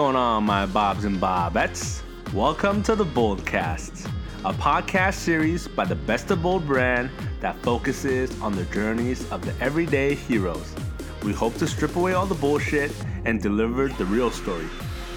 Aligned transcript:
Going 0.00 0.16
on, 0.16 0.44
my 0.44 0.64
Bobs 0.64 1.04
and 1.04 1.18
Bobettes? 1.18 2.00
Welcome 2.32 2.82
to 2.84 2.96
the 2.96 3.04
Boldcast, 3.04 4.10
a 4.46 4.52
podcast 4.54 5.12
series 5.12 5.68
by 5.68 5.84
the 5.84 5.94
Best 5.94 6.30
of 6.30 6.40
Bold 6.40 6.66
brand 6.66 7.10
that 7.40 7.62
focuses 7.62 8.40
on 8.40 8.56
the 8.56 8.64
journeys 8.64 9.30
of 9.30 9.44
the 9.44 9.52
everyday 9.62 10.14
heroes. 10.14 10.74
We 11.22 11.34
hope 11.34 11.54
to 11.56 11.66
strip 11.66 11.96
away 11.96 12.14
all 12.14 12.24
the 12.24 12.34
bullshit 12.34 12.92
and 13.26 13.42
deliver 13.42 13.88
the 13.88 14.06
real 14.06 14.30
story 14.30 14.64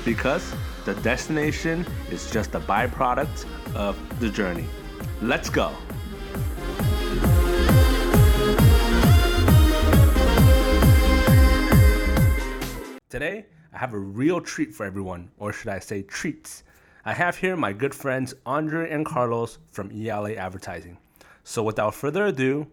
because 0.04 0.54
the 0.84 0.96
destination 0.96 1.88
is 2.12 2.30
just 2.30 2.54
a 2.54 2.60
byproduct 2.60 3.46
of 3.76 3.98
the 4.20 4.30
journey. 4.30 4.66
Let's 5.22 5.50
go. 5.50 5.72
Today, 13.10 13.46
I 13.74 13.80
have 13.80 13.94
a 13.94 13.98
real 13.98 14.40
treat 14.40 14.72
for 14.72 14.86
everyone, 14.86 15.32
or 15.40 15.52
should 15.52 15.70
I 15.70 15.80
say 15.80 16.04
treats. 16.04 16.64
I 17.06 17.14
have 17.14 17.38
here 17.38 17.56
my 17.56 17.74
good 17.74 17.96
friends 17.96 18.36
Andre 18.46 18.92
and 18.92 19.04
Carlos 19.04 19.58
from 19.72 19.90
ELA 19.92 20.34
Advertising. 20.34 21.00
So 21.44 21.64
without 21.64 21.96
further 21.96 22.28
ado, 22.28 22.68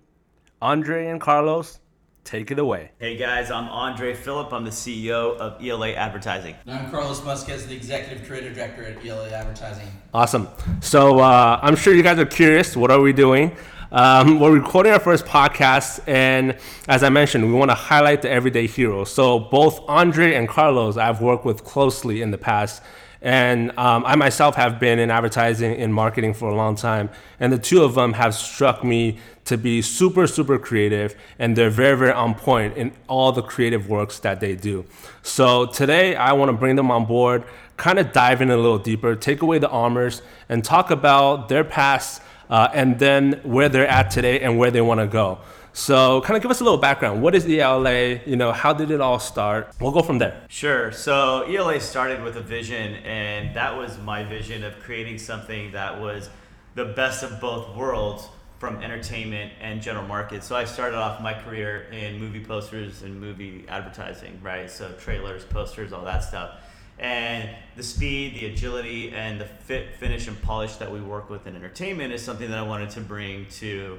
Andre 0.61 1.07
and 1.07 1.19
Carlos, 1.19 1.81
take 2.23 2.51
it 2.51 2.59
away. 2.59 2.91
Hey 2.99 3.17
guys, 3.17 3.51
I'm 3.51 3.67
Andre 3.71 4.13
Phillip. 4.13 4.53
I'm 4.53 4.63
the 4.63 4.71
CEO 4.71 5.39
of 5.39 5.65
ELA 5.65 5.93
Advertising. 5.93 6.55
And 6.67 6.79
I'm 6.79 6.91
Carlos 6.91 7.21
Musquez, 7.23 7.67
the 7.67 7.75
Executive 7.75 8.29
Creative 8.29 8.55
Director 8.55 8.85
at 8.85 9.03
ELA 9.03 9.31
Advertising. 9.31 9.89
Awesome. 10.13 10.49
So 10.83 11.19
uh, 11.19 11.61
I'm 11.63 11.77
sure 11.77 11.95
you 11.95 12.03
guys 12.03 12.19
are 12.19 12.27
curious. 12.27 12.77
What 12.77 12.91
are 12.91 13.01
we 13.01 13.15
doing? 13.15 13.57
Um, 13.93 14.39
we're 14.39 14.53
recording 14.53 14.93
our 14.93 15.01
first 15.01 15.25
podcast, 15.25 15.99
and 16.07 16.57
as 16.87 17.03
I 17.03 17.09
mentioned, 17.09 17.45
we 17.45 17.53
want 17.53 17.73
to 17.73 17.75
highlight 17.75 18.23
the 18.23 18.31
everyday 18.31 18.69
heroes. 18.69 19.13
So 19.13 19.41
both 19.41 19.81
Andre 19.89 20.35
and 20.35 20.49
Carlos, 20.49 20.97
I've 20.97 21.21
worked 21.21 21.45
with 21.45 21.65
closely 21.65 22.23
in 22.23 22.31
the 22.31 22.39
past, 22.39 22.85
and 23.21 23.77
um, 23.77 24.05
I 24.07 24.15
myself 24.15 24.55
have 24.55 24.79
been 24.79 25.01
in 25.01 25.11
advertising 25.11 25.75
and 25.75 25.93
marketing 25.93 26.35
for 26.35 26.49
a 26.49 26.55
long 26.55 26.77
time. 26.77 27.11
And 27.41 27.53
the 27.53 27.59
two 27.59 27.83
of 27.83 27.97
them 27.97 28.13
have 28.13 28.33
struck 28.33 28.85
me 28.85 29.19
to 29.47 29.59
be 29.59 29.83
super, 29.83 30.29
super 30.29 30.57
creative, 30.57 31.17
and 31.41 31.57
they're 31.57 31.69
very, 31.69 31.99
very 31.99 32.13
on 32.13 32.37
point 32.37 32.77
in 32.77 32.93
all 33.09 33.33
the 33.33 33.43
creative 33.43 33.89
works 33.89 34.21
that 34.21 34.39
they 34.39 34.55
do. 34.55 34.85
So 35.25 35.67
today, 35.67 36.15
I 36.15 36.35
want 36.35 36.51
to 36.51 36.57
bring 36.57 36.77
them 36.77 36.93
on 36.93 37.07
board, 37.07 37.43
kind 37.77 37.99
of 37.99 38.13
dive 38.13 38.41
in 38.41 38.53
a 38.53 38.57
little 38.57 38.79
deeper, 38.79 39.17
take 39.17 39.43
away 39.43 39.59
the 39.59 39.69
armors, 39.69 40.23
and 40.49 40.63
talk 40.63 40.93
about 40.93 41.49
their 41.49 41.65
past 41.65 42.23
uh, 42.51 42.69
and 42.75 42.99
then 42.99 43.41
where 43.45 43.69
they're 43.69 43.89
at 43.89 44.11
today 44.11 44.41
and 44.41 44.59
where 44.59 44.71
they 44.71 44.81
want 44.81 45.01
to 45.01 45.07
go. 45.07 45.39
So, 45.73 46.21
kind 46.23 46.37
of 46.37 46.43
give 46.43 46.51
us 46.51 46.61
a 46.61 46.65
little 46.65 46.81
background. 46.81 47.23
What 47.23 47.37
is 47.37 47.47
ELA? 47.49 48.19
You 48.27 48.35
know, 48.35 48.51
how 48.51 48.73
did 48.73 48.91
it 48.91 49.01
all 49.01 49.21
start? 49.21 49.73
We'll 49.81 49.93
go 49.93 50.03
from 50.03 50.19
there. 50.19 50.43
Sure. 50.49 50.91
So, 50.91 51.43
ELA 51.43 51.81
started 51.81 52.25
with 52.25 52.37
a 52.37 52.41
vision, 52.41 52.97
and 52.97 53.55
that 53.55 53.77
was 53.77 53.97
my 53.99 54.25
vision 54.25 54.65
of 54.65 54.81
creating 54.81 55.19
something 55.19 55.71
that 55.71 56.01
was 56.01 56.29
the 56.75 56.87
best 56.87 57.23
of 57.23 57.41
both 57.41 57.77
worlds 57.77 58.29
from 58.59 58.83
entertainment 58.83 59.53
and 59.61 59.81
general 59.81 60.07
market. 60.07 60.43
So, 60.43 60.57
I 60.57 60.65
started 60.65 60.97
off 60.97 61.23
my 61.23 61.35
career 61.35 61.83
in 61.93 62.19
movie 62.19 62.45
posters 62.45 63.03
and 63.03 63.21
movie 63.21 63.65
advertising, 63.69 64.41
right? 64.43 64.69
So, 64.69 64.91
trailers, 64.99 65.45
posters, 65.45 65.93
all 65.93 66.05
that 66.05 66.25
stuff 66.25 66.57
and 67.01 67.49
the 67.77 67.83
speed, 67.83 68.35
the 68.35 68.47
agility, 68.47 69.11
and 69.11 69.41
the 69.41 69.47
fit, 69.47 69.95
finish, 69.95 70.29
and 70.29 70.41
polish 70.43 70.77
that 70.77 70.93
we 70.93 71.01
work 71.01 71.31
with 71.31 71.47
in 71.47 71.57
entertainment 71.57 72.13
is 72.13 72.23
something 72.23 72.51
that 72.51 72.59
I 72.59 72.63
wanted 72.63 72.91
to 72.91 73.01
bring 73.01 73.47
to 73.47 73.99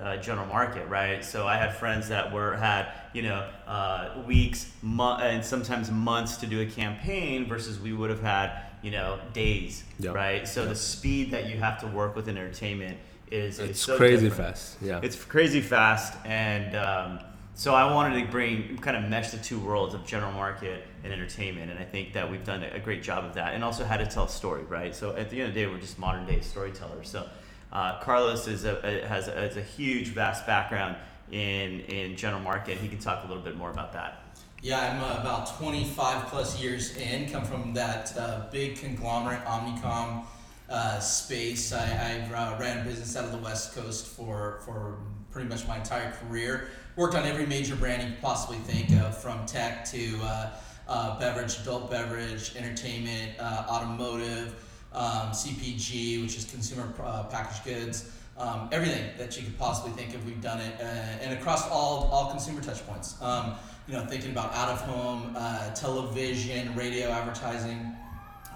uh, 0.00 0.16
general 0.18 0.46
market, 0.46 0.88
right? 0.88 1.24
So 1.24 1.48
I 1.48 1.56
had 1.56 1.74
friends 1.74 2.08
that 2.08 2.32
were 2.32 2.56
had 2.56 2.86
you 3.12 3.22
know 3.22 3.48
uh, 3.66 4.22
weeks, 4.26 4.70
mo- 4.80 5.16
and 5.16 5.44
sometimes 5.44 5.90
months 5.90 6.36
to 6.38 6.46
do 6.46 6.60
a 6.60 6.66
campaign 6.66 7.48
versus 7.48 7.80
we 7.80 7.92
would 7.92 8.10
have 8.10 8.22
had 8.22 8.62
you 8.80 8.92
know 8.92 9.18
days, 9.32 9.82
yep. 9.98 10.14
right? 10.14 10.46
So 10.46 10.60
yep. 10.60 10.70
the 10.70 10.76
speed 10.76 11.32
that 11.32 11.50
you 11.50 11.58
have 11.58 11.80
to 11.80 11.88
work 11.88 12.14
with 12.14 12.28
in 12.28 12.38
entertainment 12.38 12.98
is 13.32 13.58
it's 13.58 13.80
so 13.80 13.96
crazy 13.96 14.28
different. 14.28 14.54
fast. 14.54 14.76
Yeah, 14.80 15.00
it's 15.02 15.16
crazy 15.16 15.60
fast, 15.60 16.14
and 16.24 16.76
um, 16.76 17.18
so 17.60 17.74
I 17.74 17.92
wanted 17.92 18.24
to 18.24 18.30
bring 18.30 18.78
kind 18.78 18.96
of 18.96 19.10
mesh 19.10 19.32
the 19.32 19.36
two 19.36 19.58
worlds 19.58 19.92
of 19.92 20.06
general 20.06 20.32
market 20.32 20.86
and 21.04 21.12
entertainment, 21.12 21.70
and 21.70 21.78
I 21.78 21.84
think 21.84 22.14
that 22.14 22.30
we've 22.30 22.42
done 22.42 22.62
a 22.62 22.78
great 22.78 23.02
job 23.02 23.22
of 23.22 23.34
that, 23.34 23.52
and 23.52 23.62
also 23.62 23.84
how 23.84 23.98
to 23.98 24.06
tell 24.06 24.24
a 24.24 24.28
story, 24.30 24.62
right? 24.62 24.94
So 24.94 25.14
at 25.14 25.28
the 25.28 25.40
end 25.40 25.48
of 25.50 25.54
the 25.54 25.60
day, 25.60 25.66
we're 25.66 25.78
just 25.78 25.98
modern 25.98 26.24
day 26.24 26.40
storytellers. 26.40 27.10
So 27.10 27.28
uh, 27.70 28.00
Carlos 28.00 28.48
is 28.48 28.64
a, 28.64 28.80
a 28.82 29.06
has, 29.06 29.28
a, 29.28 29.60
a 29.60 29.62
huge, 29.62 30.08
vast 30.08 30.46
background 30.46 30.96
in 31.32 31.80
in 31.80 32.16
general 32.16 32.40
market. 32.40 32.78
He 32.78 32.88
can 32.88 32.98
talk 32.98 33.24
a 33.24 33.28
little 33.28 33.42
bit 33.42 33.58
more 33.58 33.70
about 33.70 33.92
that. 33.92 34.24
Yeah, 34.62 34.80
I'm 34.80 35.04
uh, 35.04 35.20
about 35.20 35.54
25 35.58 36.28
plus 36.28 36.62
years 36.62 36.96
in. 36.96 37.28
Come 37.28 37.44
from 37.44 37.74
that 37.74 38.16
uh, 38.16 38.46
big 38.50 38.78
conglomerate 38.78 39.44
Omnicom 39.44 40.24
uh, 40.70 40.98
space. 41.00 41.74
I, 41.74 42.24
I 42.32 42.34
uh, 42.34 42.58
ran 42.58 42.78
a 42.78 42.84
business 42.88 43.16
out 43.16 43.26
of 43.26 43.32
the 43.32 43.38
West 43.44 43.74
Coast 43.74 44.06
for 44.06 44.62
for 44.64 44.96
pretty 45.30 45.48
much 45.48 45.66
my 45.68 45.76
entire 45.76 46.12
career. 46.12 46.68
Worked 47.00 47.14
on 47.14 47.24
every 47.24 47.46
major 47.46 47.76
brand 47.76 48.02
you 48.02 48.08
could 48.10 48.20
possibly 48.20 48.58
think 48.58 48.90
of, 49.00 49.16
from 49.16 49.46
tech 49.46 49.86
to 49.86 50.18
uh, 50.22 50.50
uh, 50.86 51.18
beverage, 51.18 51.58
adult 51.60 51.90
beverage, 51.90 52.54
entertainment, 52.56 53.32
uh, 53.38 53.64
automotive, 53.70 54.62
um, 54.92 55.30
CPG, 55.30 56.20
which 56.20 56.36
is 56.36 56.44
consumer 56.44 56.92
uh, 57.02 57.22
packaged 57.22 57.64
goods, 57.64 58.12
um, 58.36 58.68
everything 58.70 59.02
that 59.16 59.34
you 59.34 59.44
could 59.44 59.58
possibly 59.58 59.92
think 59.92 60.14
of, 60.14 60.26
we've 60.26 60.42
done 60.42 60.60
it, 60.60 60.74
uh, 60.78 60.84
and 60.84 61.32
across 61.38 61.66
all 61.70 62.10
all 62.12 62.28
consumer 62.28 62.60
touch 62.60 62.86
points. 62.86 63.16
Um, 63.22 63.54
you 63.88 63.94
know, 63.94 64.04
thinking 64.04 64.32
about 64.32 64.54
out 64.54 64.68
of 64.68 64.82
home, 64.82 65.32
uh, 65.38 65.70
television, 65.70 66.74
radio 66.74 67.08
advertising, 67.08 67.94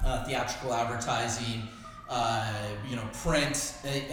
uh, 0.04 0.22
theatrical 0.26 0.74
advertising. 0.74 1.62
you 2.90 2.96
know, 2.96 3.08
print, 3.22 3.72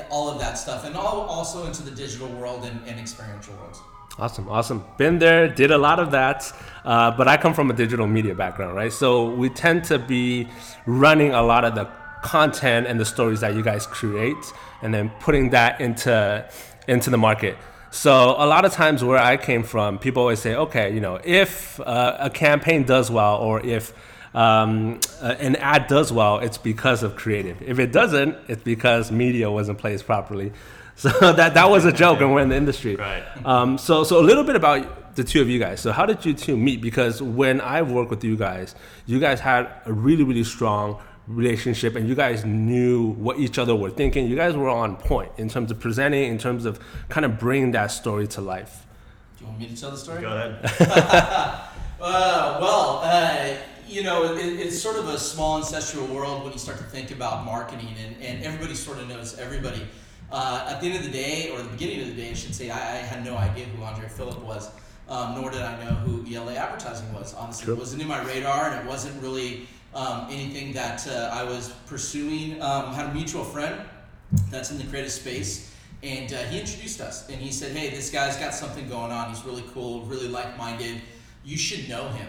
all 0.10 0.30
of 0.30 0.40
that 0.40 0.58
stuff, 0.58 0.86
and 0.86 0.96
all, 0.96 1.24
also 1.24 1.68
into 1.68 1.84
the 1.84 1.92
digital 1.92 2.30
world 2.30 2.64
and, 2.64 2.80
and 2.88 2.98
experiential 2.98 3.54
worlds. 3.56 3.82
Awesome, 4.20 4.50
awesome. 4.50 4.84
Been 4.98 5.20
there, 5.20 5.48
did 5.48 5.72
a 5.72 5.78
lot 5.78 6.00
of 6.00 6.12
that, 6.12 6.52
uh, 6.84 7.12
but 7.12 7.28
I 7.28 7.38
come 7.38 7.54
from 7.54 7.72
a 7.72 7.74
digital 7.74 8.08
media 8.08 8.36
background, 8.36 8.76
right? 8.76 8.92
So 8.92 9.30
we 9.30 9.50
tend 9.50 9.86
to 9.86 9.98
be 9.98 10.50
running 10.86 11.34
a 11.34 11.42
lot 11.42 11.64
of 11.64 11.76
the 11.76 11.86
content 12.22 12.88
and 12.88 13.00
the 13.00 13.06
stories 13.06 13.40
that 13.40 13.56
you 13.56 13.64
guys 13.64 13.88
create, 13.88 14.54
and 14.82 14.94
then 14.94 15.10
putting 15.22 15.52
that 15.52 15.80
into 15.80 16.46
into 16.88 17.10
the 17.10 17.18
market. 17.18 17.58
So 17.90 18.36
a 18.38 18.46
lot 18.46 18.66
of 18.66 18.74
times 18.74 19.04
where 19.04 19.18
I 19.18 19.38
came 19.38 19.64
from, 19.64 19.98
people 19.98 20.22
always 20.22 20.40
say, 20.40 20.56
okay, 20.56 20.94
you 20.94 21.02
know, 21.02 21.20
if 21.24 21.80
uh, 21.80 22.18
a 22.20 22.30
campaign 22.30 22.84
does 22.84 23.10
well, 23.10 23.38
or 23.38 23.66
if 23.66 23.94
um, 24.36 25.00
uh, 25.22 25.36
an 25.40 25.56
ad 25.58 25.88
does 25.88 26.12
well, 26.12 26.40
it's 26.40 26.58
because 26.58 27.02
of 27.04 27.16
creative. 27.16 27.62
If 27.62 27.80
it 27.80 27.92
doesn't, 27.92 28.38
it's 28.48 28.64
because 28.64 29.12
media 29.12 29.50
wasn't 29.50 29.78
placed 29.78 30.06
properly. 30.06 30.52
So 31.02 31.10
that 31.34 31.56
that 31.56 31.68
was 31.68 31.86
a 31.86 31.92
joke, 31.92 32.22
and 32.22 32.32
we're 32.32 32.42
in 32.42 32.50
the 32.50 32.56
industry. 32.56 32.96
Right. 32.96 33.24
Um, 33.44 33.80
so 33.80 34.04
so 34.04 34.20
a 34.20 34.22
little 34.22 34.44
bit 34.44 34.56
about 34.56 35.16
the 35.16 35.24
two 35.24 35.42
of 35.42 35.50
you 35.50 35.58
guys. 35.58 35.80
So 35.80 35.92
how 35.92 36.06
did 36.06 36.24
you 36.24 36.36
two 36.36 36.56
meet? 36.56 36.80
Because 36.80 37.24
when 37.24 37.60
I 37.60 37.82
worked 37.82 38.12
with 38.12 38.24
you 38.24 38.38
guys, 38.38 38.76
you 39.08 39.20
guys 39.20 39.40
had 39.40 39.68
a 39.88 39.94
really 39.94 40.24
really 40.24 40.44
strong 40.44 41.02
relationship, 41.26 41.96
and 41.96 42.08
you 42.08 42.14
guys 42.14 42.46
knew 42.46 43.14
what 43.14 43.40
each 43.40 43.58
other 43.58 43.76
were 43.76 43.90
thinking. 43.90 44.28
You 44.28 44.36
guys 44.36 44.56
were 44.56 44.70
on 44.70 44.96
point 44.96 45.32
in 45.38 45.50
terms 45.50 45.72
of 45.72 45.80
presenting, 45.80 46.30
in 46.30 46.38
terms 46.38 46.66
of 46.66 46.80
kind 47.10 47.26
of 47.26 47.40
bringing 47.40 47.72
that 47.72 47.88
story 47.88 48.28
to 48.28 48.42
life. 48.42 48.86
Do 49.40 49.46
you 49.46 49.48
want 49.48 49.60
me 49.60 49.68
to 49.70 49.82
tell 49.82 49.90
the 49.90 49.98
story? 49.98 50.22
Go 50.22 50.28
ahead. 50.28 50.60
uh, 52.00 52.60
well. 52.62 53.02
Uh, 53.04 53.56
you 53.88 54.04
know, 54.04 54.36
it, 54.36 54.40
it's 54.40 54.82
sort 54.82 54.98
of 54.98 55.10
a 55.10 55.18
small 55.18 55.58
ancestral 55.58 56.08
world 56.08 56.44
when 56.44 56.54
you 56.54 56.60
start 56.60 56.78
to 56.78 56.84
think 56.86 57.12
about 57.12 57.44
marketing, 57.44 57.94
and, 58.06 58.16
and 58.22 58.44
everybody 58.44 58.74
sort 58.74 59.00
of 59.00 59.10
knows 59.10 59.38
everybody. 59.38 59.86
Uh, 60.32 60.66
at 60.70 60.80
the 60.80 60.88
end 60.88 60.96
of 60.96 61.04
the 61.04 61.12
day, 61.12 61.50
or 61.52 61.62
the 61.62 61.70
beginning 61.70 62.02
of 62.02 62.08
the 62.08 62.22
day, 62.22 62.30
I 62.30 62.34
should 62.34 62.56
say, 62.56 62.70
I, 62.70 62.78
I 62.78 62.98
had 62.98 63.26
no 63.26 63.36
idea 63.36 63.66
who 63.66 63.84
Andre 63.84 64.08
Phillip 64.08 64.42
was, 64.44 64.72
um, 65.10 65.36
nor 65.36 65.52
did 65.52 65.62
I 65.62 65.84
know 65.84 65.92
who 65.92 66.26
ELA 66.34 66.56
Advertising 66.56 67.12
was. 67.14 67.34
Honestly, 67.34 67.66
sure. 67.66 67.74
it 67.74 67.80
wasn't 67.80 68.02
in 68.02 68.08
my 68.08 68.22
radar, 68.24 68.70
and 68.70 68.80
it 68.80 68.90
wasn't 68.90 69.22
really 69.22 69.68
um, 69.94 70.28
anything 70.30 70.72
that 70.74 71.06
uh, 71.08 71.30
I 71.34 71.44
was 71.44 71.70
pursuing. 71.86 72.62
Um, 72.62 72.94
had 72.94 73.10
a 73.10 73.14
mutual 73.14 73.44
friend 73.44 73.82
that's 74.50 74.72
in 74.72 74.78
the 74.78 74.86
creative 74.86 75.12
space, 75.12 75.74
and 76.02 76.32
uh, 76.34 76.38
he 76.44 76.62
introduced 76.62 77.02
us, 77.02 77.28
and 77.28 77.38
he 77.38 77.52
said, 77.52 77.76
"Hey, 77.76 77.90
this 77.90 78.10
guy's 78.10 78.38
got 78.38 78.54
something 78.54 78.88
going 78.88 79.12
on. 79.12 79.30
He's 79.30 79.44
really 79.44 79.66
cool, 79.74 80.06
really 80.06 80.30
like-minded. 80.30 81.02
You 81.44 81.58
should 81.58 81.90
know 81.90 82.08
him." 82.08 82.28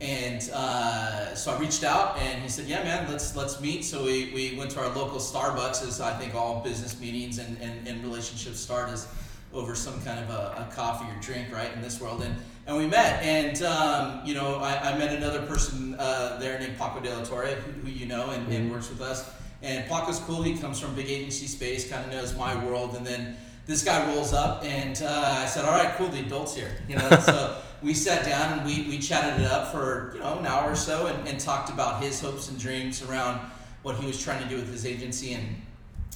And 0.00 0.48
uh, 0.54 1.34
so 1.34 1.52
I 1.52 1.58
reached 1.58 1.84
out, 1.84 2.16
and 2.18 2.42
he 2.42 2.48
said, 2.48 2.66
"Yeah, 2.66 2.82
man, 2.82 3.10
let's 3.10 3.36
let's 3.36 3.60
meet." 3.60 3.84
So 3.84 4.04
we, 4.04 4.32
we 4.34 4.56
went 4.56 4.70
to 4.70 4.80
our 4.80 4.88
local 4.88 5.18
Starbucks, 5.18 5.86
as 5.86 6.00
I 6.00 6.16
think 6.16 6.34
all 6.34 6.62
business 6.62 6.98
meetings 6.98 7.38
and, 7.38 7.60
and, 7.60 7.86
and 7.86 8.02
relationships 8.02 8.58
start 8.60 8.88
as 8.88 9.06
over 9.52 9.74
some 9.74 10.00
kind 10.02 10.18
of 10.20 10.30
a, 10.30 10.68
a, 10.68 10.74
coffee 10.74 11.04
or 11.04 11.20
drink, 11.20 11.52
right? 11.52 11.70
In 11.74 11.82
this 11.82 12.00
world, 12.00 12.22
and 12.22 12.34
and 12.66 12.78
we 12.78 12.86
met, 12.86 13.22
and 13.22 13.62
um, 13.62 14.22
you 14.24 14.32
know, 14.32 14.56
I, 14.56 14.92
I 14.92 14.96
met 14.96 15.14
another 15.14 15.42
person 15.42 15.94
uh, 15.98 16.38
there 16.40 16.58
named 16.58 16.78
Paco 16.78 17.00
de 17.00 17.14
la 17.14 17.22
Torre, 17.22 17.48
who, 17.48 17.72
who 17.82 17.90
you 17.90 18.06
know, 18.06 18.30
and, 18.30 18.44
mm-hmm. 18.44 18.52
and 18.52 18.70
works 18.70 18.88
with 18.88 19.02
us. 19.02 19.30
And 19.62 19.86
Paco's 19.86 20.18
cool. 20.20 20.42
He 20.42 20.56
comes 20.56 20.80
from 20.80 20.94
big 20.94 21.10
agency 21.10 21.46
space, 21.46 21.90
kind 21.90 22.02
of 22.06 22.10
knows 22.10 22.34
my 22.34 22.64
world, 22.64 22.96
and 22.96 23.06
then 23.06 23.36
this 23.66 23.84
guy 23.84 24.06
rolls 24.12 24.32
up, 24.32 24.64
and 24.64 25.00
uh, 25.02 25.36
I 25.38 25.46
said, 25.46 25.64
"All 25.64 25.72
right, 25.72 25.94
cool, 25.96 26.08
the 26.08 26.20
adults 26.20 26.54
here," 26.54 26.70
you 26.88 26.96
know. 26.96 27.08
so 27.20 27.56
we 27.82 27.94
sat 27.94 28.24
down 28.24 28.58
and 28.58 28.66
we, 28.66 28.88
we 28.88 28.98
chatted 28.98 29.40
it 29.40 29.50
up 29.50 29.72
for 29.72 30.12
you 30.14 30.20
know 30.20 30.38
an 30.38 30.46
hour 30.46 30.70
or 30.70 30.76
so 30.76 31.06
and, 31.06 31.28
and 31.28 31.40
talked 31.40 31.70
about 31.70 32.02
his 32.02 32.20
hopes 32.20 32.48
and 32.48 32.58
dreams 32.58 33.02
around 33.02 33.40
what 33.82 33.96
he 33.96 34.06
was 34.06 34.22
trying 34.22 34.42
to 34.42 34.48
do 34.48 34.56
with 34.56 34.70
his 34.70 34.84
agency 34.84 35.32
and 35.32 35.46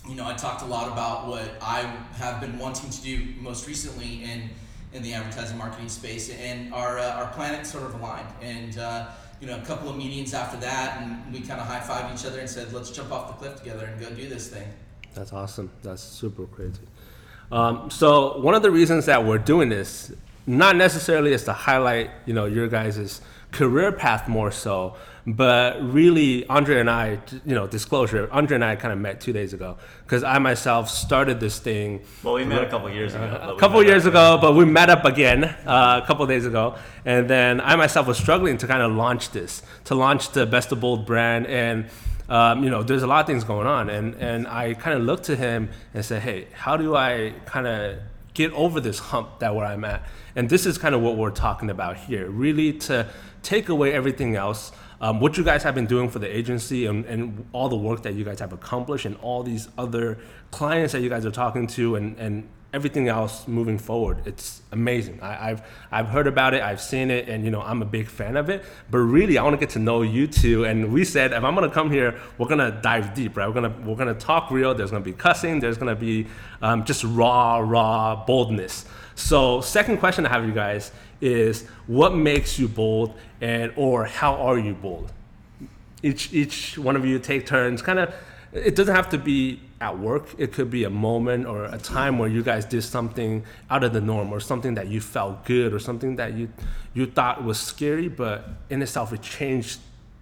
you 0.08 0.14
know 0.14 0.26
I 0.26 0.34
talked 0.34 0.62
a 0.62 0.66
lot 0.66 0.92
about 0.92 1.26
what 1.26 1.56
I 1.62 1.80
have 2.16 2.40
been 2.40 2.58
wanting 2.58 2.90
to 2.90 3.02
do 3.02 3.26
most 3.40 3.66
recently 3.66 4.24
in 4.24 4.50
in 4.92 5.02
the 5.02 5.14
advertising 5.14 5.58
marketing 5.58 5.88
space 5.88 6.30
and 6.30 6.72
our 6.74 6.98
uh, 6.98 7.12
our 7.12 7.32
planets 7.32 7.72
sort 7.72 7.84
of 7.84 7.94
aligned 7.94 8.28
and 8.42 8.78
uh, 8.78 9.06
you 9.40 9.46
know 9.46 9.56
a 9.56 9.62
couple 9.62 9.88
of 9.88 9.96
meetings 9.96 10.34
after 10.34 10.58
that 10.58 11.00
and 11.00 11.32
we 11.32 11.40
kind 11.40 11.60
of 11.60 11.66
high-fived 11.66 12.14
each 12.14 12.26
other 12.26 12.40
and 12.40 12.48
said 12.48 12.72
let's 12.72 12.90
jump 12.90 13.10
off 13.10 13.28
the 13.28 13.34
cliff 13.34 13.56
together 13.56 13.86
and 13.86 14.00
go 14.00 14.10
do 14.10 14.28
this 14.28 14.48
thing 14.48 14.68
That's 15.14 15.32
awesome. 15.32 15.70
That's 15.82 16.02
super 16.02 16.44
crazy. 16.46 16.80
Um, 17.52 17.90
so 17.90 18.38
one 18.38 18.54
of 18.54 18.62
the 18.62 18.70
reasons 18.70 19.06
that 19.06 19.24
we're 19.24 19.38
doing 19.38 19.68
this, 19.68 20.12
not 20.46 20.76
necessarily 20.76 21.32
is 21.32 21.44
to 21.44 21.52
highlight, 21.52 22.10
you 22.26 22.34
know, 22.34 22.46
your 22.46 22.68
guys' 22.68 23.20
career 23.52 23.92
path 23.92 24.28
more 24.28 24.50
so, 24.50 24.96
but 25.26 25.80
really 25.80 26.46
Andre 26.48 26.80
and 26.80 26.90
I, 26.90 27.20
you 27.46 27.54
know, 27.54 27.66
disclosure, 27.66 28.28
Andre 28.32 28.56
and 28.56 28.64
I 28.64 28.76
kind 28.76 28.92
of 28.92 28.98
met 28.98 29.20
two 29.20 29.32
days 29.32 29.52
ago 29.54 29.78
because 30.04 30.22
I 30.22 30.38
myself 30.38 30.90
started 30.90 31.40
this 31.40 31.58
thing 31.58 32.02
Well, 32.22 32.34
we 32.34 32.44
met 32.44 32.62
a 32.64 32.68
couple 32.68 32.90
years 32.90 33.14
ago. 33.14 33.54
a 33.56 33.58
couple 33.58 33.82
years 33.82 34.04
ago, 34.04 34.38
but 34.40 34.54
we 34.54 34.64
met 34.64 34.90
up 34.90 35.04
again 35.04 35.44
uh, 35.44 36.00
a 36.02 36.06
couple 36.06 36.26
days 36.26 36.44
ago, 36.44 36.74
and 37.06 37.30
then 37.30 37.60
I 37.60 37.76
myself 37.76 38.06
was 38.06 38.18
struggling 38.18 38.58
to 38.58 38.66
kind 38.66 38.82
of 38.82 38.92
launch 38.92 39.30
this, 39.30 39.62
to 39.84 39.94
launch 39.94 40.30
the 40.30 40.44
Best 40.46 40.72
of 40.72 40.80
Bold 40.80 41.06
brand, 41.06 41.46
and 41.46 41.86
um, 42.28 42.64
you 42.64 42.70
know, 42.70 42.82
there's 42.82 43.02
a 43.02 43.06
lot 43.06 43.20
of 43.20 43.26
things 43.26 43.44
going 43.44 43.66
on, 43.66 43.90
and 43.90 44.14
and 44.16 44.46
I 44.46 44.74
kind 44.74 44.96
of 44.98 45.04
looked 45.04 45.24
to 45.24 45.36
him 45.36 45.70
and 45.92 46.04
said, 46.04 46.22
hey, 46.22 46.48
how 46.52 46.76
do 46.76 46.96
I 46.96 47.34
kind 47.44 47.66
of 47.66 47.98
get 48.32 48.52
over 48.52 48.80
this 48.80 48.98
hump 48.98 49.40
that 49.40 49.54
where 49.54 49.66
I'm 49.66 49.84
at? 49.84 50.02
And 50.34 50.48
this 50.48 50.66
is 50.66 50.78
kind 50.78 50.94
of 50.94 51.00
what 51.00 51.16
we're 51.16 51.30
talking 51.30 51.70
about 51.70 51.96
here, 51.96 52.28
really 52.28 52.72
to 52.72 53.06
take 53.42 53.68
away 53.68 53.92
everything 53.92 54.36
else. 54.36 54.72
Um, 55.00 55.20
what 55.20 55.36
you 55.36 55.44
guys 55.44 55.62
have 55.64 55.74
been 55.74 55.86
doing 55.86 56.08
for 56.08 56.18
the 56.18 56.34
agency 56.34 56.86
and, 56.86 57.04
and 57.04 57.46
all 57.52 57.68
the 57.68 57.76
work 57.76 58.02
that 58.04 58.14
you 58.14 58.24
guys 58.24 58.40
have 58.40 58.52
accomplished 58.52 59.04
and 59.04 59.16
all 59.16 59.42
these 59.42 59.68
other 59.76 60.18
clients 60.50 60.92
that 60.94 61.02
you 61.02 61.10
guys 61.10 61.26
are 61.26 61.30
talking 61.30 61.66
to 61.66 61.96
and, 61.96 62.16
and 62.18 62.48
everything 62.74 63.08
else 63.08 63.48
moving 63.48 63.78
forward. 63.78 64.18
It's 64.26 64.60
amazing. 64.72 65.20
I, 65.22 65.50
I've 65.50 65.62
I've 65.90 66.08
heard 66.08 66.26
about 66.26 66.52
it, 66.52 66.62
I've 66.62 66.80
seen 66.80 67.10
it, 67.10 67.28
and 67.28 67.44
you 67.44 67.50
know 67.50 67.62
I'm 67.62 67.80
a 67.80 67.86
big 67.86 68.08
fan 68.08 68.36
of 68.36 68.50
it. 68.50 68.64
But 68.90 68.98
really, 68.98 69.38
I 69.38 69.42
want 69.42 69.54
to 69.54 69.60
get 69.60 69.70
to 69.70 69.78
know 69.78 70.02
you 70.02 70.26
two. 70.26 70.64
And 70.64 70.92
we 70.92 71.04
said 71.04 71.32
if 71.32 71.42
I'm 71.44 71.54
gonna 71.54 71.70
come 71.70 71.90
here, 71.90 72.20
we're 72.36 72.48
gonna 72.48 72.78
dive 72.82 73.14
deep, 73.14 73.36
right? 73.36 73.46
We're 73.46 73.54
gonna 73.54 73.74
we're 73.84 73.96
gonna 73.96 74.14
talk 74.14 74.50
real. 74.50 74.74
There's 74.74 74.90
gonna 74.90 75.04
be 75.04 75.12
cussing. 75.12 75.60
There's 75.60 75.78
gonna 75.78 75.94
be 75.94 76.26
um, 76.60 76.84
just 76.84 77.04
raw, 77.04 77.58
raw 77.58 78.24
boldness. 78.26 78.86
So, 79.14 79.60
second 79.60 79.98
question 79.98 80.26
I 80.26 80.30
have 80.30 80.44
you 80.44 80.52
guys 80.52 80.90
is 81.20 81.66
what 81.86 82.14
makes 82.14 82.58
you 82.58 82.68
bold, 82.68 83.14
and 83.40 83.72
or 83.76 84.04
how 84.04 84.34
are 84.34 84.58
you 84.58 84.74
bold? 84.74 85.12
each 86.04 86.32
each 86.32 86.76
one 86.76 86.96
of 86.96 87.04
you 87.06 87.18
take 87.18 87.46
turns 87.46 87.80
kind 87.80 87.98
of 87.98 88.14
it 88.52 88.76
doesn't 88.76 88.94
have 88.94 89.08
to 89.08 89.18
be 89.18 89.60
at 89.84 89.98
work 89.98 90.24
it 90.38 90.50
could 90.52 90.70
be 90.78 90.82
a 90.84 90.94
moment 91.08 91.46
or 91.46 91.64
a 91.78 91.78
time 91.78 92.18
where 92.20 92.30
you 92.36 92.42
guys 92.42 92.64
did 92.74 92.82
something 92.82 93.32
out 93.70 93.82
of 93.86 93.92
the 93.92 94.00
norm 94.00 94.28
or 94.32 94.40
something 94.40 94.74
that 94.74 94.88
you 94.92 95.00
felt 95.00 95.44
good 95.44 95.70
or 95.76 95.80
something 95.88 96.16
that 96.16 96.30
you 96.38 96.46
you 96.94 97.04
thought 97.18 97.36
was 97.50 97.58
scary 97.72 98.08
but 98.08 98.38
in 98.70 98.82
itself 98.82 99.12
it 99.12 99.22
changed 99.22 99.80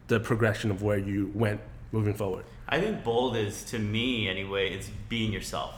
the 0.09 0.19
progression 0.31 0.71
of 0.71 0.83
where 0.83 0.99
you 0.99 1.31
went 1.35 1.61
moving 1.93 2.15
forward 2.23 2.45
I 2.73 2.81
think 2.81 3.05
bold 3.05 3.37
is, 3.37 3.65
to 3.65 3.79
me 3.79 4.31
anyway, 4.31 4.73
it's 4.73 4.89
being 5.11 5.31
yourself. 5.31 5.75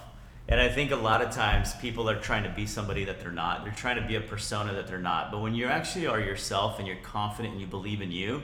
And 0.47 0.61
I 0.61 0.69
think 0.69 0.93
a 0.93 0.97
lot 0.97 1.23
of 1.23 1.33
times 1.33 1.75
people 1.75 2.09
are 2.09 2.21
trying 2.21 2.45
to 2.45 2.51
be 2.51 2.67
somebody 2.67 3.05
that 3.07 3.19
they're 3.19 3.33
not. 3.33 3.65
They're 3.65 3.75
trying 3.75 4.01
to 4.01 4.07
be 4.07 4.15
a 4.15 4.21
persona 4.21 4.73
that 4.75 4.87
they're 4.87 5.01
not. 5.01 5.33
But 5.33 5.41
when 5.41 5.57
you 5.57 5.67
actually 5.67 6.07
are 6.07 6.21
yourself 6.21 6.79
and 6.79 6.87
you're 6.87 7.03
confident 7.03 7.55
and 7.55 7.61
you 7.61 7.67
believe 7.67 8.01
in 8.01 8.13
you, 8.13 8.43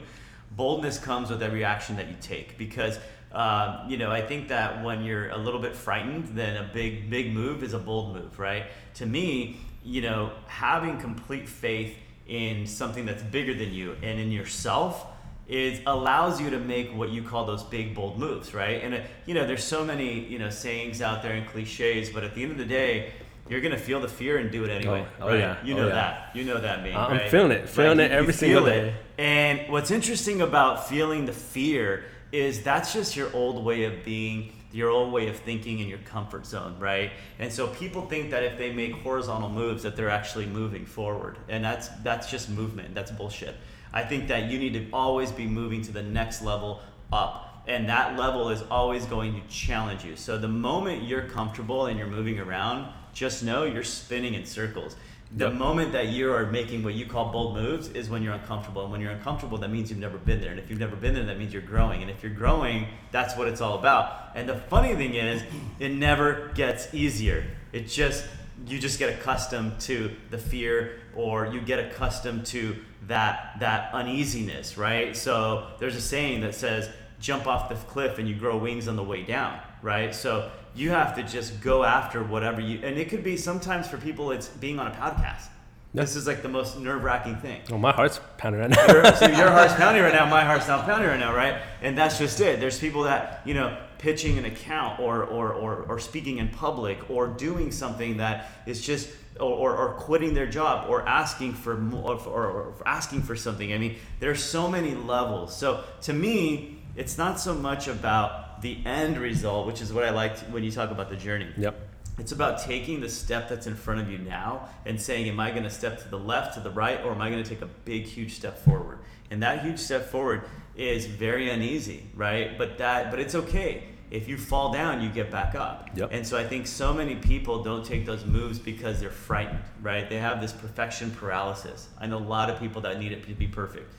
boldness 0.55 0.97
comes 0.97 1.29
with 1.29 1.41
every 1.41 1.63
action 1.63 1.95
that 1.97 2.09
you 2.09 2.15
take. 2.21 2.57
Because, 2.57 2.99
um, 3.31 3.79
you 3.87 3.97
know, 3.97 4.11
I 4.11 4.21
think 4.21 4.49
that 4.49 4.83
when 4.83 5.03
you're 5.03 5.29
a 5.29 5.37
little 5.37 5.59
bit 5.59 5.75
frightened, 5.75 6.35
then 6.35 6.57
a 6.57 6.69
big, 6.73 7.09
big 7.09 7.33
move 7.33 7.63
is 7.63 7.73
a 7.73 7.79
bold 7.79 8.15
move, 8.15 8.37
right? 8.39 8.65
To 8.95 9.05
me, 9.05 9.57
you 9.83 10.01
know, 10.01 10.31
having 10.47 10.99
complete 10.99 11.47
faith 11.47 11.95
in 12.27 12.65
something 12.65 13.05
that's 13.05 13.23
bigger 13.23 13.53
than 13.53 13.73
you 13.73 13.95
and 14.01 14.19
in 14.19 14.31
yourself 14.31 15.07
it 15.47 15.81
allows 15.85 16.39
you 16.39 16.49
to 16.49 16.59
make 16.59 16.95
what 16.95 17.09
you 17.09 17.21
call 17.21 17.45
those 17.45 17.63
big 17.63 17.93
bold 17.93 18.17
moves 18.17 18.53
right 18.53 18.81
and 18.83 18.93
uh, 18.93 18.99
you 19.25 19.33
know 19.33 19.45
there's 19.45 19.63
so 19.63 19.83
many 19.83 20.19
you 20.19 20.39
know 20.39 20.49
sayings 20.49 21.01
out 21.01 21.21
there 21.21 21.33
and 21.33 21.47
cliches 21.47 22.09
but 22.09 22.23
at 22.23 22.33
the 22.33 22.41
end 22.41 22.51
of 22.51 22.57
the 22.57 22.65
day 22.65 23.11
you're 23.49 23.61
gonna 23.61 23.77
feel 23.77 23.99
the 23.99 24.07
fear 24.07 24.37
and 24.37 24.51
do 24.51 24.63
it 24.63 24.69
anyway. 24.69 25.05
Oh, 25.19 25.23
oh 25.25 25.27
right 25.29 25.39
yeah, 25.39 25.57
you 25.63 25.73
oh 25.73 25.77
know 25.77 25.87
yeah. 25.87 25.93
that. 25.93 26.31
You 26.35 26.43
know 26.43 26.59
that 26.61 26.83
me 26.83 26.93
I'm 26.93 27.11
right? 27.11 27.29
feeling 27.29 27.51
it, 27.51 27.67
feeling 27.69 27.97
Right, 27.97 28.05
it 28.05 28.11
you- 28.11 28.17
every 28.17 28.27
you 28.33 28.33
single 28.39 28.65
day. 28.65 28.87
it. 28.89 28.93
and 29.21 29.71
what's 29.71 29.91
interesting 29.91 30.41
about 30.41 30.87
feeling 30.87 31.25
the 31.25 31.33
fear 31.33 32.05
is 32.31 32.61
that's 32.63 32.93
just 32.93 33.15
your 33.17 33.29
old 33.35 33.63
way 33.63 33.83
of 33.83 34.03
being 34.05 34.53
your 34.73 34.89
old 34.89 35.11
way 35.11 35.27
of 35.27 35.35
thinking 35.35 35.79
in 35.79 35.89
your 35.89 35.97
comfort 35.99 36.45
zone 36.45 36.77
right? 36.79 37.11
And 37.39 37.51
so 37.51 37.67
people 37.67 38.03
think 38.07 38.31
that 38.31 38.43
if 38.43 38.57
they 38.57 38.71
make 38.71 38.93
horizontal 38.93 39.49
moves 39.49 39.83
that 39.83 39.97
they're 39.97 40.09
actually 40.09 40.45
moving 40.45 40.85
forward. 40.85 41.37
And 41.49 41.61
that's 41.63 41.89
that's 42.03 42.31
just 42.31 42.49
movement. 42.49 42.95
That's 42.95 43.11
bullshit. 43.11 43.55
I 43.91 44.03
think 44.03 44.29
that 44.29 44.49
you 44.49 44.57
need 44.57 44.73
to 44.75 44.87
always 44.93 45.29
be 45.29 45.45
moving 45.45 45.81
to 45.81 45.91
the 45.91 46.01
next 46.03 46.41
level 46.41 46.79
up. 47.11 47.65
And 47.67 47.89
that 47.89 48.17
level 48.17 48.47
is 48.49 48.63
always 48.71 49.05
going 49.05 49.33
to 49.39 49.45
challenge 49.49 50.05
you. 50.05 50.15
So 50.15 50.37
the 50.37 50.47
moment 50.47 51.03
you're 51.03 51.23
comfortable 51.27 51.87
and 51.87 51.99
you're 51.99 52.07
moving 52.07 52.39
around 52.39 52.87
just 53.13 53.43
know 53.43 53.63
you're 53.63 53.83
spinning 53.83 54.33
in 54.33 54.45
circles 54.45 54.95
the 55.35 55.45
Yep. 55.45 55.53
moment 55.53 55.91
that 55.93 56.09
you 56.09 56.33
are 56.33 56.45
making 56.45 56.83
what 56.83 56.93
you 56.93 57.05
call 57.05 57.31
bold 57.31 57.55
moves 57.55 57.87
is 57.89 58.09
when 58.09 58.21
you're 58.21 58.33
uncomfortable. 58.33 58.83
And 58.83 58.91
when 58.91 58.99
you're 58.99 59.11
uncomfortable, 59.11 59.57
that 59.59 59.69
means 59.69 59.89
you've 59.89 59.99
never 59.99 60.17
been 60.17 60.41
there. 60.41 60.51
And 60.51 60.59
if 60.59 60.69
you've 60.69 60.79
never 60.79 60.95
been 60.95 61.13
there, 61.13 61.23
that 61.23 61.39
means 61.39 61.53
you're 61.53 61.61
growing. 61.61 62.01
And 62.01 62.11
if 62.11 62.21
you're 62.21 62.33
growing, 62.33 62.87
that's 63.11 63.37
what 63.37 63.47
it's 63.47 63.61
all 63.61 63.79
about. 63.79 64.31
And 64.35 64.47
the 64.47 64.57
funny 64.57 64.93
thing 64.95 65.15
is, 65.15 65.41
it 65.79 65.89
never 65.89 66.51
gets 66.53 66.93
easier. 66.93 67.45
It 67.71 67.87
just, 67.87 68.25
you 68.67 68.77
just 68.77 68.99
get 68.99 69.17
accustomed 69.17 69.79
to 69.81 70.11
the 70.31 70.37
fear 70.37 70.99
or 71.15 71.47
you 71.47 71.61
get 71.61 71.79
accustomed 71.79 72.45
to 72.47 72.75
that, 73.07 73.57
that 73.61 73.93
uneasiness, 73.93 74.77
right? 74.77 75.15
So 75.15 75.67
there's 75.79 75.95
a 75.95 76.01
saying 76.01 76.41
that 76.41 76.55
says, 76.55 76.89
jump 77.21 77.47
off 77.47 77.69
the 77.69 77.75
cliff 77.75 78.19
and 78.19 78.27
you 78.27 78.35
grow 78.35 78.57
wings 78.57 78.89
on 78.89 78.97
the 78.97 79.03
way 79.03 79.23
down, 79.23 79.59
right? 79.81 80.13
So 80.13 80.51
you 80.75 80.91
have 80.91 81.15
to 81.15 81.23
just 81.23 81.61
go 81.61 81.83
after 81.83 82.23
whatever 82.23 82.61
you, 82.61 82.79
and 82.83 82.97
it 82.97 83.09
could 83.09 83.23
be 83.23 83.37
sometimes 83.37 83.87
for 83.87 83.97
people, 83.97 84.31
it's 84.31 84.47
being 84.47 84.79
on 84.79 84.87
a 84.87 84.91
podcast. 84.91 85.47
This 85.93 86.15
is 86.15 86.25
like 86.25 86.41
the 86.41 86.47
most 86.47 86.79
nerve 86.79 87.03
wracking 87.03 87.35
thing. 87.35 87.61
oh 87.69 87.77
my 87.77 87.91
heart's 87.91 88.21
pounding 88.37 88.61
right 88.61 88.69
now 88.69 88.85
Your- 88.87 89.13
so 89.13 89.27
your 89.27 89.49
heart's 89.49 89.73
pounding 89.73 90.01
right 90.01 90.13
now, 90.13 90.25
my 90.25 90.45
heart's 90.45 90.67
not 90.69 90.85
pounding 90.85 91.09
right 91.09 91.19
now, 91.19 91.35
right? 91.35 91.61
And 91.81 91.97
that's 91.97 92.17
just 92.17 92.39
it. 92.39 92.61
There's 92.61 92.79
people 92.79 93.03
that, 93.03 93.41
you 93.43 93.53
know, 93.53 93.77
pitching 93.97 94.37
an 94.37 94.45
account 94.45 95.01
or, 95.01 95.23
or, 95.25 95.51
or, 95.53 95.83
or 95.83 95.99
speaking 95.99 96.37
in 96.37 96.47
public 96.47 97.09
or 97.09 97.27
doing 97.27 97.71
something 97.73 98.17
that 98.17 98.49
is 98.65 98.81
just, 98.81 99.09
or, 99.37 99.51
or, 99.51 99.75
or 99.75 99.93
quitting 99.95 100.33
their 100.33 100.47
job 100.47 100.89
or 100.89 101.05
asking 101.07 101.53
for 101.53 101.75
more, 101.75 102.13
or, 102.25 102.45
or 102.47 102.73
asking 102.85 103.21
for 103.23 103.35
something. 103.35 103.73
I 103.73 103.77
mean, 103.77 103.97
there's 104.21 104.41
so 104.41 104.69
many 104.69 104.95
levels. 104.95 105.53
So 105.55 105.83
to 106.03 106.13
me, 106.13 106.77
it's 106.95 107.17
not 107.17 107.37
so 107.39 107.53
much 107.53 107.89
about 107.89 108.50
the 108.61 108.79
end 108.85 109.17
result, 109.17 109.67
which 109.67 109.81
is 109.81 109.91
what 109.91 110.03
I 110.03 110.11
liked 110.11 110.39
when 110.49 110.63
you 110.63 110.71
talk 110.71 110.91
about 110.91 111.09
the 111.09 111.15
journey. 111.15 111.49
yep 111.57 111.75
It's 112.17 112.31
about 112.31 112.61
taking 112.61 112.99
the 112.99 113.09
step 113.09 113.49
that's 113.49 113.67
in 113.67 113.75
front 113.75 114.01
of 114.01 114.09
you 114.09 114.17
now 114.17 114.69
and 114.85 114.99
saying, 114.99 115.27
Am 115.27 115.39
I 115.39 115.51
going 115.51 115.63
to 115.63 115.69
step 115.69 116.01
to 116.03 116.09
the 116.09 116.19
left, 116.19 116.53
to 116.55 116.59
the 116.59 116.71
right, 116.71 117.03
or 117.03 117.11
am 117.11 117.21
I 117.21 117.29
going 117.29 117.43
to 117.43 117.49
take 117.49 117.61
a 117.61 117.69
big, 117.85 118.03
huge 118.05 118.33
step 118.33 118.57
forward? 118.57 118.99
And 119.29 119.41
that 119.43 119.63
huge 119.63 119.79
step 119.79 120.09
forward 120.09 120.43
is 120.75 121.05
very 121.05 121.49
uneasy, 121.49 122.05
right? 122.15 122.57
But 122.57 122.77
that, 122.77 123.11
but 123.11 123.19
it's 123.19 123.35
okay. 123.35 123.85
If 124.11 124.27
you 124.27 124.37
fall 124.37 124.73
down, 124.73 125.01
you 125.01 125.09
get 125.09 125.31
back 125.31 125.55
up. 125.55 125.89
Yep. 125.95 126.09
And 126.11 126.27
so 126.27 126.37
I 126.37 126.43
think 126.43 126.67
so 126.67 126.93
many 126.93 127.15
people 127.15 127.63
don't 127.63 127.85
take 127.85 128.05
those 128.05 128.25
moves 128.25 128.59
because 128.59 128.99
they're 128.99 129.09
frightened, 129.09 129.63
right? 129.81 130.09
They 130.09 130.17
have 130.17 130.41
this 130.41 130.51
perfection 130.51 131.11
paralysis. 131.11 131.87
I 131.97 132.07
know 132.07 132.17
a 132.17 132.19
lot 132.19 132.49
of 132.49 132.59
people 132.59 132.81
that 132.81 132.99
need 132.99 133.13
it 133.13 133.25
to 133.25 133.33
be 133.33 133.47
perfect. 133.47 133.93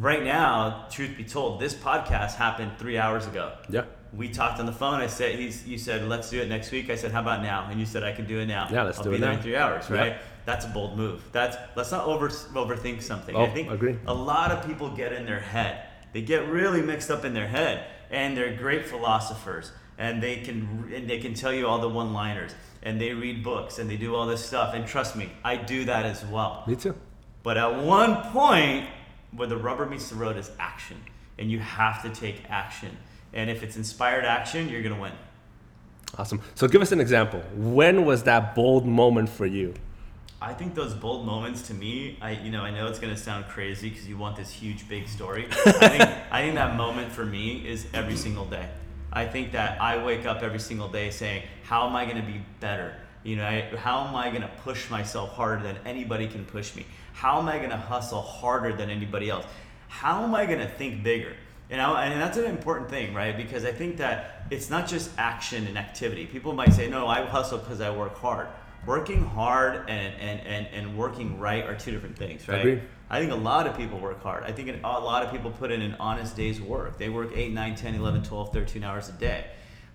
Right 0.00 0.24
now, 0.24 0.86
truth 0.90 1.16
be 1.16 1.24
told, 1.24 1.60
this 1.60 1.74
podcast 1.74 2.34
happened 2.34 2.72
three 2.78 2.98
hours 2.98 3.26
ago 3.26 3.52
yeah 3.68 3.84
we 4.16 4.28
talked 4.28 4.60
on 4.60 4.66
the 4.66 4.72
phone. 4.72 5.00
I 5.00 5.06
said, 5.08 5.38
he's, 5.38 5.66
you 5.66 5.76
said, 5.78 6.08
let's 6.08 6.30
do 6.30 6.40
it 6.40 6.48
next 6.48 6.70
week. 6.70 6.88
I 6.90 6.94
said, 6.94 7.10
how 7.10 7.20
about 7.20 7.42
now? 7.42 7.66
And 7.70 7.80
you 7.80 7.86
said, 7.86 8.04
I 8.04 8.12
can 8.12 8.26
do 8.26 8.38
it 8.38 8.46
now. 8.46 8.68
Yeah, 8.70 8.84
let's 8.84 8.98
I'll 8.98 9.04
do 9.04 9.10
be 9.10 9.16
it 9.16 9.20
there 9.20 9.30
now. 9.30 9.36
in 9.36 9.42
three 9.42 9.56
hours, 9.56 9.86
Yeah. 9.90 9.96
right? 9.96 10.16
That's 10.44 10.64
a 10.66 10.68
bold 10.68 10.96
move. 10.96 11.22
That's 11.32 11.56
let's 11.74 11.90
not 11.90 12.06
over 12.06 12.28
overthink 12.28 13.02
something. 13.02 13.34
Oh, 13.34 13.44
I 13.44 13.48
think 13.50 13.70
agree. 13.70 13.96
a 14.06 14.12
lot 14.14 14.50
of 14.50 14.66
people 14.66 14.90
get 14.90 15.12
in 15.12 15.24
their 15.24 15.40
head. 15.40 15.86
They 16.12 16.20
get 16.20 16.46
really 16.48 16.82
mixed 16.82 17.10
up 17.10 17.24
in 17.24 17.32
their 17.32 17.48
head, 17.48 17.86
and 18.10 18.36
they're 18.36 18.54
great 18.54 18.84
philosophers, 18.84 19.72
and 19.96 20.22
they 20.22 20.36
can 20.36 20.92
and 20.94 21.08
they 21.08 21.18
can 21.18 21.32
tell 21.32 21.52
you 21.52 21.66
all 21.66 21.78
the 21.78 21.88
one-liners, 21.88 22.54
and 22.82 23.00
they 23.00 23.14
read 23.14 23.42
books, 23.42 23.78
and 23.78 23.88
they 23.88 23.96
do 23.96 24.14
all 24.14 24.26
this 24.26 24.44
stuff. 24.44 24.74
And 24.74 24.86
trust 24.86 25.16
me, 25.16 25.32
I 25.42 25.56
do 25.56 25.86
that 25.86 26.04
as 26.04 26.24
well. 26.26 26.62
me 26.66 26.76
too 26.76 26.94
But 27.42 27.56
at 27.56 27.82
one 27.82 28.16
point, 28.30 28.86
where 29.36 29.48
the 29.48 29.56
rubber 29.56 29.86
meets 29.86 30.08
the 30.08 30.16
road 30.16 30.36
is 30.36 30.50
action, 30.58 30.96
and 31.38 31.50
you 31.50 31.58
have 31.58 32.02
to 32.02 32.10
take 32.10 32.42
action. 32.48 32.96
And 33.32 33.50
if 33.50 33.62
it's 33.62 33.76
inspired 33.76 34.24
action, 34.24 34.68
you're 34.68 34.82
gonna 34.82 35.00
win. 35.00 35.12
awesome 36.16 36.40
so 36.54 36.68
give 36.68 36.80
us 36.80 36.92
an 36.92 37.00
example 37.00 37.40
when 37.56 38.04
was 38.04 38.22
that 38.22 38.54
bold 38.54 38.86
moment 38.86 39.28
for 39.28 39.46
you 39.46 39.74
I 40.44 40.52
think 40.52 40.74
those 40.74 40.92
bold 40.92 41.24
moments 41.24 41.68
to 41.68 41.74
me, 41.74 42.18
I 42.20 42.32
you 42.32 42.50
know 42.50 42.62
I 42.62 42.70
know 42.70 42.86
it's 42.86 42.98
gonna 42.98 43.16
sound 43.16 43.46
crazy 43.48 43.88
because 43.88 44.06
you 44.06 44.18
want 44.18 44.36
this 44.36 44.50
huge 44.50 44.86
big 44.90 45.08
story. 45.08 45.46
I 45.64 45.88
think 45.88 46.02
I 46.30 46.42
think 46.42 46.54
that 46.62 46.76
moment 46.76 47.10
for 47.10 47.24
me 47.24 47.66
is 47.66 47.86
every 47.94 48.16
single 48.16 48.44
day. 48.44 48.68
I 49.10 49.24
think 49.24 49.52
that 49.52 49.80
I 49.80 50.04
wake 50.04 50.26
up 50.26 50.42
every 50.42 50.58
single 50.58 50.88
day 50.88 51.10
saying, 51.10 51.44
how 51.62 51.88
am 51.88 51.96
I 51.96 52.04
gonna 52.04 52.26
be 52.26 52.42
better? 52.60 52.94
You 53.22 53.36
know, 53.36 53.46
I, 53.46 53.74
how 53.76 54.06
am 54.06 54.14
I 54.14 54.30
gonna 54.30 54.50
push 54.62 54.90
myself 54.90 55.30
harder 55.32 55.62
than 55.62 55.78
anybody 55.86 56.26
can 56.26 56.44
push 56.44 56.76
me? 56.76 56.84
How 57.14 57.40
am 57.40 57.48
I 57.48 57.58
gonna 57.58 57.76
hustle 57.76 58.20
harder 58.20 58.74
than 58.74 58.90
anybody 58.90 59.30
else? 59.30 59.46
How 59.88 60.22
am 60.22 60.34
I 60.34 60.44
gonna 60.44 60.68
think 60.68 61.02
bigger? 61.02 61.34
You 61.70 61.78
know, 61.78 61.96
and 61.96 62.20
that's 62.20 62.36
an 62.36 62.44
important 62.44 62.90
thing, 62.90 63.14
right? 63.14 63.34
Because 63.34 63.64
I 63.64 63.72
think 63.72 63.96
that 63.96 64.44
it's 64.50 64.68
not 64.68 64.86
just 64.86 65.10
action 65.16 65.66
and 65.66 65.78
activity. 65.78 66.26
People 66.26 66.52
might 66.52 66.74
say, 66.74 66.90
no, 66.90 67.06
I 67.06 67.24
hustle 67.24 67.56
because 67.58 67.80
I 67.80 67.90
work 67.90 68.18
hard 68.18 68.48
working 68.86 69.24
hard 69.24 69.88
and, 69.88 70.14
and, 70.20 70.40
and, 70.40 70.66
and 70.72 70.98
working 70.98 71.38
right 71.38 71.64
are 71.64 71.74
two 71.74 71.90
different 71.90 72.16
things, 72.16 72.46
right? 72.48 72.60
Agreed. 72.60 72.82
I 73.10 73.20
think 73.20 73.32
a 73.32 73.36
lot 73.36 73.66
of 73.66 73.76
people 73.76 73.98
work 73.98 74.22
hard. 74.22 74.44
I 74.44 74.52
think 74.52 74.70
a 74.82 74.88
lot 74.88 75.22
of 75.22 75.30
people 75.30 75.50
put 75.50 75.70
in 75.70 75.82
an 75.82 75.96
honest 76.00 76.36
day's 76.36 76.60
work. 76.60 76.98
They 76.98 77.08
work 77.08 77.30
8, 77.34 77.52
9, 77.52 77.74
10, 77.74 77.94
11, 77.94 78.22
12, 78.24 78.52
13 78.52 78.84
hours 78.84 79.08
a 79.08 79.12
day. 79.12 79.46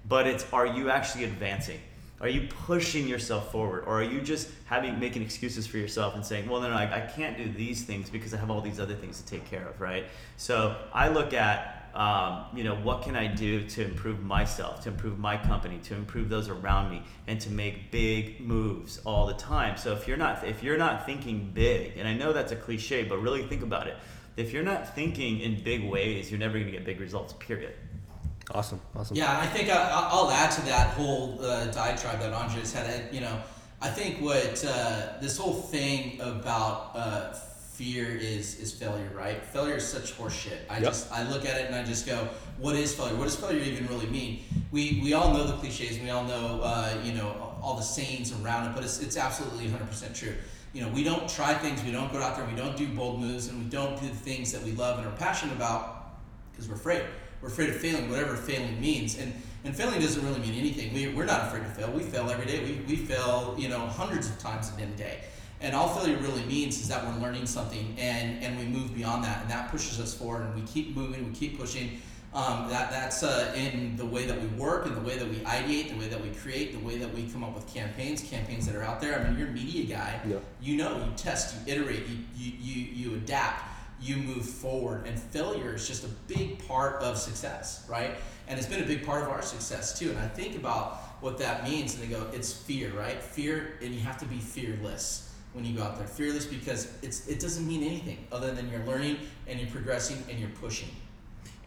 But 0.08 0.28
it's 0.28 0.46
are 0.54 0.66
you 0.66 0.90
actually 0.90 1.26
advancing? 1.26 1.80
Are 2.22 2.28
you 2.28 2.48
pushing 2.66 3.08
yourself 3.08 3.52
forward? 3.52 3.86
Or 3.86 4.00
are 4.00 4.04
you 4.04 4.22
just 4.22 4.50
having 4.66 5.00
making 5.00 5.22
excuses 5.22 5.66
for 5.66 5.78
yourself 5.78 6.16
and 6.16 6.26
saying, 6.26 6.50
well, 6.50 6.62
no, 6.62 6.70
no, 6.70 6.76
I, 6.76 7.04
I 7.04 7.08
can't 7.08 7.38
do 7.38 7.50
these 7.50 7.84
things 7.84 8.10
because 8.10 8.34
I 8.34 8.38
have 8.38 8.52
all 8.52 8.62
these 8.62 8.80
other 8.80 8.96
things 8.96 9.22
to 9.22 9.26
take 9.26 9.50
care 9.50 9.66
of, 9.68 9.80
right? 9.80 10.06
So 10.38 10.76
I 10.94 11.08
look 11.08 11.34
at 11.34 11.80
um, 11.94 12.46
you 12.54 12.64
know, 12.64 12.76
what 12.76 13.02
can 13.02 13.16
I 13.16 13.28
do 13.28 13.68
to 13.68 13.84
improve 13.84 14.22
myself, 14.22 14.84
to 14.84 14.90
improve 14.90 15.18
my 15.18 15.38
company, 15.38 15.80
to 15.86 15.96
improve 15.96 16.30
those 16.30 16.48
around 16.48 16.92
me, 16.92 17.02
and 17.28 17.42
to 17.42 17.50
make 17.50 17.92
big 17.92 18.40
moves 18.42 19.02
all 19.06 19.26
the 19.26 19.34
time. 19.34 19.76
So 19.78 19.94
if 19.94 20.08
you're 20.08 20.18
not 20.18 20.44
if 20.46 20.62
you're 20.62 20.78
not 20.78 21.06
thinking 21.06 21.52
big, 21.54 21.98
and 21.98 22.08
I 22.08 22.14
know 22.14 22.32
that's 22.32 22.52
a 22.52 22.56
cliche, 22.56 23.04
but 23.04 23.18
really 23.18 23.44
think 23.44 23.64
about 23.64 23.88
it. 23.88 23.98
If 24.38 24.54
you're 24.54 24.64
not 24.64 24.96
thinking 24.96 25.40
in 25.40 25.64
big 25.64 25.84
ways, 25.90 26.30
you're 26.30 26.40
never 26.40 26.54
going 26.54 26.68
to 26.68 26.72
get 26.72 26.86
big 26.86 27.00
results. 27.00 27.34
Period. 27.40 27.74
Awesome, 28.52 28.82
awesome. 28.96 29.16
Yeah, 29.16 29.40
I 29.40 29.46
think 29.46 29.70
I, 29.70 30.10
will 30.12 30.32
add 30.32 30.50
to 30.52 30.62
that 30.62 30.90
whole 30.96 31.38
uh, 31.42 31.66
diatribe 31.68 32.20
that 32.20 32.34
Andre 32.34 32.62
just 32.62 32.76
had. 32.76 33.14
You 33.14 33.22
know, 33.22 33.40
I 33.80 33.90
think 33.90 34.22
what 34.22 34.66
uh, 34.68 35.20
this 35.22 35.38
whole 35.38 35.54
thing 35.54 36.20
about 36.20 36.92
uh, 36.96 37.34
fear 37.80 38.08
is 38.18 38.60
is 38.60 38.74
failure, 38.74 39.12
right? 39.16 39.46
Failure 39.46 39.76
is 39.76 39.88
such 39.88 40.18
horseshit. 40.18 40.58
I 40.68 40.76
yep. 40.76 40.84
just 40.84 41.12
I 41.12 41.30
look 41.30 41.46
at 41.46 41.62
it 41.62 41.68
and 41.68 41.76
I 41.76 41.84
just 41.84 42.08
go, 42.08 42.28
what 42.58 42.76
is 42.76 42.96
failure? 42.96 43.16
What 43.16 43.26
does 43.26 43.36
failure 43.36 43.62
even 43.62 43.86
really 43.88 44.08
mean? 44.08 44.42
We 44.72 45.00
we 45.04 45.14
all 45.14 45.32
know 45.32 45.46
the 45.46 45.54
cliches, 45.54 46.00
we 46.00 46.10
all 46.10 46.24
know 46.24 46.62
uh, 46.64 47.00
you 47.04 47.14
know 47.14 47.56
all 47.62 47.76
the 47.76 47.84
sayings 47.84 48.34
around 48.42 48.68
it, 48.68 48.76
but 48.76 48.84
it's 48.84 49.00
it's 49.00 49.16
absolutely 49.16 49.68
100% 49.68 50.18
true. 50.18 50.34
You 50.74 50.82
know, 50.82 50.90
we 50.90 51.04
don't 51.04 51.28
try 51.28 51.54
things, 51.54 51.84
we 51.84 51.92
don't 51.92 52.12
go 52.12 52.22
out 52.22 52.36
there, 52.36 52.46
we 52.46 52.56
don't 52.56 52.78
do 52.78 52.88
bold 52.90 53.20
moves, 53.20 53.48
and 53.48 53.64
we 53.64 53.70
don't 53.70 54.00
do 54.00 54.08
the 54.08 54.16
things 54.16 54.52
that 54.52 54.62
we 54.62 54.72
love 54.72 55.00
and 55.00 55.08
are 55.08 55.18
passionate 55.18 55.56
about 55.56 56.14
because 56.52 56.68
we're 56.68 56.76
afraid. 56.76 57.04
We're 57.42 57.50
afraid 57.50 57.70
of 57.70 57.78
failing, 57.78 58.10
whatever 58.10 58.36
failing 58.36 58.80
means, 58.82 59.18
and 59.18 59.34
and 59.66 59.76
failing 59.76 60.00
doesn't 60.00 60.24
really 60.24 60.40
mean 60.40 60.58
anything. 60.58 60.94
We, 60.94 61.10
we're 61.10 61.26
not 61.26 61.48
afraid 61.48 61.64
to 61.64 61.70
fail. 61.70 61.92
We 61.92 62.04
fail 62.04 62.30
every 62.30 62.46
day. 62.46 62.64
We, 62.64 62.82
we 62.88 62.96
fail, 62.96 63.56
you 63.58 63.68
know, 63.68 63.80
hundreds 63.80 64.30
of 64.30 64.40
times 64.40 64.72
in 64.78 64.84
a 64.84 64.96
day. 64.96 65.20
And 65.62 65.76
all 65.76 65.90
failure 65.90 66.18
really 66.18 66.44
means 66.46 66.80
is 66.80 66.88
that 66.88 67.06
we're 67.06 67.22
learning 67.22 67.46
something 67.46 67.94
and, 67.98 68.42
and 68.42 68.58
we 68.58 68.66
move 68.66 68.96
beyond 68.96 69.26
that 69.26 69.42
and 69.42 69.52
that 69.52 69.70
pushes 69.70 70.00
us 70.00 70.14
forward 70.14 70.44
and 70.44 70.56
we 70.56 70.62
keep 70.62 70.96
moving, 70.96 71.28
we 71.28 71.34
keep 71.34 71.60
pushing. 71.60 72.00
Um, 72.34 72.70
that 72.70 72.92
that's 72.92 73.24
uh, 73.24 73.52
in 73.56 73.98
the 73.98 74.06
way 74.06 74.28
that 74.28 74.40
we 74.40 74.48
work, 74.50 74.86
in 74.86 74.94
the 74.94 75.02
way 75.02 75.18
that 75.18 75.28
we 75.28 75.38
ideate, 75.38 75.90
the 75.90 75.98
way 75.98 76.08
that 76.08 76.22
we 76.22 76.30
create, 76.30 76.72
the 76.72 76.86
way 76.86 76.98
that 76.98 77.12
we 77.12 77.24
come 77.24 77.44
up 77.44 77.56
with 77.56 77.68
campaigns, 77.68 78.22
campaigns 78.22 78.68
that 78.68 78.76
are 78.76 78.84
out 78.84 79.02
there. 79.02 79.20
I 79.20 79.28
mean, 79.28 79.38
you're 79.38 79.48
a 79.48 79.52
media 79.52 79.84
guy. 79.86 80.22
Yeah. 80.26 80.38
You 80.62 80.78
know, 80.78 80.96
you 80.98 81.12
test, 81.18 81.56
you 81.68 81.74
iterate, 81.74 82.04
you, 82.08 82.18
you, 82.38 82.54
you, 82.60 83.10
you 83.12 83.16
adapt, 83.16 83.64
you 84.02 84.18
move 84.18 84.46
forward. 84.46 85.06
And 85.06 85.20
failure 85.20 85.74
is 85.74 85.88
just 85.88 86.04
a 86.04 86.10
big 86.28 86.66
part 86.68 87.02
of 87.02 87.18
success, 87.18 87.86
right? 87.90 88.16
And 88.48 88.58
it's 88.58 88.68
been 88.68 88.84
a 88.84 88.88
big 88.88 89.06
part 89.06 89.24
of 89.24 89.30
our 89.30 89.42
success 89.42 89.98
too. 89.98 90.10
And 90.10 90.20
I 90.20 90.28
think 90.28 90.56
about 90.56 90.98
what 91.22 91.38
that 91.40 91.64
means 91.64 91.96
and 91.96 92.04
they 92.04 92.08
go, 92.08 92.28
it's 92.34 92.52
fear, 92.52 92.92
right? 92.92 93.22
Fear, 93.22 93.74
and 93.82 93.94
you 93.94 94.02
have 94.02 94.18
to 94.20 94.26
be 94.26 94.38
fearless 94.38 95.34
when 95.54 95.66
you 95.66 95.76
go 95.76 95.84
out 95.84 95.98
there. 95.98 96.08
Fearless 96.08 96.46
because 96.46 96.92
it's 97.02 97.28
it 97.28 97.40
doesn't 97.40 97.68
mean 97.68 97.84
anything 97.84 98.18
other 98.32 98.52
than 98.54 98.70
you're 98.70 98.86
learning 98.86 99.18
and 99.48 99.60
you're 99.60 99.70
progressing 99.70 100.24
and 100.30 100.40
you're 100.40 100.50
pushing. 100.50 100.90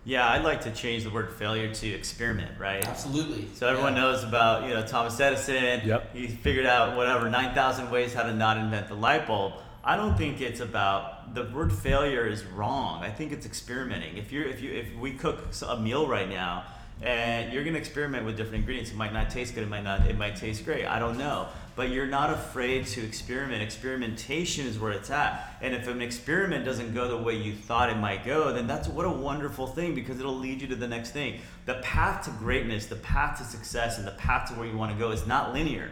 Yeah, 0.05 0.29
I'd 0.29 0.43
like 0.43 0.63
to 0.63 0.73
change 0.73 1.05
the 1.05 1.11
word 1.11 1.33
failure 1.33 1.73
to 1.73 1.89
experiment, 1.89 2.59
right? 2.59 2.85
Absolutely. 2.87 3.49
So 3.55 3.69
everyone 3.69 3.95
yeah. 3.95 4.03
knows 4.03 4.25
about 4.25 4.67
you 4.67 4.75
know 4.75 4.85
Thomas 4.85 5.19
Edison. 5.21 5.87
Yep. 5.87 6.15
He 6.15 6.27
figured 6.27 6.67
out 6.67 6.97
whatever 6.97 7.31
nine 7.31 7.55
thousand 7.55 7.91
ways 7.91 8.13
how 8.13 8.25
to 8.25 8.35
not 8.35 8.57
invent 8.57 8.89
the 8.89 8.95
light 8.95 9.27
bulb. 9.27 9.55
I 9.85 9.97
don't 9.97 10.17
think 10.17 10.41
it's 10.41 10.61
about 10.61 11.35
the 11.35 11.45
word 11.45 11.73
failure 11.73 12.27
is 12.27 12.45
wrong. 12.45 13.03
I 13.03 13.11
think 13.11 13.33
it's 13.33 13.47
experimenting. 13.47 14.17
If 14.17 14.33
you're 14.33 14.45
if 14.45 14.63
you 14.63 14.73
if 14.73 14.95
we 14.97 15.13
cook 15.13 15.49
a 15.67 15.77
meal 15.77 16.07
right 16.07 16.29
now 16.29 16.65
and 17.03 17.53
you're 17.53 17.65
gonna 17.65 17.79
experiment 17.79 18.25
with 18.25 18.37
different 18.37 18.57
ingredients, 18.57 18.91
it 18.91 18.97
might 18.97 19.13
not 19.13 19.31
taste 19.31 19.55
good. 19.55 19.65
It 19.65 19.69
might 19.69 19.85
not. 19.85 20.07
It 20.07 20.17
might 20.17 20.37
taste 20.37 20.65
great. 20.65 20.87
I 20.87 20.99
don't 20.99 21.19
know 21.19 21.49
but 21.75 21.91
you're 21.91 22.07
not 22.07 22.31
afraid 22.31 22.87
to 22.87 23.03
experiment. 23.03 23.63
Experimentation 23.63 24.67
is 24.67 24.79
where 24.79 24.93
it's 24.93 25.11
at. 25.11 25.57
And 25.63 25.75
if 25.75 25.89
an 25.89 26.03
experiment 26.03 26.65
doesn't 26.65 26.95
go 26.95 27.09
the 27.09 27.17
way 27.17 27.37
you 27.37 27.55
thought 27.55 27.89
it 27.89 27.97
might 27.97 28.25
go, 28.25 28.53
then 28.53 28.67
that's 28.67 28.89
what 28.89 29.07
a 29.07 29.11
wonderful 29.11 29.67
thing 29.67 29.95
because 29.95 30.21
it'll 30.21 30.37
lead 30.37 30.61
you 30.61 30.69
to 30.69 30.77
the 30.77 30.89
next 30.89 31.11
thing. 31.11 31.41
The 31.65 31.75
path 31.77 32.25
to 32.25 32.31
greatness, 32.33 32.87
the 32.87 32.97
path 32.97 33.39
to 33.39 33.45
success, 33.45 33.99
and 33.99 34.07
the 34.07 34.13
path 34.13 34.51
to 34.51 34.55
where 34.55 34.69
you 34.69 34.77
want 34.77 34.93
to 34.93 34.99
go 34.99 35.13
is 35.13 35.27
not 35.27 35.55
linear. 35.55 35.91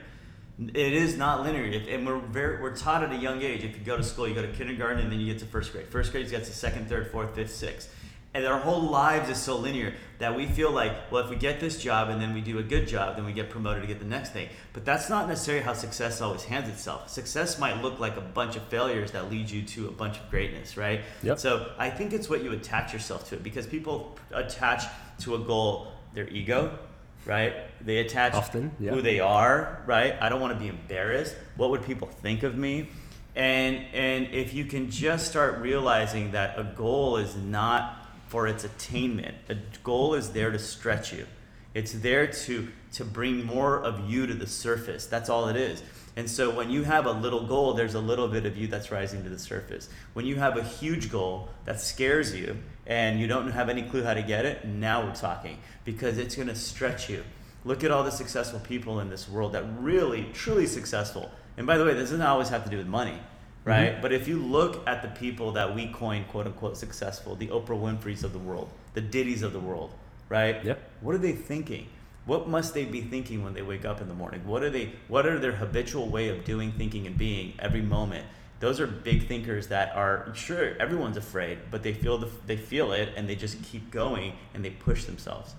It 0.61 0.93
is 0.93 1.17
not 1.17 1.43
linear, 1.43 1.65
and 1.89 2.07
we're 2.07 2.19
very, 2.19 2.61
we're 2.61 2.77
taught 2.77 3.03
at 3.03 3.13
a 3.13 3.17
young 3.17 3.41
age. 3.41 3.65
If 3.65 3.79
you 3.79 3.85
go 3.85 3.97
to 3.97 4.03
school, 4.03 4.29
you 4.29 4.35
go 4.35 4.43
to 4.43 4.53
kindergarten, 4.53 5.01
and 5.01 5.11
then 5.11 5.19
you 5.19 5.33
get 5.33 5.39
to 5.41 5.47
first 5.47 5.73
grade. 5.73 5.89
First 5.89 6.13
grade, 6.13 6.27
you 6.27 6.31
get 6.31 6.45
to 6.45 6.53
second, 6.53 6.89
third, 6.89 7.11
fourth, 7.11 7.35
fifth, 7.35 7.55
sixth 7.55 7.89
and 8.33 8.47
our 8.47 8.59
whole 8.61 8.83
lives 8.83 9.29
is 9.29 9.39
so 9.39 9.57
linear 9.57 9.93
that 10.19 10.37
we 10.37 10.47
feel 10.47 10.71
like 10.71 11.11
well 11.11 11.25
if 11.25 11.31
we 11.31 11.37
get 11.37 11.59
this 11.61 11.83
job 11.83 12.09
and 12.09 12.21
then 12.21 12.33
we 12.33 12.41
do 12.41 12.59
a 12.59 12.63
good 12.63 12.87
job 12.87 13.17
then 13.17 13.25
we 13.25 13.33
get 13.33 13.51
promoted 13.51 13.83
to 13.83 13.89
get 13.89 13.99
the 13.99 14.05
next 14.05 14.31
thing 14.31 14.49
but 14.73 14.85
that's 14.85 15.11
not 15.11 15.29
necessarily 15.29 15.65
how 15.65 15.73
success 15.73 16.21
always 16.21 16.45
hands 16.45 16.69
itself 16.69 17.09
success 17.09 17.59
might 17.59 17.83
look 17.83 17.99
like 17.99 18.17
a 18.17 18.21
bunch 18.21 18.57
of 18.57 18.63
failures 18.65 19.11
that 19.13 19.31
lead 19.31 19.51
you 19.51 19.63
to 19.63 19.89
a 19.89 19.91
bunch 19.91 20.19
of 20.19 20.31
greatness 20.31 20.77
right 20.77 21.01
yep. 21.23 21.39
so 21.39 21.73
i 21.79 21.91
think 21.91 22.13
it's 22.13 22.29
what 22.29 22.43
you 22.45 22.53
attach 22.53 22.93
yourself 22.93 23.29
to 23.29 23.35
it 23.35 23.43
because 23.43 23.67
people 23.67 24.17
attach 24.33 24.85
to 25.19 25.35
a 25.35 25.39
goal 25.39 25.93
their 26.15 26.29
ego 26.29 26.79
right 27.27 27.55
they 27.85 27.99
attach 27.99 28.35
often 28.35 28.71
yeah. 28.81 28.91
who 28.93 29.03
they 29.03 29.21
are 29.21 29.83
right 29.87 30.17
i 30.21 30.29
don't 30.29 30.41
want 30.41 30.53
to 30.53 30.59
be 30.59 30.69
embarrassed 30.69 31.35
what 31.57 31.71
would 31.71 31.85
people 31.85 32.09
think 32.09 32.43
of 32.43 32.57
me 32.57 32.89
and 33.37 33.85
and 33.93 34.27
if 34.33 34.55
you 34.55 34.65
can 34.65 34.91
just 34.91 35.29
start 35.29 35.59
realizing 35.59 36.33
that 36.33 36.59
a 36.59 36.65
goal 36.65 37.17
is 37.17 37.37
not 37.37 38.01
for 38.31 38.47
its 38.47 38.63
attainment. 38.63 39.35
A 39.49 39.57
goal 39.83 40.15
is 40.15 40.31
there 40.31 40.53
to 40.53 40.59
stretch 40.59 41.13
you. 41.13 41.27
It's 41.75 41.93
there 41.93 42.29
to 42.29 42.69
to 42.93 43.05
bring 43.05 43.45
more 43.45 43.83
of 43.83 44.09
you 44.09 44.27
to 44.27 44.35
the 44.35 44.47
surface. 44.47 45.07
That's 45.07 45.29
all 45.29 45.49
it 45.49 45.57
is. 45.57 45.83
And 46.17 46.31
so 46.31 46.51
when 46.51 46.71
you 46.71 46.85
have 46.85 47.07
a 47.07 47.13
little 47.13 47.47
goal, 47.47 47.75
there's 47.75 47.95
a 47.95 48.01
little 48.01 48.29
bit 48.29 48.47
of 48.47 48.57
you 48.57 48.67
that's 48.69 48.91
rising 48.91 49.23
to 49.25 49.29
the 49.29 49.39
surface. 49.39 49.89
When 50.13 50.27
you 50.27 50.37
have 50.37 50.57
a 50.57 50.63
huge 50.63 51.11
goal 51.11 51.49
that 51.65 51.81
scares 51.81 52.35
you 52.35 52.57
and 52.87 53.21
you 53.21 53.27
don't 53.27 53.51
have 53.51 53.69
any 53.69 53.83
clue 53.83 54.03
how 54.03 54.15
to 54.15 54.23
get 54.23 54.45
it, 54.45 54.65
now 54.65 55.05
we're 55.05 55.15
talking 55.15 55.59
because 55.85 56.19
it's 56.19 56.35
going 56.35 56.49
to 56.49 56.55
stretch 56.55 57.09
you. 57.09 57.25
Look 57.65 57.85
at 57.85 57.91
all 57.91 58.03
the 58.05 58.11
successful 58.11 58.61
people 58.61 59.01
in 59.01 59.11
this 59.11 59.29
world 59.29 59.53
that 59.53 59.65
really 59.79 60.27
truly 60.33 60.67
successful. 60.67 61.31
And 61.57 61.67
by 61.67 61.77
the 61.77 61.85
way, 61.85 61.93
this 61.93 62.11
doesn't 62.11 62.23
always 62.23 62.49
have 62.49 62.65
to 62.65 62.71
do 62.71 62.79
with 62.79 62.87
money 62.87 63.19
right? 63.65 63.93
Mm-hmm. 63.93 64.03
But 64.03 64.13
if 64.13 64.29
you 64.29 64.39
look 64.39 64.87
at 64.89 65.03
the 65.03 65.09
people 65.09 65.53
that 65.53 65.75
we 65.75 65.89
coin 65.89 66.25
quote 66.25 66.47
unquote 66.47 66.77
successful, 66.77 67.37
the 67.37 67.49
Oprah 67.49 67.69
Winfrey's 67.81 68.25
of 68.25 68.33
the 68.33 68.39
world, 68.39 68.71
the 68.95 69.01
Diddy's 69.01 69.43
of 69.43 69.53
the 69.53 69.61
world, 69.61 69.93
right? 70.29 70.65
Yep. 70.65 70.91
What 71.01 71.15
are 71.15 71.19
they 71.19 71.33
thinking? 71.33 71.89
What 72.27 72.49
must 72.49 72.75
they 72.75 72.85
be 72.85 73.01
thinking 73.01 73.43
when 73.43 73.55
they 73.55 73.63
wake 73.63 73.85
up 73.85 74.01
in 74.01 74.09
the 74.09 74.15
morning? 74.15 74.47
What 74.47 74.63
are 74.63 74.71
they 74.71 74.93
what 75.09 75.27
are 75.27 75.39
their 75.39 75.53
habitual 75.53 76.09
way 76.09 76.29
of 76.29 76.45
doing, 76.45 76.73
thinking 76.73 77.07
and 77.07 77.17
being 77.17 77.55
every 77.59 77.83
moment? 77.83 78.27
Those 78.61 78.79
are 78.79 78.87
big 78.87 79.27
thinkers 79.27 79.69
that 79.69 79.95
are 79.97 80.33
sure 80.35 80.77
everyone's 80.79 81.17
afraid, 81.17 81.59
but 81.71 81.83
they 81.83 81.95
feel 81.95 82.19
the, 82.19 82.29
they 82.47 82.57
feel 82.57 82.93
it 82.93 83.11
and 83.17 83.29
they 83.29 83.35
just 83.35 83.63
keep 83.63 83.91
going 83.91 84.35
and 84.55 84.65
they 84.65 84.71
push 84.71 85.05
themselves. 85.05 85.55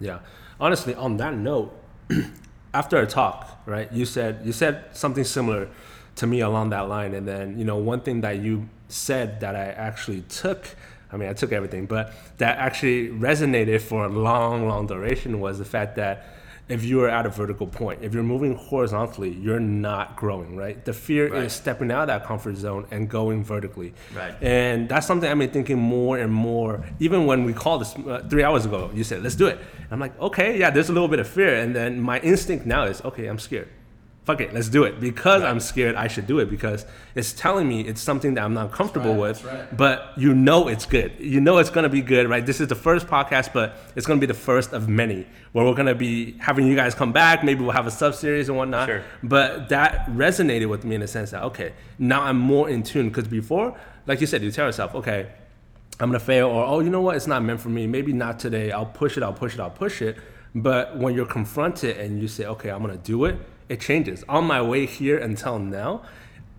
Yeah. 0.00 0.20
Honestly, 0.58 0.94
on 0.94 1.16
that 1.18 1.34
note, 1.34 1.76
after 2.74 2.98
a 2.98 3.06
talk, 3.06 3.62
right? 3.66 3.92
You 3.92 4.04
said 4.04 4.40
you 4.44 4.52
said 4.52 4.84
something 4.92 5.24
similar 5.24 5.68
to 6.16 6.26
me 6.26 6.40
along 6.40 6.70
that 6.70 6.88
line. 6.88 7.14
And 7.14 7.28
then, 7.28 7.58
you 7.58 7.64
know, 7.64 7.76
one 7.76 8.00
thing 8.00 8.22
that 8.22 8.38
you 8.38 8.68
said 8.88 9.40
that 9.40 9.54
I 9.54 9.66
actually 9.66 10.22
took, 10.22 10.66
I 11.12 11.16
mean, 11.16 11.28
I 11.28 11.34
took 11.34 11.52
everything, 11.52 11.86
but 11.86 12.12
that 12.38 12.58
actually 12.58 13.08
resonated 13.08 13.80
for 13.82 14.06
a 14.06 14.08
long, 14.08 14.66
long 14.66 14.86
duration 14.86 15.40
was 15.40 15.58
the 15.58 15.64
fact 15.64 15.96
that 15.96 16.26
if 16.68 16.84
you 16.84 17.00
are 17.02 17.08
at 17.08 17.26
a 17.26 17.28
vertical 17.28 17.66
point, 17.66 18.02
if 18.02 18.12
you're 18.12 18.24
moving 18.24 18.56
horizontally, 18.56 19.30
you're 19.30 19.60
not 19.60 20.16
growing, 20.16 20.56
right? 20.56 20.84
The 20.84 20.92
fear 20.92 21.28
right. 21.28 21.44
is 21.44 21.52
stepping 21.52 21.92
out 21.92 22.02
of 22.02 22.06
that 22.08 22.24
comfort 22.24 22.56
zone 22.56 22.86
and 22.90 23.08
going 23.08 23.44
vertically. 23.44 23.94
Right. 24.14 24.34
And 24.42 24.88
that's 24.88 25.06
something 25.06 25.30
I've 25.30 25.38
been 25.38 25.50
thinking 25.50 25.78
more 25.78 26.18
and 26.18 26.32
more. 26.32 26.84
Even 26.98 27.26
when 27.26 27.44
we 27.44 27.52
called 27.52 27.82
this 27.82 27.94
uh, 27.96 28.26
three 28.28 28.42
hours 28.42 28.66
ago, 28.66 28.90
you 28.92 29.04
said, 29.04 29.22
let's 29.22 29.36
do 29.36 29.46
it. 29.46 29.60
I'm 29.90 30.00
like, 30.00 30.18
okay, 30.20 30.58
yeah, 30.58 30.70
there's 30.70 30.88
a 30.88 30.92
little 30.92 31.08
bit 31.08 31.20
of 31.20 31.28
fear. 31.28 31.54
And 31.54 31.74
then 31.74 32.00
my 32.00 32.18
instinct 32.20 32.66
now 32.66 32.84
is, 32.84 33.00
okay, 33.04 33.26
I'm 33.26 33.38
scared 33.38 33.68
fuck 34.26 34.40
it, 34.40 34.52
let's 34.52 34.68
do 34.68 34.82
it. 34.82 34.98
Because 34.98 35.44
I'm 35.44 35.60
scared, 35.60 35.94
I 35.94 36.08
should 36.08 36.26
do 36.26 36.40
it 36.40 36.50
because 36.50 36.84
it's 37.14 37.32
telling 37.32 37.68
me 37.68 37.82
it's 37.82 38.00
something 38.00 38.34
that 38.34 38.44
I'm 38.44 38.54
not 38.54 38.72
comfortable 38.72 39.12
right, 39.12 39.20
with. 39.20 39.44
right. 39.44 39.76
But 39.76 40.12
you 40.16 40.34
know 40.34 40.66
it's 40.66 40.84
good. 40.84 41.12
You 41.20 41.40
know 41.40 41.58
it's 41.58 41.70
gonna 41.70 41.88
be 41.88 42.02
good, 42.02 42.28
right? 42.28 42.44
This 42.44 42.60
is 42.60 42.66
the 42.66 42.74
first 42.74 43.06
podcast, 43.06 43.52
but 43.52 43.78
it's 43.94 44.04
gonna 44.04 44.20
be 44.20 44.26
the 44.26 44.34
first 44.34 44.72
of 44.72 44.88
many 44.88 45.26
where 45.52 45.64
we're 45.64 45.74
gonna 45.74 45.94
be 45.94 46.32
having 46.38 46.66
you 46.66 46.74
guys 46.74 46.92
come 46.92 47.12
back. 47.12 47.44
Maybe 47.44 47.62
we'll 47.62 47.70
have 47.70 47.86
a 47.86 47.90
sub 47.90 48.16
series 48.16 48.48
and 48.48 48.58
whatnot. 48.58 48.88
Sure. 48.88 49.04
But 49.22 49.68
that 49.68 50.06
resonated 50.08 50.68
with 50.68 50.84
me 50.84 50.96
in 50.96 51.00
the 51.02 51.08
sense 51.08 51.30
that 51.30 51.44
okay, 51.44 51.72
now 51.98 52.22
I'm 52.22 52.38
more 52.38 52.68
in 52.68 52.82
tune 52.82 53.08
because 53.08 53.28
before, 53.28 53.78
like 54.06 54.20
you 54.20 54.26
said, 54.26 54.42
you 54.42 54.50
tell 54.50 54.66
yourself, 54.66 54.96
okay, 54.96 55.28
I'm 56.00 56.08
gonna 56.08 56.18
fail, 56.18 56.48
or 56.48 56.66
oh, 56.66 56.80
you 56.80 56.90
know 56.90 57.00
what, 57.00 57.14
it's 57.14 57.28
not 57.28 57.44
meant 57.44 57.60
for 57.60 57.68
me. 57.68 57.86
Maybe 57.86 58.12
not 58.12 58.40
today. 58.40 58.72
I'll 58.72 58.86
push 58.86 59.16
it. 59.16 59.22
I'll 59.22 59.32
push 59.32 59.54
it. 59.54 59.60
I'll 59.60 59.70
push 59.70 60.02
it. 60.02 60.18
But 60.52 60.98
when 60.98 61.14
you're 61.14 61.26
confronted 61.26 61.96
and 61.98 62.20
you 62.20 62.26
say, 62.26 62.46
okay, 62.46 62.70
I'm 62.70 62.80
gonna 62.80 62.96
do 62.96 63.26
it, 63.26 63.38
it 63.68 63.80
changes. 63.80 64.24
On 64.28 64.44
my 64.44 64.62
way 64.62 64.86
here 64.86 65.18
until 65.18 65.58
now, 65.58 66.02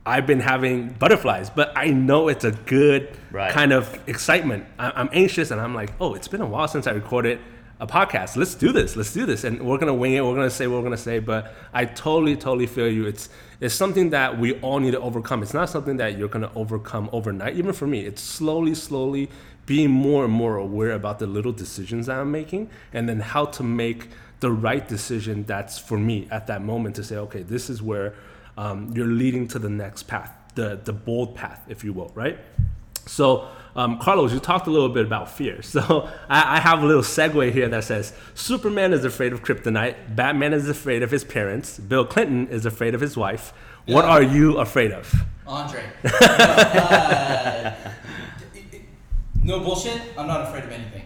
I've 0.05 0.25
been 0.25 0.39
having 0.39 0.89
butterflies, 0.89 1.49
but 1.49 1.73
I 1.75 1.87
know 1.87 2.29
it's 2.29 2.45
a 2.45 2.51
good 2.51 3.09
Right. 3.31 3.51
kind 3.51 3.73
of 3.73 3.99
excitement. 4.07 4.65
I- 4.79 4.93
I'm 4.95 5.09
anxious, 5.11 5.51
and 5.51 5.59
I'm 5.59 5.75
like, 5.75 5.91
oh, 5.99 6.13
it's 6.13 6.27
been 6.29 6.41
a 6.41 6.45
while 6.45 6.67
since 6.67 6.87
I 6.87 6.91
recorded 6.91 7.39
a 7.79 7.85
podcast. 7.85 8.37
Let's 8.37 8.55
do 8.55 8.71
this. 8.71 8.95
Let's 8.95 9.13
do 9.13 9.25
this, 9.25 9.43
and 9.43 9.61
we're 9.61 9.77
gonna 9.77 9.93
wing 9.93 10.13
it. 10.13 10.25
We're 10.25 10.33
gonna 10.33 10.49
say 10.49 10.65
what 10.67 10.77
we're 10.77 10.83
gonna 10.83 10.97
say. 10.97 11.19
But 11.19 11.53
I 11.73 11.85
totally, 11.85 12.35
totally 12.35 12.67
feel 12.67 12.87
you. 12.87 13.05
It's 13.05 13.29
it's 13.59 13.73
something 13.75 14.11
that 14.11 14.37
we 14.39 14.53
all 14.61 14.79
need 14.79 14.91
to 14.91 14.99
overcome. 14.99 15.41
It's 15.43 15.53
not 15.53 15.69
something 15.69 15.97
that 15.97 16.17
you're 16.17 16.27
gonna 16.27 16.51
overcome 16.55 17.09
overnight. 17.11 17.55
Even 17.55 17.73
for 17.73 17.87
me, 17.87 18.01
it's 18.01 18.21
slowly, 18.21 18.75
slowly 18.75 19.29
being 19.65 19.89
more 19.91 20.23
and 20.23 20.33
more 20.33 20.55
aware 20.57 20.91
about 20.91 21.19
the 21.19 21.27
little 21.27 21.51
decisions 21.51 22.05
that 22.05 22.17
I'm 22.19 22.31
making, 22.31 22.69
and 22.93 23.09
then 23.09 23.19
how 23.19 23.45
to 23.45 23.63
make 23.63 24.09
the 24.39 24.51
right 24.51 24.87
decision 24.87 25.43
that's 25.45 25.79
for 25.79 25.97
me 25.97 26.27
at 26.31 26.47
that 26.47 26.61
moment 26.61 26.95
to 26.97 27.03
say, 27.03 27.17
okay, 27.17 27.43
this 27.43 27.69
is 27.69 27.81
where 27.81 28.13
um, 28.57 28.91
you're 28.95 29.07
leading 29.07 29.47
to 29.49 29.59
the 29.59 29.69
next 29.69 30.03
path, 30.03 30.31
the 30.55 30.79
the 30.83 30.93
bold 30.93 31.35
path, 31.35 31.63
if 31.67 31.83
you 31.83 31.93
will, 31.93 32.11
right? 32.15 32.37
So, 33.05 33.47
um, 33.75 33.99
Carlos, 33.99 34.33
you 34.33 34.39
talked 34.39 34.67
a 34.67 34.71
little 34.71 34.89
bit 34.89 35.05
about 35.05 35.31
fear. 35.31 35.61
So, 35.77 36.09
I, 36.29 36.57
I 36.57 36.59
have 36.59 36.83
a 36.83 36.85
little 36.85 37.03
segue 37.03 37.51
here 37.51 37.69
that 37.69 37.83
says 37.83 38.13
Superman 38.33 38.93
is 38.93 39.05
afraid 39.05 39.33
of 39.33 39.43
kryptonite, 39.43 40.15
Batman 40.15 40.53
is 40.53 40.67
afraid 40.67 41.03
of 41.03 41.11
his 41.11 41.23
parents, 41.23 41.79
Bill 41.79 42.05
Clinton 42.05 42.47
is 42.47 42.65
afraid 42.65 42.95
of 42.95 43.01
his 43.01 43.15
wife. 43.15 43.53
What 43.85 44.03
are 44.03 44.21
you 44.21 44.57
afraid 44.57 44.91
of? 44.91 45.13
Andre. 45.45 45.83
Uh, 46.03 47.73
no 49.43 49.59
bullshit. 49.61 50.01
I'm 50.17 50.27
not 50.27 50.41
afraid 50.47 50.65
of 50.65 50.71
anything. 50.71 51.03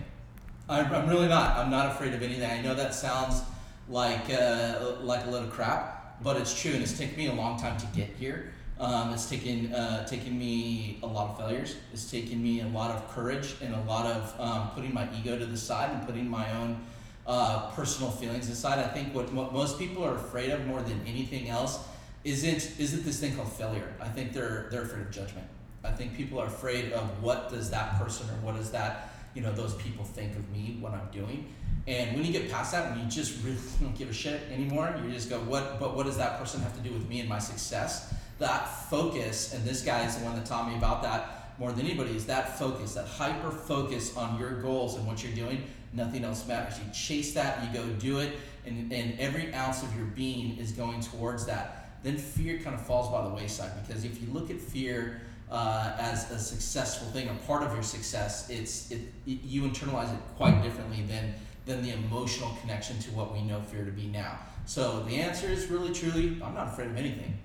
I'm, 0.71 0.93
I'm 0.93 1.09
really 1.09 1.27
not. 1.27 1.57
I'm 1.57 1.69
not 1.69 1.87
afraid 1.87 2.13
of 2.13 2.23
anything. 2.23 2.49
I 2.49 2.61
know 2.61 2.73
that 2.73 2.95
sounds 2.95 3.43
like 3.89 4.31
uh, 4.31 4.93
like 5.01 5.25
a 5.25 5.29
little 5.29 5.49
crap, 5.49 6.23
but 6.23 6.37
it's 6.37 6.59
true, 6.59 6.71
and 6.71 6.81
it's 6.81 6.97
taken 6.97 7.17
me 7.17 7.27
a 7.27 7.33
long 7.33 7.59
time 7.59 7.77
to 7.77 7.85
get 7.87 8.07
here. 8.17 8.53
Um, 8.79 9.13
it's 9.13 9.29
taken 9.29 9.73
uh, 9.73 10.07
taken 10.07 10.39
me 10.39 10.97
a 11.03 11.07
lot 11.07 11.31
of 11.31 11.37
failures. 11.37 11.75
It's 11.91 12.09
taken 12.09 12.41
me 12.41 12.61
a 12.61 12.67
lot 12.67 12.91
of 12.91 13.05
courage 13.09 13.55
and 13.61 13.75
a 13.75 13.81
lot 13.81 14.05
of 14.05 14.39
um, 14.39 14.69
putting 14.69 14.93
my 14.93 15.09
ego 15.19 15.37
to 15.37 15.45
the 15.45 15.57
side 15.57 15.91
and 15.91 16.07
putting 16.07 16.29
my 16.29 16.49
own 16.57 16.81
uh, 17.27 17.69
personal 17.71 18.09
feelings 18.09 18.49
aside. 18.49 18.79
I 18.79 18.87
think 18.87 19.13
what, 19.13 19.33
most 19.33 19.77
people 19.77 20.05
are 20.05 20.15
afraid 20.15 20.51
of 20.51 20.65
more 20.67 20.81
than 20.81 21.01
anything 21.05 21.49
else 21.49 21.85
isn't 22.23 22.79
isn't 22.79 23.03
this 23.03 23.19
thing 23.19 23.35
called 23.35 23.51
failure. 23.51 23.93
I 23.99 24.07
think 24.07 24.31
they're 24.31 24.69
they're 24.71 24.83
afraid 24.83 25.01
of 25.01 25.11
judgment. 25.11 25.47
I 25.83 25.91
think 25.91 26.15
people 26.15 26.39
are 26.39 26.47
afraid 26.47 26.93
of 26.93 27.21
what 27.21 27.49
does 27.49 27.69
that 27.71 28.00
person 28.00 28.29
or 28.29 28.46
what 28.46 28.55
does 28.55 28.72
that 28.72 29.10
you 29.33 29.41
know 29.41 29.51
those 29.51 29.74
people 29.75 30.03
think 30.03 30.35
of 30.35 30.50
me 30.50 30.77
what 30.79 30.94
I'm 30.94 31.09
doing. 31.11 31.53
And 31.87 32.15
when 32.15 32.24
you 32.24 32.31
get 32.31 32.51
past 32.51 32.74
that, 32.74 32.91
when 32.91 33.00
you 33.03 33.09
just 33.09 33.44
really 33.44 33.57
don't 33.81 33.98
give 33.98 34.09
a 34.09 34.13
shit 34.13 34.41
anymore, 34.51 34.96
you 35.03 35.11
just 35.11 35.29
go, 35.29 35.39
what? 35.39 35.79
But 35.79 35.96
what 35.96 36.05
does 36.05 36.17
that 36.17 36.39
person 36.39 36.61
have 36.61 36.75
to 36.75 36.87
do 36.87 36.94
with 36.94 37.07
me 37.07 37.20
and 37.20 37.29
my 37.29 37.39
success? 37.39 38.13
That 38.39 38.67
focus, 38.89 39.53
and 39.53 39.63
this 39.63 39.81
guy 39.81 40.05
is 40.05 40.17
the 40.17 40.25
one 40.25 40.35
that 40.35 40.46
taught 40.46 40.67
me 40.67 40.75
about 40.75 41.03
that 41.03 41.55
more 41.59 41.72
than 41.72 41.85
anybody. 41.85 42.15
Is 42.15 42.25
that 42.25 42.57
focus, 42.57 42.94
that 42.96 43.05
hyper 43.05 43.51
focus 43.51 44.15
on 44.17 44.39
your 44.39 44.61
goals 44.61 44.96
and 44.96 45.05
what 45.05 45.24
you're 45.24 45.33
doing? 45.33 45.63
Nothing 45.94 46.24
else 46.24 46.48
matters. 46.48 46.79
You 46.79 46.91
chase 46.94 47.33
that, 47.33 47.63
you 47.63 47.79
go 47.79 47.87
do 48.00 48.20
it, 48.20 48.37
and, 48.65 48.91
and 48.91 49.20
every 49.20 49.53
ounce 49.53 49.83
of 49.83 49.96
your 49.96 50.05
being 50.05 50.57
is 50.57 50.72
going 50.72 51.01
towards 51.01 51.46
that. 51.48 52.00
Then 52.03 52.17
fear 52.17 52.59
kind 52.59 52.74
of 52.74 52.81
falls 52.81 53.11
by 53.11 53.27
the 53.27 53.33
wayside 53.33 53.72
because 53.85 54.05
if 54.05 54.22
you 54.22 54.27
look 54.33 54.50
at 54.50 54.59
fear 54.59 55.22
uh, 55.51 55.96
as 56.00 56.31
a 56.31 56.40
successful 56.40 57.07
thing 57.09 57.29
or 57.29 57.35
part 57.46 57.61
of 57.61 57.74
your 57.74 57.83
success, 57.83 58.50
it's 58.50 58.90
it, 58.90 59.01
it 59.27 59.44
you 59.44 59.64
internalize 59.64 60.14
it 60.14 60.20
quite 60.37 60.64
differently 60.64 61.03
than 61.03 61.33
than 61.66 61.83
the 61.83 61.92
emotional 61.94 62.57
connection 62.61 62.98
to 63.00 63.11
what 63.11 63.33
we 63.33 63.42
know 63.44 63.61
fear 63.61 63.85
to 63.85 63.92
be 63.92 64.07
now. 64.07 64.40
So 64.66 65.03
the 65.03 65.18
answer 65.18 65.48
is 65.48 65.68
really 65.68 65.94
truly, 65.94 66.42
I'm 66.44 66.53
not 66.55 66.68
afraid 66.68 66.87
of 66.87 66.98
anything. 66.98 67.37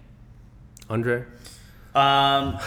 Andre? 0.88 1.24
Um, 1.94 2.58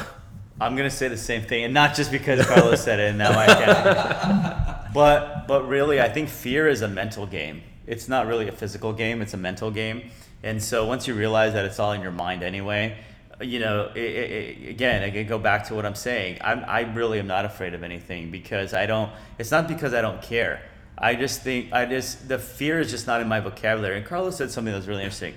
I'm 0.62 0.76
gonna 0.76 0.90
say 0.90 1.08
the 1.08 1.18
same 1.18 1.44
thing, 1.44 1.64
and 1.64 1.74
not 1.74 1.96
just 1.96 2.12
because 2.12 2.46
Carlos 2.46 2.84
said 2.84 3.00
it, 3.00 3.10
and 3.10 3.18
now 3.18 3.32
I 3.32 3.46
can. 3.48 4.92
but 4.94 5.48
but 5.48 5.68
really, 5.68 6.02
I 6.02 6.10
think 6.10 6.28
fear 6.28 6.68
is 6.68 6.82
a 6.82 6.88
mental 6.88 7.26
game. 7.26 7.62
It's 7.88 8.10
not 8.10 8.28
really 8.28 8.50
a 8.50 8.52
physical 8.52 8.92
game; 8.92 9.22
it's 9.22 9.34
a 9.34 9.38
mental 9.38 9.72
game. 9.72 10.12
And 10.44 10.62
so 10.62 10.86
once 10.86 11.08
you 11.08 11.14
realize 11.14 11.54
that 11.54 11.66
it's 11.66 11.80
all 11.80 11.92
in 11.94 12.02
your 12.02 12.12
mind 12.12 12.44
anyway, 12.44 12.98
you 13.42 13.60
know, 13.60 13.92
it, 13.96 14.00
it, 14.00 14.70
again, 14.70 15.04
I 15.04 15.12
can 15.12 15.26
go 15.28 15.38
back 15.38 15.68
to 15.68 15.76
what 15.76 15.86
I'm 15.86 15.96
saying. 15.96 16.40
I'm, 16.42 16.64
I 16.68 16.82
really 16.82 17.20
am 17.20 17.28
not 17.28 17.46
afraid 17.46 17.74
of 17.74 17.84
anything 17.84 18.32
because 18.32 18.74
I 18.74 18.86
don't. 18.86 19.12
It's 19.38 19.52
not 19.52 19.68
because 19.68 19.94
I 19.94 20.02
don't 20.02 20.22
care. 20.22 20.62
I 20.98 21.16
just 21.16 21.42
think 21.42 21.72
I 21.72 21.86
just 21.86 22.28
the 22.28 22.38
fear 22.38 22.80
is 22.80 22.92
just 22.92 23.08
not 23.08 23.22
in 23.22 23.28
my 23.28 23.40
vocabulary. 23.40 23.98
And 23.98 24.06
Carlos 24.06 24.36
said 24.36 24.52
something 24.52 24.72
that 24.72 24.78
was 24.78 24.88
really 24.88 25.04
interesting. 25.04 25.34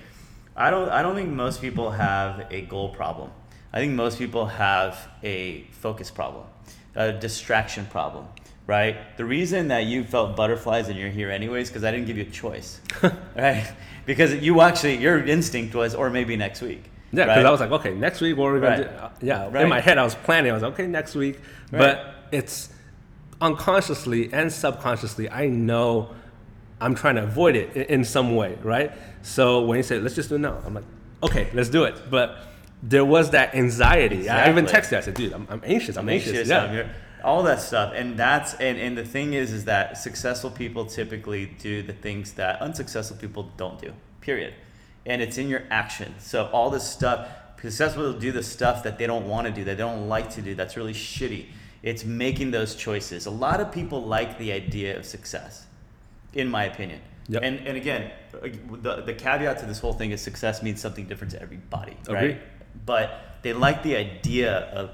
I 0.55 0.69
don't. 0.69 0.89
I 0.89 1.01
don't 1.01 1.15
think 1.15 1.29
most 1.29 1.61
people 1.61 1.91
have 1.91 2.47
a 2.51 2.61
goal 2.61 2.89
problem. 2.89 3.31
I 3.71 3.79
think 3.79 3.93
most 3.93 4.17
people 4.17 4.45
have 4.45 5.09
a 5.23 5.63
focus 5.71 6.11
problem, 6.11 6.45
a 6.95 7.11
distraction 7.11 7.85
problem, 7.87 8.27
right? 8.67 9.17
The 9.17 9.25
reason 9.25 9.69
that 9.69 9.85
you 9.85 10.03
felt 10.03 10.35
butterflies 10.35 10.89
and 10.89 10.99
you're 10.99 11.09
here 11.09 11.31
anyways 11.31 11.69
because 11.69 11.83
I 11.83 11.89
didn't 11.89 12.05
give 12.05 12.17
you 12.17 12.23
a 12.23 12.29
choice, 12.29 12.81
right? 13.35 13.65
Because 14.05 14.35
you 14.35 14.61
actually 14.61 14.97
your 14.97 15.25
instinct 15.25 15.73
was, 15.73 15.95
or 15.95 16.09
maybe 16.09 16.35
next 16.35 16.61
week. 16.61 16.83
Yeah, 17.15 17.25
because 17.25 17.37
right? 17.37 17.45
I 17.45 17.51
was 17.51 17.59
like, 17.59 17.71
okay, 17.71 17.93
next 17.93 18.21
week, 18.21 18.35
what 18.37 18.47
are 18.47 18.53
we 18.55 18.59
going 18.59 18.71
Right. 18.79 18.83
to 18.83 18.89
do? 18.89 18.95
Uh, 18.95 19.09
yeah, 19.21 19.49
Right. 19.51 19.63
in 19.63 19.69
my 19.69 19.79
head, 19.79 19.97
I 19.99 20.03
was 20.03 20.15
planning. 20.15 20.49
I 20.51 20.53
was 20.55 20.63
like, 20.63 20.73
okay, 20.73 20.87
next 20.87 21.13
week. 21.15 21.39
But 21.71 22.15
it's 22.31 22.69
unconsciously 23.41 24.31
and 24.33 24.51
subconsciously, 24.51 25.29
I 25.29 25.47
know 25.47 26.09
I'm 26.81 26.95
trying 26.95 27.15
to 27.15 27.23
avoid 27.23 27.55
it 27.55 27.75
in, 27.75 27.83
in 27.99 28.03
some 28.03 28.35
way, 28.35 28.57
right? 28.63 28.91
So 29.21 29.61
when 29.65 29.77
you 29.77 29.83
say, 29.83 29.99
let's 29.99 30.15
just 30.15 30.29
do 30.29 30.35
it 30.35 30.39
now, 30.39 30.57
I'm 30.65 30.73
like, 30.73 30.83
okay, 31.21 31.49
let's 31.53 31.69
do 31.69 31.83
it. 31.83 32.09
But 32.09 32.37
there 32.81 33.05
was 33.05 33.29
that 33.31 33.55
anxiety. 33.55 34.29
I 34.29 34.49
even 34.49 34.65
texted, 34.65 34.97
I 34.97 35.01
said, 35.01 35.13
dude, 35.13 35.33
I'm, 35.33 35.47
I'm 35.49 35.61
anxious. 35.63 35.95
I'm, 35.97 36.05
I'm 36.05 36.09
anxious. 36.15 36.31
anxious. 36.33 36.49
Yeah. 36.49 36.63
I'm 36.81 36.89
all 37.23 37.43
that 37.43 37.61
stuff, 37.61 37.93
and 37.95 38.17
that's 38.19 38.53
and, 38.55 38.77
and 38.77 38.97
the 38.97 39.05
thing 39.05 39.31
is, 39.33 39.53
is 39.53 39.63
that 39.63 39.97
successful 39.97 40.49
people 40.51 40.85
typically 40.85 41.45
do 41.45 41.81
the 41.81 41.93
things 41.93 42.33
that 42.33 42.61
unsuccessful 42.61 43.15
people 43.15 43.49
don't 43.55 43.79
do. 43.79 43.93
Period. 44.19 44.53
And 45.05 45.21
it's 45.21 45.37
in 45.37 45.49
your 45.49 45.63
action. 45.69 46.15
So 46.19 46.49
all 46.53 46.69
this 46.69 46.87
stuff, 46.87 47.27
successful 47.59 48.03
people 48.03 48.19
do 48.19 48.31
the 48.31 48.43
stuff 48.43 48.83
that 48.83 48.97
they 48.97 49.07
don't 49.07 49.27
want 49.27 49.47
to 49.47 49.53
do, 49.53 49.63
that 49.65 49.77
they 49.77 49.83
don't 49.83 50.07
like 50.07 50.29
to 50.31 50.41
do. 50.41 50.55
That's 50.55 50.77
really 50.77 50.93
shitty. 50.93 51.47
It's 51.81 52.05
making 52.05 52.51
those 52.51 52.75
choices. 52.75 53.25
A 53.25 53.31
lot 53.31 53.59
of 53.59 53.71
people 53.71 54.03
like 54.03 54.37
the 54.37 54.53
idea 54.53 54.97
of 54.97 55.05
success, 55.05 55.65
in 56.33 56.47
my 56.47 56.65
opinion. 56.65 57.01
Yep. 57.27 57.41
And 57.43 57.67
and 57.67 57.77
again, 57.77 58.11
uh, 58.33 58.47
the 58.81 59.01
the 59.05 59.13
caveat 59.13 59.59
to 59.59 59.65
this 59.65 59.79
whole 59.79 59.93
thing 59.93 60.11
is 60.11 60.21
success 60.21 60.61
means 60.61 60.81
something 60.81 61.05
different 61.05 61.31
to 61.31 61.41
everybody, 61.41 61.97
Agreed. 62.07 62.15
right? 62.15 62.41
But 62.85 63.37
they 63.43 63.53
like 63.53 63.83
the 63.83 63.95
idea 63.95 64.59
of 64.73 64.91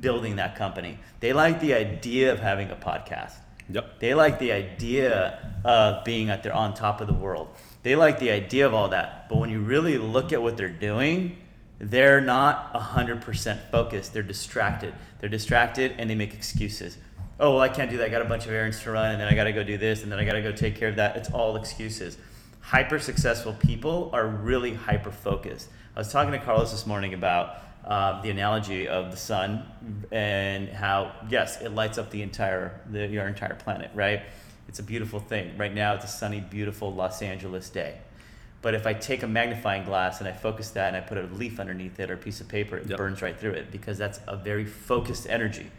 building 0.00 0.36
that 0.36 0.56
company. 0.56 0.98
They 1.20 1.32
like 1.32 1.60
the 1.60 1.74
idea 1.74 2.32
of 2.32 2.40
having 2.40 2.70
a 2.70 2.76
podcast. 2.76 3.34
Yep. 3.70 3.98
They 3.98 4.14
like 4.14 4.38
the 4.38 4.52
idea 4.52 5.38
of 5.64 6.04
being 6.04 6.30
at 6.30 6.42
their 6.42 6.52
on 6.52 6.74
top 6.74 7.00
of 7.00 7.06
the 7.06 7.14
world. 7.14 7.48
They 7.84 7.96
like 7.96 8.18
the 8.18 8.30
idea 8.30 8.66
of 8.66 8.72
all 8.72 8.88
that. 8.88 9.28
But 9.28 9.38
when 9.38 9.50
you 9.50 9.60
really 9.60 9.98
look 9.98 10.32
at 10.32 10.42
what 10.42 10.56
they're 10.56 10.68
doing, 10.70 11.36
they're 11.78 12.20
not 12.20 12.72
100% 12.72 13.70
focused. 13.70 14.14
They're 14.14 14.22
distracted. 14.22 14.94
They're 15.20 15.28
distracted 15.28 15.94
and 15.98 16.08
they 16.08 16.14
make 16.14 16.32
excuses. 16.32 16.96
Oh, 17.38 17.52
well, 17.52 17.60
I 17.60 17.68
can't 17.68 17.90
do 17.90 17.98
that. 17.98 18.06
I 18.06 18.08
got 18.08 18.22
a 18.22 18.28
bunch 18.28 18.46
of 18.46 18.52
errands 18.52 18.80
to 18.82 18.90
run 18.90 19.12
and 19.12 19.20
then 19.20 19.28
I 19.28 19.34
got 19.34 19.44
to 19.44 19.52
go 19.52 19.62
do 19.62 19.76
this 19.76 20.02
and 20.02 20.10
then 20.10 20.18
I 20.18 20.24
got 20.24 20.32
to 20.32 20.42
go 20.42 20.50
take 20.50 20.76
care 20.76 20.88
of 20.88 20.96
that. 20.96 21.16
It's 21.16 21.30
all 21.30 21.56
excuses. 21.56 22.16
Hyper 22.60 22.98
successful 22.98 23.52
people 23.52 24.08
are 24.14 24.26
really 24.26 24.72
hyper 24.72 25.10
focused. 25.10 25.68
I 25.94 26.00
was 26.00 26.10
talking 26.10 26.32
to 26.32 26.38
Carlos 26.38 26.70
this 26.70 26.86
morning 26.86 27.12
about 27.12 27.58
uh, 27.84 28.22
the 28.22 28.30
analogy 28.30 28.88
of 28.88 29.10
the 29.10 29.16
sun 29.18 29.66
and 30.10 30.70
how 30.70 31.12
yes, 31.28 31.60
it 31.60 31.74
lights 31.74 31.98
up 31.98 32.10
the 32.10 32.22
entire 32.22 32.80
the, 32.90 33.06
your 33.06 33.28
entire 33.28 33.54
planet, 33.56 33.90
right? 33.94 34.22
It's 34.74 34.80
a 34.80 34.82
beautiful 34.82 35.20
thing. 35.20 35.56
Right 35.56 35.72
now, 35.72 35.94
it's 35.94 36.04
a 36.04 36.08
sunny, 36.08 36.40
beautiful 36.40 36.92
Los 36.92 37.22
Angeles 37.22 37.70
day. 37.70 37.94
But 38.60 38.74
if 38.74 38.88
I 38.88 38.92
take 38.92 39.22
a 39.22 39.26
magnifying 39.28 39.84
glass 39.84 40.18
and 40.18 40.26
I 40.26 40.32
focus 40.32 40.70
that 40.70 40.88
and 40.88 40.96
I 40.96 41.00
put 41.00 41.16
a 41.16 41.32
leaf 41.32 41.60
underneath 41.60 42.00
it 42.00 42.10
or 42.10 42.14
a 42.14 42.16
piece 42.16 42.40
of 42.40 42.48
paper, 42.48 42.78
it 42.78 42.88
Yep. 42.88 42.98
burns 42.98 43.22
right 43.22 43.38
through 43.38 43.52
it 43.52 43.70
because 43.70 43.98
that's 43.98 44.18
a 44.26 44.36
very 44.36 44.64
focused 44.64 45.28
energy. 45.30 45.70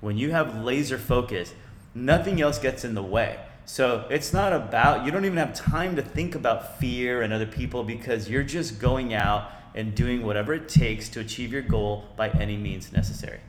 When 0.00 0.16
you 0.16 0.30
have 0.30 0.62
laser 0.62 0.96
focus, 0.96 1.54
nothing 1.92 2.40
else 2.40 2.60
gets 2.60 2.84
in 2.84 2.94
the 2.94 3.02
way. 3.02 3.40
So 3.64 4.06
it's 4.10 4.32
not 4.32 4.52
about, 4.52 5.04
you 5.04 5.10
don't 5.10 5.24
even 5.24 5.38
have 5.38 5.52
time 5.52 5.96
to 5.96 6.02
think 6.02 6.36
about 6.36 6.78
fear 6.78 7.22
and 7.22 7.32
other 7.32 7.46
people 7.46 7.82
because 7.82 8.30
you're 8.30 8.44
just 8.44 8.78
going 8.78 9.12
out 9.12 9.50
and 9.74 9.92
doing 9.92 10.24
whatever 10.24 10.54
it 10.54 10.68
takes 10.68 11.08
to 11.08 11.18
achieve 11.18 11.52
your 11.52 11.62
goal 11.62 12.04
by 12.14 12.28
any 12.28 12.56
means 12.56 12.92
necessary. 12.92 13.40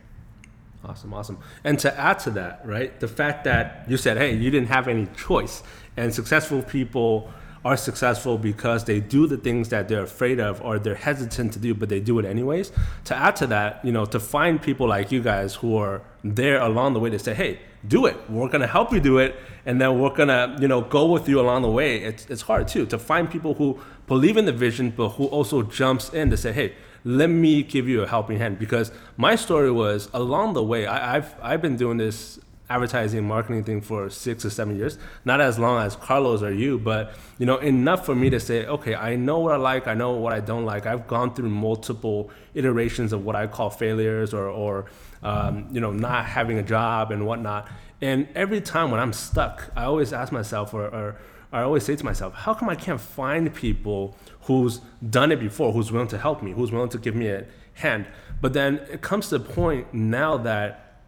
Awesome, 0.87 1.13
awesome. 1.13 1.37
And 1.63 1.77
to 1.79 1.99
add 1.99 2.19
to 2.19 2.31
that, 2.31 2.61
right, 2.65 2.97
the 2.99 3.07
fact 3.07 3.43
that 3.43 3.85
you 3.89 3.97
said, 3.97 4.17
hey, 4.17 4.33
you 4.35 4.49
didn't 4.49 4.69
have 4.69 4.87
any 4.87 5.07
choice, 5.17 5.63
and 5.97 6.13
successful 6.13 6.61
people 6.63 7.29
are 7.65 7.75
successful 7.75 8.37
because 8.37 8.85
they 8.85 9.01
do 9.01 9.27
the 9.27 9.35
things 9.35 9.67
that 9.69 9.89
they're 9.89 10.03
afraid 10.03 10.39
of 10.39 10.61
or 10.61 10.79
they're 10.79 10.95
hesitant 10.95 11.51
to 11.51 11.59
do, 11.59 11.73
but 11.73 11.89
they 11.89 11.99
do 11.99 12.17
it 12.19 12.25
anyways. 12.25 12.71
To 13.05 13.15
add 13.15 13.35
to 13.37 13.47
that, 13.47 13.83
you 13.83 13.91
know, 13.91 14.05
to 14.05 14.19
find 14.19 14.61
people 14.61 14.87
like 14.87 15.11
you 15.11 15.21
guys 15.21 15.55
who 15.55 15.75
are 15.75 16.01
there 16.23 16.61
along 16.61 16.93
the 16.93 16.99
way 16.99 17.09
to 17.09 17.19
say, 17.19 17.33
hey, 17.33 17.59
do 17.85 18.05
it. 18.05 18.15
We're 18.29 18.47
gonna 18.47 18.67
help 18.67 18.93
you 18.93 19.01
do 19.01 19.17
it, 19.17 19.35
and 19.65 19.81
then 19.81 19.99
we're 19.99 20.15
gonna, 20.15 20.57
you 20.61 20.67
know, 20.67 20.81
go 20.81 21.05
with 21.11 21.27
you 21.27 21.41
along 21.41 21.63
the 21.63 21.71
way. 21.71 21.97
It's 21.97 22.25
it's 22.27 22.43
hard 22.43 22.67
too 22.67 22.85
to 22.85 22.97
find 22.97 23.29
people 23.29 23.55
who 23.55 23.79
believe 24.07 24.37
in 24.37 24.45
the 24.45 24.53
vision, 24.53 24.93
but 24.95 25.09
who 25.09 25.25
also 25.25 25.61
jumps 25.63 26.09
in 26.13 26.29
to 26.29 26.37
say, 26.37 26.53
hey, 26.53 26.73
let 27.07 27.29
me 27.29 27.63
give 27.63 27.87
you 27.87 28.01
a 28.03 28.07
helping 28.07 28.37
hand. 28.37 28.59
Because 28.59 28.91
my 29.15 29.35
story 29.35 29.71
was 29.71 30.09
along 30.13 30.53
the 30.53 30.63
way, 30.63 30.85
I, 30.85 31.15
I've 31.15 31.35
I've 31.41 31.61
been 31.61 31.77
doing 31.77 31.97
this 31.97 32.39
advertising 32.69 33.25
marketing 33.25 33.63
thing 33.63 33.79
for 33.79 34.09
six 34.09 34.43
or 34.43 34.49
seven 34.49 34.75
years 34.75 34.97
not 35.23 35.39
as 35.39 35.57
long 35.57 35.81
as 35.81 35.95
carlos 35.95 36.43
or 36.43 36.51
you 36.51 36.77
but 36.77 37.13
you 37.37 37.45
know 37.45 37.55
enough 37.59 38.05
for 38.05 38.13
me 38.13 38.29
to 38.29 38.41
say 38.41 38.65
okay 38.65 38.93
i 38.93 39.15
know 39.15 39.39
what 39.39 39.53
i 39.53 39.55
like 39.55 39.87
i 39.87 39.93
know 39.93 40.11
what 40.11 40.33
i 40.33 40.41
don't 40.41 40.65
like 40.65 40.85
i've 40.85 41.07
gone 41.07 41.33
through 41.33 41.47
multiple 41.47 42.29
iterations 42.55 43.13
of 43.13 43.23
what 43.23 43.37
i 43.37 43.47
call 43.47 43.69
failures 43.69 44.33
or, 44.33 44.49
or 44.49 44.85
um, 45.23 45.65
you 45.71 45.79
know 45.79 45.93
not 45.93 46.25
having 46.25 46.57
a 46.57 46.61
job 46.61 47.09
and 47.09 47.25
whatnot 47.25 47.69
and 48.01 48.27
every 48.35 48.59
time 48.59 48.91
when 48.91 48.99
i'm 48.99 49.13
stuck 49.13 49.71
i 49.77 49.85
always 49.85 50.11
ask 50.11 50.33
myself 50.33 50.73
or, 50.73 50.87
or 50.87 51.15
I 51.51 51.61
always 51.61 51.85
say 51.85 51.95
to 51.95 52.03
myself, 52.03 52.33
how 52.33 52.53
come 52.53 52.69
I 52.69 52.75
can't 52.75 52.99
find 52.99 53.53
people 53.53 54.17
who's 54.47 54.81
done 55.07 55.31
it 55.31 55.39
before, 55.39 55.71
who's 55.73 55.91
willing 55.91 56.07
to 56.07 56.17
help 56.17 56.41
me, 56.41 56.51
who's 56.53 56.71
willing 56.71 56.89
to 56.89 56.97
give 56.97 57.15
me 57.15 57.27
a 57.27 57.45
hand? 57.75 58.07
But 58.41 58.53
then 58.53 58.79
it 58.91 59.01
comes 59.01 59.29
to 59.29 59.37
the 59.37 59.45
point 59.45 59.93
now 59.93 60.37
that 60.37 61.01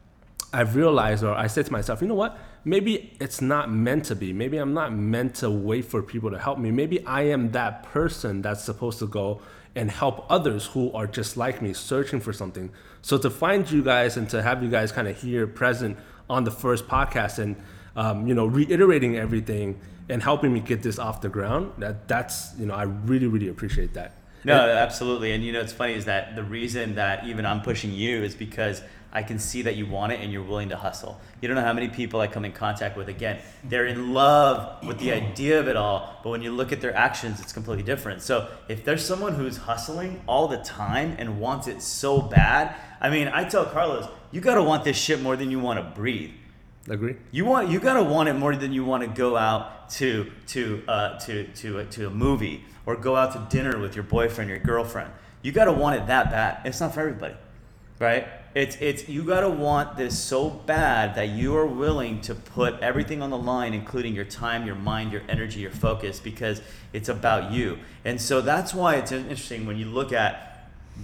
I've 0.53 0.75
realized, 0.75 1.23
or 1.23 1.33
I 1.33 1.47
said 1.47 1.65
to 1.65 1.71
myself, 1.71 2.01
you 2.01 2.07
know 2.07 2.15
what? 2.15 2.37
Maybe 2.65 3.15
it's 3.19 3.41
not 3.41 3.71
meant 3.71 4.05
to 4.05 4.15
be. 4.15 4.33
Maybe 4.33 4.57
I'm 4.57 4.73
not 4.73 4.93
meant 4.93 5.35
to 5.35 5.49
wait 5.49 5.85
for 5.85 6.01
people 6.03 6.29
to 6.31 6.39
help 6.39 6.59
me. 6.59 6.71
Maybe 6.71 7.05
I 7.05 7.23
am 7.23 7.51
that 7.51 7.83
person 7.83 8.41
that's 8.41 8.63
supposed 8.63 8.99
to 8.99 9.07
go 9.07 9.41
and 9.75 9.89
help 9.89 10.25
others 10.29 10.65
who 10.67 10.91
are 10.93 11.07
just 11.07 11.37
like 11.37 11.61
me, 11.61 11.73
searching 11.73 12.19
for 12.19 12.33
something. 12.33 12.71
So 13.01 13.17
to 13.17 13.29
find 13.29 13.69
you 13.69 13.83
guys 13.83 14.17
and 14.17 14.29
to 14.29 14.41
have 14.41 14.61
you 14.61 14.69
guys 14.69 14.91
kind 14.91 15.07
of 15.07 15.21
here 15.21 15.47
present 15.47 15.97
on 16.29 16.43
the 16.43 16.51
first 16.51 16.87
podcast 16.87 17.39
and 17.39 17.55
um, 17.95 18.27
you 18.27 18.33
know 18.33 18.45
reiterating 18.45 19.17
everything 19.17 19.79
and 20.09 20.21
helping 20.21 20.51
me 20.51 20.59
get 20.59 20.83
this 20.83 20.99
off 20.99 21.21
the 21.21 21.29
ground, 21.29 21.73
that 21.77 22.07
that's 22.07 22.53
you 22.57 22.65
know 22.65 22.73
I 22.73 22.83
really 22.83 23.27
really 23.27 23.47
appreciate 23.47 23.93
that. 23.93 24.15
No, 24.43 24.53
absolutely. 24.53 25.33
And 25.33 25.43
you 25.43 25.51
know, 25.51 25.59
it's 25.59 25.73
funny 25.73 25.93
is 25.93 26.05
that 26.05 26.35
the 26.35 26.43
reason 26.43 26.95
that 26.95 27.25
even 27.25 27.45
I'm 27.45 27.61
pushing 27.61 27.91
you 27.91 28.23
is 28.23 28.35
because 28.35 28.81
I 29.11 29.23
can 29.23 29.39
see 29.39 29.63
that 29.63 29.75
you 29.75 29.87
want 29.87 30.13
it 30.13 30.19
and 30.21 30.31
you're 30.31 30.43
willing 30.43 30.69
to 30.69 30.77
hustle. 30.77 31.19
You 31.41 31.47
don't 31.47 31.55
know 31.55 31.63
how 31.63 31.73
many 31.73 31.89
people 31.89 32.21
I 32.21 32.27
come 32.27 32.45
in 32.45 32.51
contact 32.51 32.95
with. 32.95 33.09
Again, 33.09 33.39
they're 33.63 33.87
in 33.87 34.13
love 34.13 34.85
with 34.85 34.99
the 34.99 35.11
idea 35.11 35.59
of 35.59 35.67
it 35.67 35.75
all, 35.75 36.19
but 36.23 36.29
when 36.29 36.43
you 36.43 36.51
look 36.51 36.71
at 36.71 36.79
their 36.79 36.95
actions, 36.95 37.41
it's 37.41 37.51
completely 37.51 37.83
different. 37.83 38.21
So 38.21 38.49
if 38.67 38.85
there's 38.85 39.03
someone 39.03 39.33
who's 39.33 39.57
hustling 39.57 40.21
all 40.27 40.47
the 40.47 40.57
time 40.57 41.15
and 41.17 41.39
wants 41.39 41.67
it 41.67 41.81
so 41.81 42.21
bad, 42.21 42.75
I 43.01 43.09
mean, 43.09 43.27
I 43.29 43.45
tell 43.45 43.65
Carlos, 43.65 44.07
you 44.31 44.41
gotta 44.41 44.63
want 44.63 44.83
this 44.83 44.97
shit 44.97 45.21
more 45.21 45.35
than 45.35 45.49
you 45.49 45.59
want 45.59 45.79
to 45.79 45.99
breathe. 45.99 46.31
Agree. 46.89 47.17
You 47.29 47.45
want 47.45 47.69
you 47.69 47.79
gotta 47.79 48.03
want 48.03 48.29
it 48.29 48.33
more 48.33 48.55
than 48.55 48.73
you 48.73 48.83
want 48.83 49.03
to 49.03 49.09
go 49.09 49.37
out 49.37 49.89
to 49.91 50.31
to 50.47 50.83
uh, 50.87 51.19
to 51.19 51.45
to 51.45 51.85
to 51.85 52.07
a 52.07 52.09
movie 52.09 52.65
or 52.87 52.95
go 52.95 53.15
out 53.15 53.33
to 53.33 53.55
dinner 53.55 53.77
with 53.77 53.95
your 53.95 54.03
boyfriend 54.03 54.49
your 54.49 54.59
girlfriend. 54.59 55.11
You 55.43 55.51
gotta 55.51 55.71
want 55.71 56.01
it 56.01 56.07
that 56.07 56.31
bad. 56.31 56.61
It's 56.65 56.79
not 56.79 56.95
for 56.95 57.01
everybody, 57.01 57.35
right? 57.99 58.27
It's 58.55 58.75
it's 58.81 59.07
you 59.07 59.23
gotta 59.23 59.49
want 59.49 59.97
this 59.97 60.17
so 60.17 60.49
bad 60.49 61.13
that 61.13 61.29
you 61.29 61.55
are 61.55 61.67
willing 61.67 62.21
to 62.21 62.33
put 62.33 62.79
everything 62.79 63.21
on 63.21 63.29
the 63.29 63.37
line, 63.37 63.75
including 63.75 64.15
your 64.15 64.25
time, 64.25 64.65
your 64.65 64.75
mind, 64.75 65.11
your 65.11 65.21
energy, 65.29 65.59
your 65.59 65.69
focus, 65.69 66.19
because 66.19 66.59
it's 66.91 67.07
about 67.07 67.51
you. 67.51 67.77
And 68.03 68.19
so 68.19 68.41
that's 68.41 68.73
why 68.73 68.95
it's 68.95 69.11
interesting 69.11 69.67
when 69.67 69.77
you 69.77 69.85
look 69.85 70.11
at 70.11 70.48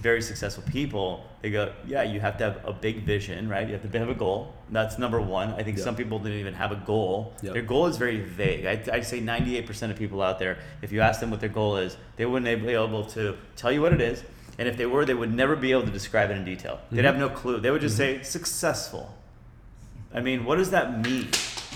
very 0.01 0.21
successful 0.21 0.63
people, 0.71 1.25
they 1.41 1.49
go, 1.49 1.71
yeah, 1.87 2.03
you 2.03 2.19
have 2.19 2.37
to 2.37 2.43
have 2.43 2.65
a 2.65 2.73
big 2.73 3.03
vision, 3.03 3.47
right? 3.49 3.67
You 3.67 3.73
have 3.73 3.91
to 3.91 3.99
have 3.99 4.09
a 4.09 4.15
goal. 4.15 4.53
That's 4.69 4.97
number 4.97 5.21
one. 5.21 5.49
I 5.53 5.63
think 5.63 5.77
Yep. 5.77 5.83
some 5.83 5.95
people 5.95 6.19
didn't 6.19 6.39
even 6.39 6.53
have 6.53 6.71
a 6.71 6.75
goal. 6.75 7.33
Yep. 7.41 7.53
Their 7.53 7.61
goal 7.61 7.87
is 7.87 7.97
very 7.97 8.19
vague. 8.19 8.65
I'd, 8.65 8.89
I'd 8.89 9.05
say 9.05 9.21
98% 9.21 9.91
of 9.91 9.97
people 9.97 10.21
out 10.21 10.39
there, 10.39 10.57
if 10.81 10.91
you 10.91 11.01
ask 11.01 11.19
them 11.19 11.31
what 11.31 11.39
their 11.39 11.49
goal 11.49 11.77
is, 11.77 11.97
they 12.17 12.25
wouldn't 12.25 12.65
be 12.65 12.73
able 12.73 13.05
to 13.05 13.37
tell 13.55 13.71
you 13.71 13.81
what 13.81 13.93
it 13.93 14.01
is. 14.01 14.23
And 14.57 14.67
if 14.67 14.77
they 14.77 14.85
were, 14.85 15.05
they 15.05 15.13
would 15.13 15.33
never 15.33 15.55
be 15.55 15.71
able 15.71 15.83
to 15.83 15.91
describe 15.91 16.29
it 16.29 16.37
in 16.37 16.45
detail. 16.45 16.79
They'd 16.91 16.97
mm-hmm. 16.97 17.05
have 17.05 17.17
no 17.17 17.29
clue. 17.29 17.59
They 17.59 17.71
would 17.71 17.81
just 17.81 17.99
mm-hmm. 17.99 18.21
say 18.21 18.23
successful. 18.23 19.13
I 20.13 20.21
mean, 20.21 20.45
what 20.45 20.57
does 20.57 20.71
that 20.71 21.05
mean? 21.05 21.27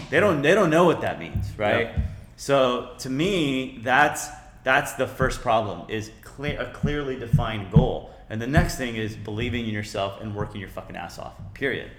They 0.09 0.21
don't. 0.21 0.41
They 0.41 0.55
don't 0.55 0.69
know 0.69 0.85
what 0.85 1.01
that 1.01 1.19
means, 1.19 1.45
right? 1.57 1.87
Yep. 1.87 1.99
So 2.37 2.95
to 2.99 3.09
me, 3.09 3.81
that's 3.83 4.29
that's 4.63 4.93
the 4.93 5.07
first 5.07 5.41
problem 5.41 5.89
is 5.89 6.11
clear, 6.39 6.61
a 6.61 6.71
clearly 6.71 7.17
defined 7.17 7.71
goal, 7.71 8.11
and 8.29 8.41
the 8.41 8.47
next 8.47 8.77
thing 8.77 8.95
is 8.95 9.15
believing 9.15 9.65
in 9.65 9.73
yourself 9.73 10.21
and 10.21 10.33
working 10.33 10.61
your 10.61 10.69
fucking 10.69 10.95
ass 10.95 11.19
off. 11.19 11.33
Period. 11.53 11.91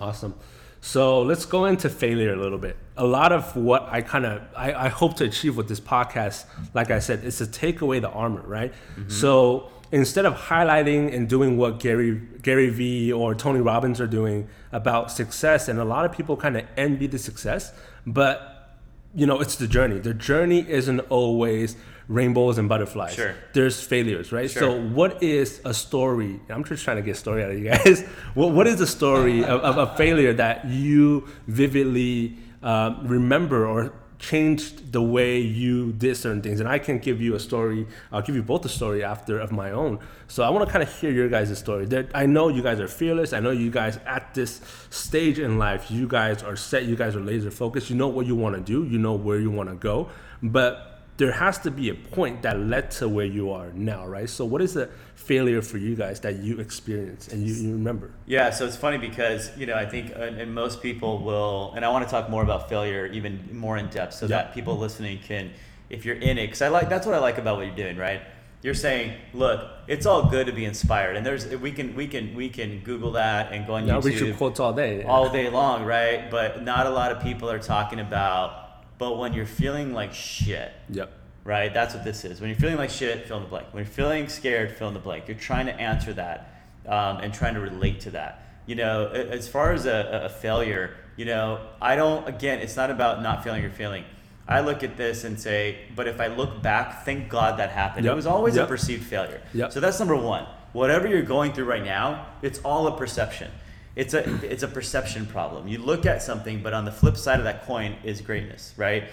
Awesome. 0.00 0.34
So 0.80 1.20
let's 1.20 1.44
go 1.44 1.66
into 1.66 1.90
failure 1.90 2.32
a 2.32 2.36
little 2.36 2.58
bit. 2.58 2.78
A 2.96 3.04
lot 3.04 3.32
of 3.32 3.54
what 3.54 3.86
I 3.90 4.00
kind 4.00 4.24
of 4.24 4.42
I, 4.56 4.72
I 4.72 4.88
hope 4.88 5.16
to 5.16 5.24
achieve 5.24 5.54
with 5.56 5.68
this 5.68 5.80
podcast, 5.80 6.46
like 6.72 6.90
I 6.90 7.00
said, 7.00 7.22
is 7.22 7.36
to 7.38 7.46
take 7.46 7.82
away 7.82 7.98
the 7.98 8.08
armor, 8.08 8.40
right? 8.40 8.72
Mm-hmm. 8.72 9.10
So 9.10 9.68
instead 9.92 10.24
of 10.24 10.34
highlighting 10.34 11.14
and 11.14 11.28
doing 11.28 11.58
what 11.58 11.80
Gary 11.80 12.18
Gary 12.40 12.70
Vee 12.70 13.12
or 13.12 13.34
Tony 13.34 13.60
Robbins 13.60 14.00
are 14.00 14.06
doing 14.06 14.48
about 14.72 15.12
success, 15.12 15.68
and 15.68 15.78
a 15.78 15.84
lot 15.84 16.06
of 16.06 16.12
people 16.12 16.38
kind 16.38 16.56
of 16.56 16.64
envy 16.78 17.06
the 17.06 17.18
success, 17.18 17.74
but 18.06 18.78
you 19.14 19.26
know 19.26 19.38
it's 19.38 19.56
the 19.56 19.68
journey. 19.68 19.98
The 19.98 20.14
journey 20.14 20.64
isn't 20.66 21.00
always 21.10 21.76
rainbows 22.10 22.58
and 22.58 22.68
butterflies. 22.68 23.14
Sure. 23.14 23.36
There's 23.52 23.80
failures, 23.80 24.32
right? 24.32 24.50
Sure. 24.50 24.62
So 24.62 24.80
what 24.80 25.22
is 25.22 25.60
a 25.64 25.72
story? 25.72 26.40
I'm 26.48 26.64
just 26.64 26.82
trying 26.82 26.96
to 26.96 27.02
get 27.02 27.12
a 27.12 27.18
story 27.18 27.44
out 27.44 27.52
of 27.52 27.58
you 27.58 27.70
guys. 27.70 28.02
what, 28.34 28.50
what 28.50 28.66
is 28.66 28.78
the 28.80 28.86
story 28.86 29.44
of, 29.44 29.60
of 29.60 29.78
a 29.78 29.94
failure 29.96 30.32
that 30.32 30.66
you 30.66 31.28
vividly 31.46 32.36
um, 32.64 33.06
remember 33.06 33.64
or 33.64 33.92
changed 34.18 34.92
the 34.92 35.00
way 35.00 35.38
you 35.38 35.92
did 35.92 36.16
certain 36.16 36.42
things? 36.42 36.58
And 36.58 36.68
I 36.68 36.80
can 36.80 36.98
give 36.98 37.20
you 37.20 37.36
a 37.36 37.40
story. 37.40 37.86
I'll 38.10 38.22
give 38.22 38.34
you 38.34 38.42
both 38.42 38.64
a 38.64 38.68
story 38.68 39.04
after 39.04 39.38
of 39.38 39.52
my 39.52 39.70
own. 39.70 40.00
So 40.26 40.42
I 40.42 40.50
want 40.50 40.66
to 40.66 40.72
kind 40.72 40.82
of 40.82 40.92
hear 40.98 41.12
your 41.12 41.28
guys' 41.28 41.56
story. 41.56 41.86
There, 41.86 42.08
I 42.12 42.26
know 42.26 42.48
you 42.48 42.60
guys 42.60 42.80
are 42.80 42.88
fearless. 42.88 43.32
I 43.32 43.38
know 43.38 43.52
you 43.52 43.70
guys 43.70 43.98
at 44.04 44.34
this 44.34 44.60
stage 44.90 45.38
in 45.38 45.58
life, 45.58 45.92
you 45.92 46.08
guys 46.08 46.42
are 46.42 46.56
set. 46.56 46.86
You 46.86 46.96
guys 46.96 47.14
are 47.14 47.20
laser 47.20 47.52
focused. 47.52 47.88
You 47.88 47.94
know 47.94 48.08
what 48.08 48.26
you 48.26 48.34
want 48.34 48.56
to 48.56 48.60
do. 48.60 48.84
You 48.84 48.98
know 48.98 49.12
where 49.12 49.38
you 49.38 49.52
want 49.52 49.68
to 49.68 49.76
go. 49.76 50.08
But 50.42 50.89
there 51.20 51.32
has 51.32 51.58
to 51.58 51.70
be 51.70 51.90
a 51.90 51.94
point 51.94 52.40
that 52.40 52.58
led 52.58 52.90
to 52.90 53.06
where 53.06 53.26
you 53.26 53.50
are 53.52 53.70
now, 53.74 54.06
right? 54.06 54.28
So, 54.28 54.46
what 54.46 54.62
is 54.62 54.72
the 54.72 54.88
failure 55.14 55.60
for 55.60 55.76
you 55.76 55.94
guys 55.94 56.18
that 56.20 56.36
you 56.36 56.58
experienced 56.60 57.30
and 57.32 57.46
you, 57.46 57.52
you 57.52 57.72
remember? 57.72 58.10
Yeah, 58.24 58.48
so 58.48 58.64
it's 58.66 58.74
funny 58.76 58.96
because 58.96 59.50
you 59.54 59.66
know 59.66 59.74
I 59.74 59.84
think 59.84 60.16
uh, 60.16 60.40
and 60.40 60.54
most 60.54 60.80
people 60.80 61.22
will, 61.22 61.74
and 61.76 61.84
I 61.84 61.90
want 61.90 62.06
to 62.06 62.10
talk 62.10 62.30
more 62.30 62.42
about 62.42 62.70
failure 62.70 63.04
even 63.06 63.32
more 63.52 63.76
in 63.76 63.88
depth, 63.90 64.14
so 64.14 64.24
Yeah. 64.24 64.36
that 64.36 64.54
people 64.54 64.78
listening 64.78 65.18
can, 65.22 65.50
if 65.90 66.06
you're 66.06 66.16
in 66.16 66.38
it, 66.38 66.46
because 66.46 66.62
I 66.62 66.68
like 66.68 66.88
that's 66.88 67.06
what 67.06 67.14
I 67.14 67.18
like 67.18 67.36
about 67.36 67.58
what 67.58 67.66
you're 67.66 67.76
doing, 67.84 67.98
right? 67.98 68.22
You're 68.62 68.80
saying, 68.86 69.12
look, 69.34 69.60
it's 69.88 70.06
all 70.06 70.22
good 70.30 70.46
to 70.46 70.52
be 70.52 70.64
inspired, 70.64 71.16
and 71.16 71.26
there's 71.26 71.46
we 71.66 71.70
can 71.72 71.94
we 71.94 72.06
can 72.06 72.34
we 72.34 72.48
can 72.48 72.80
Google 72.80 73.12
that 73.12 73.52
and 73.52 73.66
go 73.66 73.74
on 73.74 73.86
Yeah, 73.86 73.96
I'll 73.96 74.00
read 74.00 74.14
YouTube 74.16 74.26
your 74.28 74.36
quotes 74.36 74.58
all 74.58 74.72
day. 74.72 75.02
all 75.04 75.28
day 75.28 75.50
long, 75.50 75.84
right? 75.84 76.30
But 76.30 76.62
not 76.64 76.86
a 76.86 76.90
lot 76.90 77.12
of 77.12 77.22
people 77.22 77.50
are 77.50 77.58
talking 77.58 78.00
about. 78.00 78.68
But 79.00 79.16
when 79.16 79.32
you're 79.32 79.46
feeling 79.46 79.94
like 79.94 80.12
shit, 80.12 80.72
Yep. 80.90 81.10
right? 81.42 81.72
That's 81.72 81.94
what 81.94 82.04
this 82.04 82.22
is. 82.26 82.38
When 82.38 82.50
you're 82.50 82.58
feeling 82.58 82.76
like 82.76 82.90
shit, 82.90 83.26
fill 83.26 83.38
in 83.38 83.44
the 83.44 83.48
blank. 83.48 83.68
When 83.72 83.82
you're 83.82 83.90
feeling 83.92 84.28
scared, 84.28 84.76
fill 84.76 84.88
in 84.88 84.94
the 84.94 85.00
blank. 85.00 85.26
You're 85.26 85.38
trying 85.38 85.64
to 85.66 85.72
answer 85.72 86.12
that 86.12 86.52
um, 86.86 87.16
and 87.16 87.32
trying 87.32 87.54
to 87.54 87.60
relate 87.60 88.00
to 88.00 88.10
that. 88.10 88.42
You 88.66 88.74
know, 88.74 89.08
as 89.08 89.48
far 89.48 89.72
as 89.72 89.86
a, 89.86 90.24
a 90.24 90.28
failure, 90.28 90.96
you 91.16 91.24
know, 91.24 91.60
I 91.80 91.96
don't, 91.96 92.28
again, 92.28 92.58
it's 92.58 92.76
not 92.76 92.90
about 92.90 93.22
not 93.22 93.42
feeling 93.42 93.62
your 93.62 93.70
feeling. 93.72 94.04
I 94.46 94.60
look 94.60 94.82
at 94.82 94.98
this 94.98 95.24
and 95.24 95.40
say, 95.40 95.78
but 95.96 96.06
if 96.06 96.20
I 96.20 96.26
look 96.26 96.60
back, 96.60 97.06
thank 97.06 97.30
God 97.30 97.58
that 97.58 97.70
happened. 97.70 98.04
Yep. 98.04 98.12
It 98.12 98.16
was 98.16 98.26
always 98.26 98.56
Yep. 98.56 98.66
a 98.66 98.68
perceived 98.68 99.04
failure. 99.06 99.40
Yep. 99.54 99.72
So 99.72 99.80
that's 99.80 99.98
number 99.98 100.14
one. 100.16 100.44
Whatever 100.74 101.08
you're 101.08 101.22
going 101.22 101.54
through 101.54 101.64
right 101.64 101.82
now, 101.84 102.26
it's 102.42 102.58
all 102.60 102.86
a 102.86 102.96
perception. 102.98 103.50
It's 103.96 104.14
a 104.14 104.24
it's 104.44 104.62
a 104.62 104.68
perception 104.68 105.26
problem. 105.26 105.68
You 105.68 105.78
look 105.78 106.06
at 106.06 106.22
something, 106.22 106.62
but 106.62 106.72
on 106.72 106.84
the 106.84 106.92
flip 106.92 107.16
side 107.16 107.38
of 107.38 107.44
that 107.44 107.66
coin 107.66 107.96
is 108.04 108.20
greatness, 108.20 108.72
right? 108.76 109.04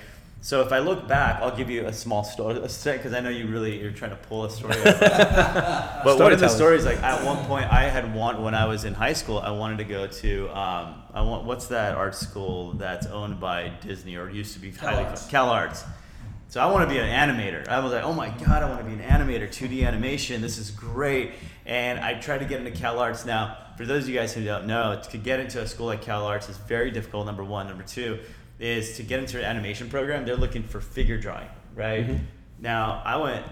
So 0.42 0.62
if 0.62 0.72
I 0.72 0.80
look 0.80 1.08
back, 1.08 1.42
I'll 1.42 1.56
give 1.56 1.70
you 1.70 1.88
a 1.88 1.94
small 1.94 2.24
story 2.24 2.54
because 2.54 3.14
I 3.14 3.20
know 3.20 3.30
you 3.30 3.48
really 3.48 3.82
you're 3.82 3.92
trying 3.92 4.12
to 4.12 4.18
pull 4.18 4.46
a 4.46 4.50
story. 4.50 4.76
Out 4.78 4.84
but 6.04 6.20
one 6.20 6.32
of 6.32 6.40
the 6.40 6.48
stories, 6.48 6.86
like 6.86 7.02
at 7.02 7.26
one 7.26 7.44
point, 7.46 7.72
I 7.72 7.84
had 7.84 8.14
want 8.14 8.40
when 8.40 8.54
I 8.54 8.66
was 8.66 8.86
in 8.86 8.94
high 8.94 9.14
school, 9.14 9.40
I 9.40 9.52
wanted 9.52 9.80
to 9.80 9.84
go 9.84 10.06
to 10.08 10.50
um, 10.50 11.02
I 11.14 11.22
want 11.22 11.46
what's 11.46 11.68
that 11.68 11.96
art 11.96 12.16
school 12.16 12.74
that's 12.74 13.08
owned 13.08 13.40
by 13.40 13.70
Disney 13.82 14.16
or 14.16 14.30
used 14.30 14.54
to 14.54 14.60
be 14.60 14.72
Cal 14.72 14.90
highly 14.90 15.06
Arts. 15.06 15.28
Cal 15.28 15.50
Arts. 15.50 15.84
So 16.50 16.62
I 16.62 16.72
want 16.72 16.88
to 16.88 16.94
be 16.94 17.00
an 17.00 17.10
animator. 17.10 17.68
I 17.68 17.80
was 17.80 17.92
like, 17.92 18.04
oh 18.04 18.14
my 18.14 18.30
god, 18.30 18.64
I 18.64 18.70
want 18.70 18.80
to 18.80 18.86
be 18.86 18.94
an 18.94 19.02
animator, 19.02 19.50
2D 19.50 19.86
animation. 19.86 20.42
This 20.42 20.58
is 20.58 20.72
great. 20.72 21.32
And 21.66 22.00
I 22.00 22.14
tried 22.14 22.38
to 22.38 22.46
get 22.46 22.66
into 22.66 22.72
Cal 22.72 23.00
Arts. 23.00 23.26
Now, 23.26 23.58
for 23.78 23.86
those 23.86 24.04
of 24.04 24.10
you 24.10 24.16
guys 24.16 24.34
who 24.34 24.44
don't 24.44 24.66
know, 24.66 25.00
to 25.12 25.18
get 25.18 25.40
into 25.40 25.62
a 25.62 25.68
school 25.68 25.86
like 25.86 26.02
Cal 26.02 26.26
Arts 26.26 26.50
is 26.50 26.58
very 26.58 26.92
difficult. 26.92 27.26
Number 27.28 27.44
one, 27.44 27.68
number 27.68 27.84
two 27.84 28.20
is 28.60 28.98
to 28.98 29.04
get 29.04 29.20
into 29.20 29.38
an 29.38 29.46
animation 29.46 29.88
program. 29.90 30.26
They're 30.26 30.36
looking 30.36 30.64
for 30.64 30.82
figure 30.82 31.20
drawing, 31.20 31.48
right? 31.76 32.06
Now, 32.60 33.04
I 33.06 33.18
went 33.18 33.46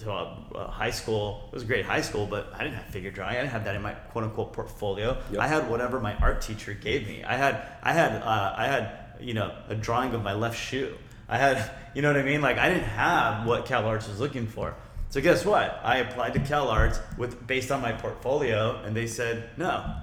to 0.00 0.10
a, 0.10 0.46
a 0.54 0.66
high 0.68 0.90
school. 0.90 1.44
It 1.48 1.54
was 1.54 1.62
a 1.62 1.66
great 1.66 1.84
high 1.84 2.00
school, 2.00 2.26
but 2.26 2.52
I 2.54 2.64
didn't 2.64 2.74
have 2.74 2.86
figure 2.86 3.12
drawing. 3.12 3.36
I 3.36 3.40
didn't 3.40 3.52
have 3.52 3.64
that 3.64 3.76
in 3.76 3.82
my 3.82 3.92
quote 3.92 4.24
unquote 4.24 4.52
portfolio. 4.52 5.16
Yep. 5.30 5.40
I 5.40 5.46
had 5.46 5.70
whatever 5.70 6.00
my 6.00 6.14
art 6.16 6.40
teacher 6.40 6.74
gave 6.74 7.06
me. 7.06 7.22
I 7.22 7.36
had 7.36 7.66
I 7.82 7.92
had 7.92 8.22
uh, 8.22 8.54
I 8.56 8.66
had 8.66 8.98
you 9.20 9.34
know 9.34 9.54
a 9.68 9.76
drawing 9.76 10.12
of 10.14 10.22
my 10.22 10.34
left 10.34 10.58
shoe. 10.58 10.96
I 11.28 11.38
had 11.38 11.70
you 11.94 12.02
know 12.02 12.12
what 12.12 12.20
I 12.20 12.24
mean. 12.24 12.40
Like 12.40 12.58
I 12.58 12.68
didn't 12.68 12.84
have 12.84 13.46
what 13.46 13.66
Cal 13.66 13.86
Arts 13.86 14.08
was 14.08 14.18
looking 14.18 14.46
for. 14.46 14.74
So 15.10 15.20
guess 15.20 15.44
what? 15.44 15.80
I 15.82 15.98
applied 15.98 16.34
to 16.34 16.40
Cal 16.40 16.68
Arts 16.68 17.00
with 17.16 17.46
based 17.46 17.70
on 17.70 17.80
my 17.80 17.92
portfolio, 17.92 18.82
and 18.84 18.94
they 18.94 19.06
said 19.06 19.50
no, 19.56 19.94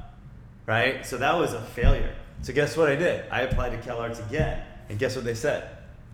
right? 0.66 1.06
So 1.06 1.18
that 1.18 1.38
was 1.38 1.54
a 1.54 1.62
failure. 1.62 2.16
So 2.42 2.54
guess 2.54 2.76
what 2.76 2.90
I 2.90 2.96
did? 2.96 3.26
I 3.30 3.42
applied 3.42 3.70
to 3.70 3.78
Cal 3.78 4.00
Arts 4.00 4.20
again, 4.20 4.64
and 4.90 4.98
guess 4.98 5.16
what 5.16 5.26
they 5.26 5.36
said? 5.36 5.70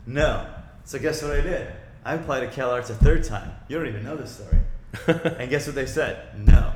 No. 0.05 0.45
So 0.83 0.99
guess 0.99 1.21
what 1.21 1.31
I 1.31 1.41
did? 1.41 1.71
I 2.03 2.15
applied 2.15 2.41
to 2.41 2.47
Cal 2.47 2.71
Arts 2.71 2.89
a 2.89 2.95
third 2.95 3.23
time. 3.23 3.51
You 3.67 3.77
don't 3.77 3.87
even 3.87 4.03
know 4.03 4.17
this 4.17 4.31
story. 4.35 4.59
and 5.37 5.49
guess 5.49 5.67
what 5.67 5.75
they 5.75 5.85
said? 5.85 6.37
No. 6.47 6.73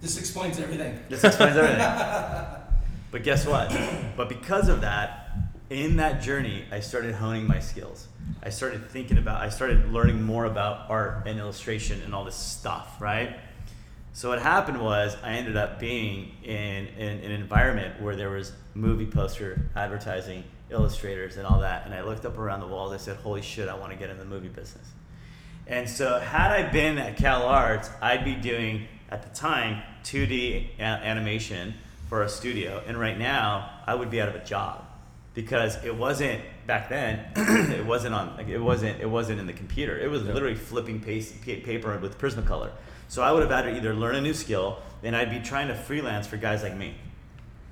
This 0.00 0.18
explains 0.18 0.58
everything. 0.58 0.98
This 1.08 1.24
explains 1.24 1.56
everything. 1.56 1.78
but 3.10 3.22
guess 3.22 3.46
what? 3.46 3.74
But 4.16 4.28
because 4.28 4.68
of 4.68 4.82
that, 4.82 5.30
in 5.70 5.96
that 5.96 6.22
journey, 6.22 6.66
I 6.70 6.80
started 6.80 7.14
honing 7.14 7.46
my 7.46 7.60
skills. 7.60 8.08
I 8.42 8.50
started 8.50 8.90
thinking 8.90 9.18
about, 9.18 9.40
I 9.40 9.48
started 9.48 9.90
learning 9.90 10.22
more 10.22 10.44
about 10.44 10.90
art 10.90 11.26
and 11.26 11.38
illustration 11.38 12.02
and 12.02 12.14
all 12.14 12.24
this 12.24 12.34
stuff, 12.34 13.00
right? 13.00 13.36
So 14.12 14.28
what 14.28 14.40
happened 14.40 14.80
was 14.80 15.16
I 15.24 15.32
ended 15.32 15.56
up 15.56 15.80
being 15.80 16.30
in, 16.44 16.86
in, 16.86 17.18
an 17.24 17.30
environment 17.32 18.00
where 18.00 18.14
there 18.14 18.30
was 18.30 18.52
movie 18.74 19.06
poster 19.06 19.68
advertising, 19.74 20.44
illustrators, 20.70 21.36
and 21.36 21.46
all 21.46 21.60
that. 21.60 21.84
And 21.84 21.94
I 21.94 22.02
looked 22.02 22.24
up 22.24 22.38
around 22.38 22.60
the 22.60 22.68
walls. 22.68 22.92
I 22.92 22.98
said, 22.98 23.16
"Holy 23.16 23.42
shit! 23.42 23.68
I 23.68 23.74
want 23.74 23.90
to 23.90 23.98
get 23.98 24.10
in 24.10 24.18
the 24.18 24.24
movie 24.24 24.48
business." 24.48 24.86
And 25.66 25.88
so, 25.88 26.20
had 26.20 26.52
I 26.52 26.70
been 26.70 26.96
at 26.98 27.16
Cal 27.16 27.42
Arts, 27.42 27.90
I'd 28.00 28.24
be 28.24 28.36
doing 28.36 28.86
at 29.10 29.24
the 29.24 29.34
time 29.34 29.82
2D 30.04 30.78
a- 30.78 30.82
animation 30.82 31.74
for 32.08 32.22
a 32.22 32.28
studio, 32.28 32.82
and 32.86 32.96
right 32.96 33.18
now 33.18 33.80
I 33.84 33.96
would 33.96 34.10
be 34.10 34.20
out 34.20 34.28
of 34.28 34.36
a 34.36 34.44
job 34.44 34.84
because 35.34 35.82
it 35.84 35.96
wasn't 35.96 36.40
back 36.66 36.88
then. 36.88 37.26
it 37.36 37.84
wasn't 37.84 38.14
on. 38.14 38.36
Like, 38.36 38.48
it 38.48 38.58
wasn't. 38.58 39.00
It 39.00 39.08
wasn't 39.08 39.40
in 39.40 39.46
the 39.46 39.52
computer. 39.52 39.98
It 39.98 40.10
was 40.10 40.22
literally 40.22 40.54
flipping 40.54 41.00
paste, 41.00 41.40
pa- 41.40 41.64
paper 41.64 41.96
with 41.98 42.18
Prismacolor. 42.18 42.70
So 43.08 43.22
I 43.22 43.32
would 43.32 43.42
have 43.42 43.50
had 43.50 43.62
to 43.62 43.76
either 43.76 43.94
learn 43.94 44.14
a 44.14 44.20
new 44.20 44.34
skill, 44.34 44.78
and 45.02 45.14
I'd 45.14 45.30
be 45.30 45.40
trying 45.40 45.68
to 45.68 45.74
freelance 45.74 46.26
for 46.26 46.36
guys 46.36 46.62
like 46.62 46.76
me. 46.76 46.94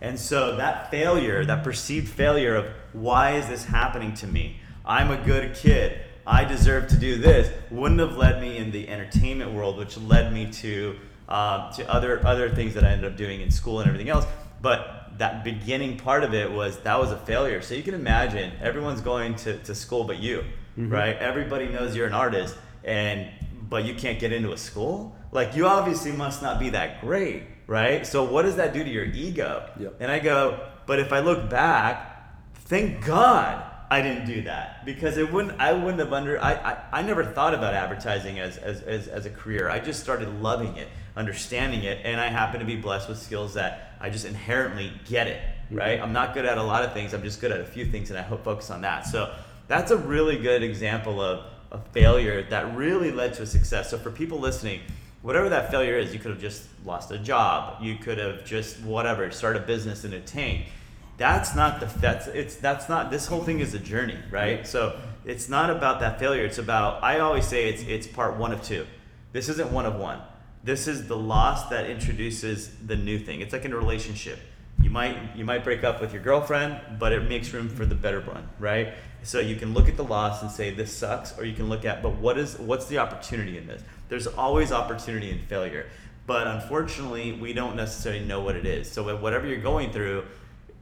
And 0.01 0.19
so 0.19 0.57
that 0.57 0.91
failure, 0.91 1.45
that 1.45 1.63
perceived 1.63 2.09
failure 2.09 2.57
of 2.57 2.67
why 2.93 3.37
is 3.37 3.49
this 3.49 3.65
happening 3.65 4.15
to 4.15 4.27
me? 4.27 4.57
I'm 4.85 5.11
a 5.11 5.17
good 5.17 5.55
kid. 5.55 6.01
I 6.27 6.45
deserve 6.45 6.89
to 6.89 6.97
do 6.97 7.19
this. 7.19 7.53
Wouldn't 7.71 8.01
have 8.01 8.17
led 8.17 8.41
me 8.41 8.57
in 8.57 8.71
the 8.73 8.89
entertainment 8.89 9.53
world, 9.53 9.79
which 9.79 9.97
led 9.97 10.33
me 10.33 10.51
to 10.53 10.97
uh, 11.29 11.73
to 11.73 11.91
other 11.91 12.25
other 12.27 12.51
things 12.51 12.75
that 12.75 12.85
I 12.85 12.91
ended 12.91 13.11
up 13.11 13.17
doing 13.17 13.41
in 13.41 13.51
school 13.51 13.81
and 13.81 13.89
everything 13.89 14.09
else. 14.09 14.27
But 14.61 15.02
that 15.23 15.45
beginning 15.45 15.97
part 15.97 16.25
of 16.25 16.35
it 16.35 16.51
was 16.51 16.79
that 16.81 16.99
was 16.99 17.13
a 17.13 17.17
failure. 17.17 17.63
So 17.63 17.75
you 17.75 17.85
can 17.85 17.95
imagine 17.95 18.53
everyone's 18.61 19.01
going 19.01 19.37
to, 19.37 19.57
to 19.59 19.73
school 19.73 20.03
but 20.03 20.19
you, 20.19 20.39
mm-hmm. 20.77 20.93
right? 20.93 21.17
Everybody 21.17 21.69
knows 21.69 21.95
you're 21.95 22.09
an 22.09 22.13
artist, 22.13 22.57
and 22.83 23.31
but 23.71 23.85
you 23.85 23.95
can't 23.95 24.19
get 24.19 24.33
into 24.33 24.51
a 24.51 24.59
school. 24.59 25.15
Like 25.31 25.55
you 25.55 25.69
obviously 25.69 26.11
must 26.11 26.43
not 26.43 26.59
be 26.59 26.71
that 26.71 27.01
great, 27.01 27.45
right? 27.69 28.05
So 28.05 28.25
what 28.25 28.43
does 28.43 28.57
that 28.57 28.75
do 28.75 28.83
to 28.83 28.91
your 28.91 29.05
ego? 29.05 29.71
Yep. 29.79 29.99
And 30.01 30.11
I 30.11 30.19
go, 30.19 30.59
but 30.87 30.99
if 30.99 31.13
I 31.13 31.21
look 31.21 31.49
back, 31.49 32.35
thank 32.55 33.05
God 33.07 33.63
I 33.93 34.01
didn't 34.01 34.25
do 34.25 34.41
that 34.45 34.87
because 34.87 35.19
it 35.19 35.31
wouldn't. 35.31 35.61
I 35.61 35.75
wouldn't 35.75 35.99
have 35.99 36.15
under. 36.15 36.43
I 36.43 36.55
I, 36.55 36.79
I 36.93 37.03
never 37.03 37.23
thought 37.23 37.53
about 37.53 37.75
advertising 37.75 38.39
as, 38.39 38.57
as 38.57 38.81
as 38.81 39.07
as 39.07 39.27
a 39.27 39.31
career. 39.31 39.69
I 39.69 39.81
just 39.81 40.01
started 40.01 40.41
loving 40.41 40.79
it, 40.79 40.89
understanding 41.15 41.83
it, 41.83 42.01
and 42.03 42.19
I 42.19 42.29
happen 42.29 42.61
to 42.61 42.65
be 42.65 42.77
blessed 42.77 43.11
with 43.11 43.19
skills 43.19 43.53
that 43.53 43.99
I 44.01 44.09
just 44.09 44.25
inherently 44.25 44.91
get 45.05 45.27
it. 45.27 45.43
Mm-hmm. 45.43 45.77
Right. 45.77 46.01
I'm 46.01 46.15
not 46.15 46.33
good 46.33 46.47
at 46.47 46.57
a 46.57 46.63
lot 46.63 46.85
of 46.85 46.95
things. 46.95 47.13
I'm 47.13 47.23
just 47.23 47.39
good 47.39 47.53
at 47.53 47.61
a 47.61 47.67
few 47.67 47.85
things, 47.85 48.09
and 48.09 48.19
I 48.19 48.23
hope 48.23 48.45
focus 48.45 48.71
on 48.71 48.81
that. 48.81 49.07
So 49.07 49.35
that's 49.69 49.91
a 49.91 49.97
really 49.99 50.39
good 50.39 50.63
example 50.63 51.21
of 51.21 51.45
a 51.71 51.79
failure 51.93 52.45
that 52.45 52.75
really 52.75 53.13
led 53.13 53.35
to 53.35 53.43
a 53.43 53.47
success. 53.47 53.91
So 53.91 53.99
for 53.99 54.11
people 54.11 54.39
listening, 54.39 54.81
whatever 55.21 55.51
that 55.51 55.71
failure 55.71 55.99
is, 55.99 56.15
you 56.15 56.19
could 56.19 56.31
have 56.31 56.41
just 56.41 56.65
lost 56.87 57.11
a 57.11 57.19
job. 57.19 57.83
You 57.83 57.97
could 57.97 58.17
have 58.17 58.47
just 58.47 58.81
whatever, 58.81 59.31
start 59.33 59.57
a 59.57 59.61
business 59.61 60.07
in 60.07 60.15
a 60.15 60.21
tank. 60.21 60.69
That's 61.19 61.55
not 61.55 61.81
the 61.81 61.87
that's 62.01 62.27
it's 62.27 62.57
that's 62.57 62.89
not 62.89 63.11
this 63.11 63.27
whole 63.27 63.43
thing 63.43 63.61
is 63.61 63.75
a 63.75 63.79
journey, 63.79 64.19
right? 64.31 64.67
So 64.67 64.99
it's 65.25 65.49
not 65.49 65.71
about 65.71 66.01
that 66.01 66.19
failure. 66.19 66.45
It's 66.45 66.59
about 66.59 67.03
I 67.03 67.21
always 67.21 67.47
say 67.47 67.69
it's 67.69 67.83
it's 67.83 68.07
part 68.07 68.37
one 68.37 68.53
of 68.53 68.63
two. 68.63 68.87
This 69.33 69.49
isn't 69.49 69.71
one 69.73 69.87
of 69.87 69.97
one. 69.97 70.21
This 70.65 70.87
is 70.87 71.09
the 71.09 71.17
loss 71.17 71.69
that 71.71 71.91
introduces 71.91 72.71
the 72.87 72.97
new 72.97 73.19
thing. 73.19 73.41
It's 73.41 73.53
like 73.53 73.65
in 73.65 73.73
a 73.73 73.77
relationship. 73.77 74.39
You 74.81 74.91
might 74.91 75.37
you 75.37 75.45
might 75.45 75.65
break 75.65 75.85
up 75.85 76.01
with 76.01 76.13
your 76.13 76.23
girlfriend, 76.23 76.81
but 76.99 77.13
it 77.13 77.29
makes 77.29 77.53
room 77.53 77.69
for 77.69 77.87
the 77.87 77.95
better 77.95 78.21
one, 78.21 78.49
right? 78.59 78.95
So 79.23 79.39
you 79.39 79.55
can 79.57 79.75
look 79.75 79.89
at 79.89 79.97
the 79.97 80.05
loss 80.05 80.43
and 80.43 80.51
say 80.51 80.71
this 80.71 80.97
sucks, 80.97 81.39
or 81.39 81.45
you 81.45 81.55
can 81.55 81.69
look 81.69 81.85
at 81.85 82.03
but 82.03 82.17
what 82.17 82.39
is 82.39 82.59
what's 82.59 82.87
the 82.87 82.99
opportunity 82.99 83.59
in 83.59 83.67
this? 83.67 83.83
There's 84.09 84.27
always 84.27 84.73
opportunity 84.73 85.31
in 85.31 85.39
failure, 85.39 85.87
but 86.27 86.47
unfortunately 86.47 87.33
we 87.33 87.53
don't 87.53 87.77
necessarily 87.77 88.25
know 88.25 88.41
what 88.41 88.57
it 88.57 88.67
is. 88.67 88.91
So 88.91 89.17
whatever 89.17 89.47
you're 89.47 89.59
going 89.59 89.93
through, 89.93 90.25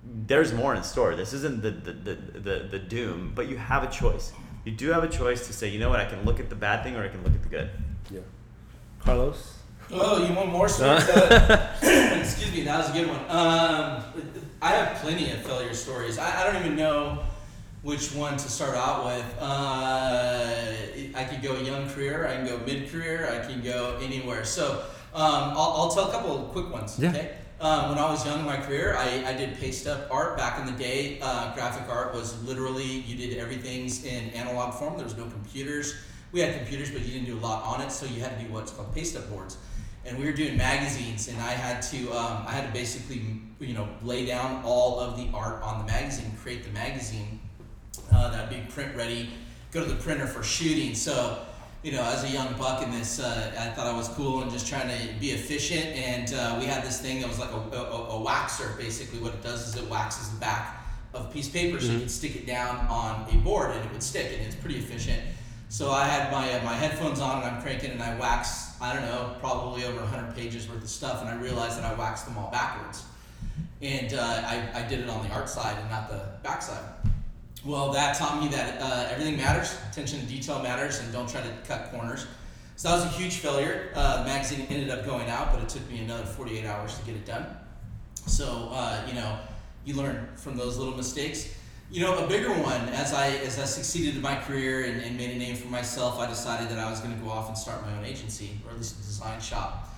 there's 0.05 0.53
more 0.53 0.75
in 0.75 0.83
store. 0.83 1.15
This 1.15 1.33
isn't 1.33 1.63
the 1.63 1.71
the, 1.71 1.93
the, 1.93 2.15
the, 2.15 2.69
the 2.71 2.79
doom, 2.79 3.33
but 3.35 3.49
you 3.49 3.57
have 3.57 3.83
a 3.83 3.89
choice. 3.89 4.33
You 4.65 4.73
do 4.73 4.89
have 4.91 5.05
a 5.05 5.09
choice 5.09 5.47
to 5.47 5.53
say, 5.53 5.69
you 5.69 5.79
know 5.79 5.89
what, 5.89 6.01
I 6.01 6.05
can 6.05 6.25
look 6.25 6.39
at 6.39 6.51
the 6.51 6.55
bad 6.55 6.83
thing 6.83 6.97
or 6.97 7.05
I 7.05 7.09
can 7.09 7.23
look 7.23 7.35
at 7.35 7.43
the 7.43 7.49
good. 7.49 7.71
Yeah. 8.11 8.21
Carlos? 9.01 9.57
Oh, 9.91 10.25
you 10.25 10.35
want 10.35 10.51
more 10.51 10.69
stories? 10.77 11.09
Uh, 11.09 11.77
excuse 12.21 12.53
me, 12.53 12.65
that 12.65 12.79
was 12.79 12.91
a 12.91 12.93
good 12.93 13.09
one. 13.09 13.21
Um, 13.29 14.03
I 14.61 14.71
have 14.73 14.99
plenty 14.99 15.31
of 15.33 15.41
failure 15.43 15.73
stories. 15.75 16.19
I, 16.19 16.43
I 16.43 16.53
don't 16.53 16.63
even 16.63 16.77
know 16.77 17.25
which 17.83 18.15
one 18.15 18.37
to 18.37 18.49
start 18.51 18.77
out 18.77 19.07
with. 19.07 19.25
Uh, 19.41 20.77
I 21.15 21.25
could 21.25 21.43
go 21.43 21.57
young 21.59 21.89
career, 21.89 22.27
I 22.27 22.37
can 22.37 22.47
go 22.47 22.59
mid 22.67 22.91
career, 22.91 23.31
I 23.33 23.47
can 23.47 23.63
go 23.63 23.99
anywhere. 24.03 24.45
So 24.45 24.85
um, 25.15 25.55
I'll, 25.55 25.73
I'll 25.77 25.91
tell 25.91 26.09
a 26.09 26.13
couple 26.13 26.45
of 26.45 26.53
quick 26.53 26.71
ones. 26.71 26.99
Yeah. 26.99 27.11
Okay. 27.11 27.35
Um, 27.61 27.91
when 27.91 27.99
I 27.99 28.11
was 28.11 28.25
young 28.25 28.41
in 28.41 28.47
my 28.47 28.57
career, 28.57 28.97
I, 28.97 29.23
I 29.27 29.35
did 29.35 29.59
paste 29.59 29.87
up 29.87 30.09
art. 30.11 30.39
Back 30.39 30.59
in 30.59 30.67
the 30.67 30.79
day, 30.83 31.19
uh, 31.21 31.53
graphic 31.55 31.89
art 31.91 32.15
was 32.15 32.43
literally 32.45 32.85
you 32.85 33.17
did 33.17 33.37
everything 33.37 33.91
in 34.05 34.31
analog 34.31 34.75
form. 34.75 34.97
There 34.97 35.05
was 35.05 35.17
no 35.17 35.25
computers. 35.25 35.95
We 36.33 36.41
had 36.41 36.57
computers, 36.57 36.91
but 36.91 37.03
you 37.03 37.13
didn't 37.13 37.27
do 37.27 37.37
a 37.37 37.45
lot 37.45 37.63
on 37.65 37.83
it, 37.83 37.93
so 37.93 38.07
you 38.07 38.23
had 38.23 38.39
to 38.39 38.45
do 38.45 38.53
what's 38.53 38.73
called 38.73 38.95
paste 38.95 39.17
up 39.17 39.29
boards 39.29 39.59
and 40.05 40.19
we 40.19 40.25
were 40.25 40.33
doing 40.33 40.57
magazines 40.57 41.29
and 41.29 41.39
i 41.41 41.51
had 41.51 41.81
to 41.83 42.11
um, 42.13 42.45
i 42.47 42.53
had 42.53 42.67
to 42.67 42.73
basically 42.73 43.23
you 43.59 43.75
know 43.75 43.89
lay 44.03 44.25
down 44.25 44.63
all 44.65 44.99
of 44.99 45.17
the 45.17 45.29
art 45.35 45.63
on 45.63 45.79
the 45.79 45.93
magazine 45.93 46.33
create 46.43 46.65
the 46.65 46.71
magazine 46.71 47.39
uh, 48.13 48.31
that'd 48.31 48.51
be 48.51 48.65
print 48.73 48.95
ready 48.97 49.31
go 49.73 49.85
to 49.85 49.91
the 49.91 50.01
printer 50.03 50.27
for 50.27 50.43
shooting 50.43 50.95
so 50.95 51.45
you 51.83 51.93
know 51.93 52.03
as 52.03 52.25
a 52.25 52.29
young 52.29 52.53
buck 52.59 52.83
in 52.83 52.91
this 52.91 53.21
uh, 53.21 53.53
i 53.59 53.67
thought 53.75 53.87
i 53.87 53.97
was 53.97 54.09
cool 54.09 54.43
and 54.43 54.51
just 54.51 54.67
trying 54.67 54.89
to 54.89 55.15
be 55.19 55.31
efficient. 55.31 55.87
And 55.97 56.33
uh, 56.35 56.57
we 56.59 56.67
had 56.67 56.85
this 56.85 57.01
thing 57.01 57.21
that 57.21 57.29
was 57.29 57.39
like 57.39 57.51
a, 57.51 57.77
a, 57.77 58.21
a 58.21 58.25
waxer 58.25 58.77
basically. 58.77 59.19
What 59.19 59.35
it 59.35 59.43
does 59.43 59.69
is 59.69 59.77
it 59.77 59.89
waxes 59.89 60.31
the 60.31 60.41
back 60.41 60.85
of 61.15 61.27
a 61.27 61.29
piece 61.31 61.49
of 61.49 61.55
paper 61.55 61.81
so 61.81 61.91
you 61.91 61.99
can 62.01 62.09
stick 62.09 62.37
it 62.37 62.47
down 62.47 62.77
on 62.87 63.27
a 63.33 63.37
board 63.39 63.71
and 63.73 63.85
it 63.85 63.93
would 63.93 64.03
stick 64.03 64.33
and 64.37 64.47
it's 64.47 64.55
pretty 64.55 64.79
efficient. 64.79 65.21
So 65.69 65.91
I 65.91 66.05
had 66.05 66.31
my 66.33 66.53
uh, 66.53 66.65
my 66.65 66.75
headphones 66.75 67.21
on 67.21 67.43
and 67.43 67.51
I'm 67.51 67.63
cranking 67.63 67.93
and 67.93 68.03
I 68.03 68.19
wax 68.19 68.71
I 68.81 68.95
don't 68.95 69.03
know 69.03 69.37
probably 69.41 69.85
over 69.85 70.01
100 70.01 70.35
pages 70.35 70.69
worth 70.69 70.83
of 70.83 70.89
stuff. 70.89 71.21
And 71.21 71.29
I 71.31 71.37
realized 71.37 71.79
that 71.79 71.85
I 71.85 71.95
waxed 71.99 72.27
them 72.27 72.37
all 72.39 72.51
backwards, 72.51 73.05
and 73.83 74.15
uh, 74.15 74.23
I 74.23 74.69
I 74.75 74.83
did 74.89 75.01
it 75.01 75.09
on 75.09 75.27
the 75.27 75.33
art 75.35 75.49
side 75.49 75.77
and 75.79 75.91
not 75.91 76.09
the 76.09 76.23
back 76.43 76.63
side. 76.63 76.83
Well, 77.65 77.93
that 77.93 78.17
taught 78.17 78.41
me 78.41 78.49
that 78.49 78.81
uh, 78.81 79.09
everything 79.11 79.37
matters, 79.37 79.77
attention 79.91 80.21
to 80.21 80.27
detail 80.27 80.63
matters, 80.63 81.01
and 81.01 81.13
don't 81.13 81.29
try 81.29 81.43
to 81.43 81.53
cut 81.69 81.91
corners. 81.91 82.27
So 82.77 82.89
that 82.89 82.95
was 82.95 83.05
a 83.05 83.09
huge 83.09 83.37
failure. 83.37 83.91
Uh, 83.95 84.23
the 84.23 84.25
magazine 84.25 84.67
ended 84.71 84.89
up 84.89 85.05
going 85.05 85.29
out, 85.29 85.53
but 85.53 85.63
it 85.63 85.69
took 85.69 85.89
me 85.91 85.99
another 85.99 86.25
48 86.25 86.65
hours 86.65 86.99
to 86.99 87.05
get 87.05 87.17
it 87.17 87.27
done. 87.27 87.45
So 88.27 88.71
uh, 88.73 89.05
you 89.07 89.13
know, 89.13 89.39
you 89.85 89.95
learn 89.95 90.29
from 90.37 90.57
those 90.57 90.79
little 90.79 90.97
mistakes. 90.97 91.55
You 91.91 92.01
know, 92.01 92.25
a 92.25 92.27
bigger 92.27 92.51
one. 92.51 92.89
As 92.91 93.13
I 93.13 93.29
as 93.29 93.59
I 93.59 93.65
succeeded 93.65 94.17
in 94.17 94.23
my 94.23 94.37
career 94.37 94.85
and, 94.85 95.03
and 95.03 95.19
made 95.19 95.31
a 95.31 95.39
name 95.39 95.57
for 95.57 95.69
myself, 95.69 96.19
I 96.19 96.27
decided 96.27 96.71
that 96.71 96.79
I 96.79 96.89
was 96.89 97.01
going 97.01 97.15
to 97.15 97.23
go 97.23 97.29
off 97.29 97.49
and 97.49 97.59
start 97.59 97.83
my 97.83 97.93
own 97.95 98.05
agency, 98.07 98.59
or 98.65 98.71
at 98.71 98.79
least 98.79 98.95
a 98.95 99.03
design 99.03 99.41
shop. 99.41 99.89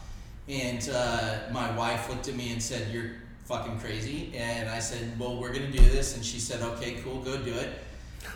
And 0.48 0.90
uh, 0.92 1.40
my 1.53 1.70
wife 1.77 2.09
looked 2.09 2.27
at 2.27 2.35
me 2.35 2.51
and 2.51 2.61
said, 2.61 2.92
"You're 2.92 3.12
fucking 3.53 3.79
crazy." 3.81 4.33
And 4.37 4.69
I 4.69 4.79
said, 4.79 5.19
"Well, 5.19 5.41
we're 5.41 5.53
going 5.53 5.71
to 5.71 5.79
do 5.79 5.85
this." 5.91 6.17
And 6.17 6.25
she 6.25 6.38
said, 6.38 6.62
"Okay, 6.62 6.95
cool, 7.05 7.21
go 7.21 7.37
do 7.37 7.55
it." 7.55 7.71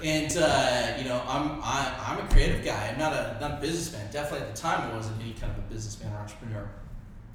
And 0.05 0.37
uh, 0.37 0.95
you 0.99 1.05
know, 1.05 1.23
I'm 1.27 1.61
I, 1.63 1.93
I'm 2.07 2.25
a 2.25 2.29
creative 2.29 2.65
guy. 2.65 2.91
I'm 2.93 2.99
not 2.99 3.13
a 3.13 3.39
not 3.41 3.59
a 3.59 3.61
businessman. 3.61 4.11
Definitely 4.13 4.47
at 4.47 4.55
the 4.55 4.61
time, 4.61 4.91
I 4.91 4.95
wasn't 4.95 5.21
any 5.23 5.33
kind 5.33 5.53
of 5.53 5.59
a 5.59 5.69
businessman 5.73 6.13
or 6.13 6.19
entrepreneur. 6.19 6.69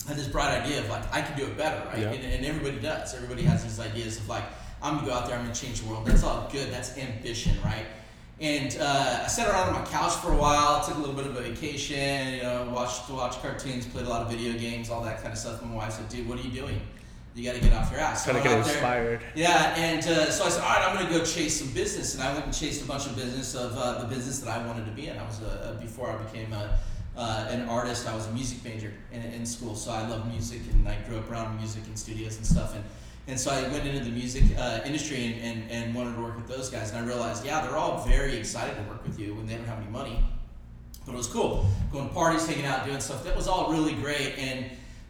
I 0.06 0.10
had 0.10 0.17
this 0.17 0.28
bright 0.28 0.62
idea 0.62 0.80
of 0.80 0.89
like 0.89 1.04
I 1.13 1.22
can 1.22 1.38
do 1.38 1.46
it 1.46 1.58
better, 1.58 1.84
right? 1.89 2.00
Yeah. 2.00 2.12
And, 2.12 2.24
and 2.34 2.46
everybody 2.46 2.80
does. 2.80 3.15
Everybody 3.15 3.44
has 3.44 3.63
these 3.63 3.80
ideas 3.80 4.17
of 4.17 4.28
like 4.30 4.44
I'm 4.82 4.96
gonna 4.96 5.08
go 5.08 5.13
out 5.13 5.28
there, 5.28 5.38
I'm 5.38 5.44
gonna 5.44 5.56
change 5.56 5.82
the 5.82 5.89
world. 5.89 6.06
That's 6.06 6.24
all 6.24 6.50
good. 6.52 6.72
That's 6.72 6.98
ambition, 6.98 7.58
right? 7.63 7.86
And 8.39 8.76
uh, 8.80 9.22
I 9.24 9.28
sat 9.28 9.50
around 9.50 9.70
on 9.70 9.82
my 9.82 9.88
couch 9.88 10.13
for 10.13 10.32
a 10.32 10.36
while, 10.36 10.84
took 10.84 10.96
a 10.96 11.00
little 11.00 11.13
bit 11.13 11.28
of 11.28 11.36
a 11.36 11.41
vacation, 11.41 12.34
you 12.34 12.44
know, 12.44 12.72
watched 12.74 13.08
watched 13.10 13.41
cartoons, 13.41 13.86
played 13.86 14.08
a 14.08 14.10
lot 14.10 14.24
of 14.24 14.32
video 14.32 14.54
games, 14.54 14.89
all 14.89 15.04
that 15.04 15.22
kind 15.22 15.32
of 15.32 15.38
stuff. 15.38 15.62
And 15.62 15.70
my 15.72 15.78
wife 15.78 15.94
said, 15.94 16.10
"Dude, 16.10 16.28
what 16.28 16.39
are 16.39 16.41
you 16.41 16.52
doing? 16.52 16.82
You 17.36 17.46
got 17.46 17.56
to 17.56 17.62
get 17.62 17.74
off 17.74 17.89
your 17.91 18.00
ass." 18.02 18.26
So 18.26 18.32
Trying 18.32 18.44
to 18.44 18.50
get 18.50 18.58
out 18.60 18.65
there- 18.65 18.74
inspired. 18.74 19.22
yeah, 19.36 19.74
and 19.78 20.06
uh, 20.06 20.30
so 20.32 20.46
I 20.46 20.50
said, 20.50 20.63
all 20.63 20.70
right, 20.70 20.86
I'm 20.88 20.96
going 20.98 21.08
to 21.12 21.20
go 21.20 21.24
chase 21.26 21.60
some 21.60 21.72
business, 21.74 22.13
and 22.15 22.24
I 22.24 22.34
went 22.34 22.46
and 22.46 22.54
chased 22.54 22.82
a 22.84 22.86
bunch 22.88 23.06
of 23.06 23.15
business 23.15 23.56
of 23.56 23.78
uh, 23.78 24.02
the 24.02 24.08
business 24.08 24.39
that 24.39 24.50
I 24.50 24.65
wanted 24.67 24.86
to 24.86 24.91
be 24.91 25.08
in. 25.08 25.17
I 25.17 25.24
was 25.26 25.41
a, 25.41 25.78
before 25.82 26.10
I 26.12 26.17
became 26.24 26.52
a, 26.54 26.78
uh, 27.15 27.48
an 27.50 27.67
artist, 27.70 28.08
I 28.08 28.15
was 28.15 28.28
a 28.28 28.32
music 28.32 28.63
major 28.65 28.91
in, 29.13 29.22
in 29.22 29.46
school, 29.46 29.76
so 29.76 29.91
I 29.91 30.06
love 30.08 30.28
music, 30.30 30.62
and 30.72 30.88
I 30.88 30.98
grew 31.08 31.17
up 31.17 31.30
around 31.32 31.58
music 31.58 31.84
and 31.88 31.98
studios 31.98 32.38
and 32.38 32.46
stuff, 32.46 32.76
and 32.76 32.84
and 33.28 33.39
so 33.39 33.52
I 33.52 33.62
went 33.70 33.86
into 33.88 34.04
the 34.04 34.10
music 34.10 34.44
uh, 34.58 34.80
industry 34.84 35.26
and, 35.28 35.36
and, 35.62 35.72
and 35.72 35.96
wanted 35.96 36.15
to 36.15 36.22
work 36.22 36.36
with 36.36 36.48
those 36.48 36.70
guys, 36.72 36.89
and 36.91 37.00
I 37.00 37.06
realized, 37.08 37.46
yeah, 37.46 37.62
they're 37.62 37.78
all 37.78 38.04
very 38.04 38.36
excited 38.36 38.76
to 38.76 38.82
work 38.91 39.04
with 39.06 39.20
you 39.20 39.36
when 39.36 39.46
they 39.46 39.54
don't 39.56 39.65
have 39.67 39.78
any 39.80 39.91
money, 39.91 40.20
but 41.06 41.13
it 41.13 41.17
was 41.17 41.28
cool 41.28 41.65
going 41.91 42.08
to 42.08 42.13
parties, 42.13 42.48
hanging 42.48 42.65
out, 42.65 42.84
doing 42.86 43.00
stuff. 43.00 43.24
That 43.24 43.36
was 43.36 43.48
all 43.48 43.72
really 43.72 43.94
great, 43.94 44.38
and 44.39 44.65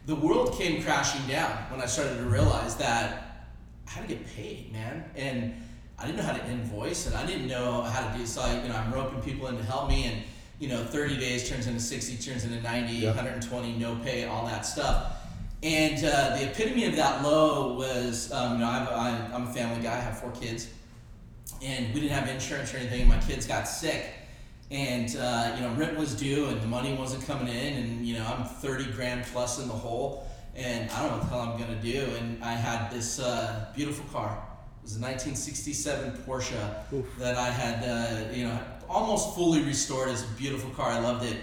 the 0.06 0.14
world 0.14 0.54
came 0.58 0.82
crashing 0.82 1.26
down 1.28 1.50
when 1.70 1.80
I 1.80 1.86
started 1.86 2.16
to 2.16 2.24
realize 2.24 2.76
that 2.76 3.46
I 3.86 3.90
had 3.90 4.08
to 4.08 4.14
get 4.14 4.26
paid, 4.34 4.72
man, 4.72 5.04
and 5.14 5.54
I 5.98 6.06
didn't 6.06 6.16
know 6.18 6.24
how 6.24 6.32
to 6.32 6.50
invoice, 6.50 7.06
and 7.06 7.14
I 7.14 7.24
didn't 7.24 7.46
know 7.46 7.82
how 7.82 8.10
to 8.10 8.18
do. 8.18 8.26
So 8.26 8.40
I, 8.42 8.60
you 8.62 8.68
know, 8.68 8.74
I'm 8.74 8.92
roping 8.92 9.20
people 9.20 9.46
in 9.48 9.56
to 9.56 9.62
help 9.62 9.88
me, 9.88 10.04
and 10.04 10.22
you 10.58 10.68
know, 10.68 10.84
30 10.84 11.16
days 11.18 11.48
turns 11.48 11.66
into 11.66 11.80
60, 11.80 12.16
turns 12.16 12.44
into 12.44 12.60
90, 12.60 12.92
Yeah. 12.94 13.08
120, 13.08 13.72
no 13.78 13.96
pay, 13.96 14.24
all 14.24 14.46
that 14.46 14.64
stuff. 14.64 15.14
And 15.62 16.04
uh, 16.04 16.36
the 16.36 16.50
epitome 16.50 16.86
of 16.86 16.96
that 16.96 17.22
low 17.22 17.74
was, 17.74 18.32
um, 18.32 18.54
you 18.54 18.58
know, 18.58 18.68
I've, 18.68 18.88
I, 18.88 19.30
I'm 19.32 19.46
a 19.46 19.52
family 19.52 19.80
guy, 19.82 19.96
I 19.96 20.00
have 20.00 20.18
four 20.18 20.30
kids, 20.32 20.68
and 21.60 21.94
we 21.94 22.00
didn't 22.00 22.12
have 22.12 22.28
insurance 22.28 22.74
or 22.74 22.78
anything. 22.78 23.02
And 23.02 23.08
my 23.08 23.18
kids 23.20 23.46
got 23.46 23.64
sick, 23.68 24.06
and 24.72 25.14
uh, 25.16 25.54
you 25.54 25.62
know, 25.62 25.74
rent 25.74 25.98
was 25.98 26.14
due, 26.14 26.46
and 26.46 26.60
the 26.62 26.66
money 26.66 26.94
wasn't 26.94 27.24
coming 27.26 27.48
in, 27.48 27.74
and 27.74 28.06
you 28.06 28.14
know, 28.14 28.24
I'm 28.24 28.44
30 28.46 28.92
grand 28.92 29.24
plus 29.26 29.60
in 29.60 29.68
the 29.68 29.74
hole, 29.74 30.26
and 30.56 30.90
I 30.90 31.00
don't 31.00 31.10
know 31.10 31.18
what 31.18 31.22
the 31.22 31.28
hell 31.28 31.40
I'm 31.40 31.60
gonna 31.60 31.82
do. 31.82 32.06
And 32.18 32.42
I 32.42 32.54
had 32.54 32.90
this 32.90 33.20
uh, 33.20 33.66
beautiful 33.76 34.06
car. 34.06 34.42
It 34.80 34.84
was 34.84 34.96
a 34.96 35.00
1967 35.00 36.24
Porsche 36.26 37.14
that 37.18 37.36
I 37.36 37.50
had, 37.50 37.84
uh, 37.84 38.32
you 38.32 38.44
know, 38.44 38.58
almost 38.88 39.34
fully 39.34 39.62
restored. 39.62 40.08
It's 40.08 40.24
a 40.24 40.26
beautiful 40.38 40.70
car. 40.70 40.88
I 40.88 41.00
loved 41.00 41.24
it. 41.26 41.36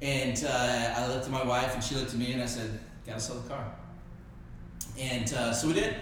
And 0.00 0.42
uh, 0.44 0.94
I 0.96 1.06
looked 1.08 1.26
at 1.26 1.30
my 1.30 1.44
wife, 1.44 1.74
and 1.74 1.84
she 1.84 1.94
looked 1.94 2.12
at 2.12 2.18
me, 2.18 2.32
and 2.32 2.42
I 2.42 2.46
said, 2.46 2.80
"Gotta 3.06 3.20
sell 3.20 3.36
the 3.36 3.48
car." 3.50 3.70
And 4.98 5.30
uh, 5.34 5.52
so 5.52 5.68
we 5.68 5.74
did. 5.74 5.94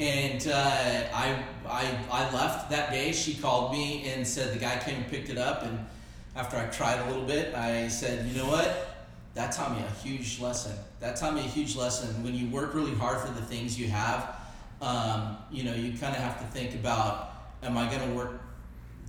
And 0.00 0.46
uh, 0.48 1.08
I, 1.14 1.42
I, 1.66 1.98
I 2.10 2.32
left 2.32 2.70
that 2.70 2.90
day. 2.90 3.12
She 3.12 3.34
called 3.34 3.72
me 3.72 4.08
and 4.08 4.26
said 4.26 4.54
the 4.54 4.58
guy 4.58 4.78
came 4.78 4.96
and 4.96 5.08
picked 5.08 5.28
it 5.28 5.38
up. 5.38 5.64
And 5.64 5.78
after 6.38 6.56
I 6.56 6.66
tried 6.66 7.00
a 7.00 7.06
little 7.08 7.24
bit, 7.24 7.52
I 7.56 7.88
said, 7.88 8.24
you 8.26 8.38
know 8.38 8.46
what? 8.46 8.94
That 9.34 9.50
taught 9.50 9.72
me 9.72 9.84
a 9.84 9.90
huge 10.06 10.38
lesson. 10.38 10.72
That 11.00 11.16
taught 11.16 11.34
me 11.34 11.40
a 11.40 11.48
huge 11.48 11.74
lesson. 11.74 12.22
When 12.22 12.32
you 12.32 12.48
work 12.48 12.74
really 12.74 12.94
hard 12.94 13.18
for 13.18 13.32
the 13.32 13.42
things 13.42 13.78
you 13.78 13.88
have, 13.88 14.36
um, 14.80 15.36
you 15.50 15.64
know, 15.64 15.74
you 15.74 15.98
kind 15.98 16.14
of 16.14 16.22
have 16.22 16.38
to 16.38 16.46
think 16.56 16.74
about, 16.74 17.32
am 17.64 17.76
I 17.76 17.90
going 17.90 18.08
to 18.08 18.14
work 18.16 18.40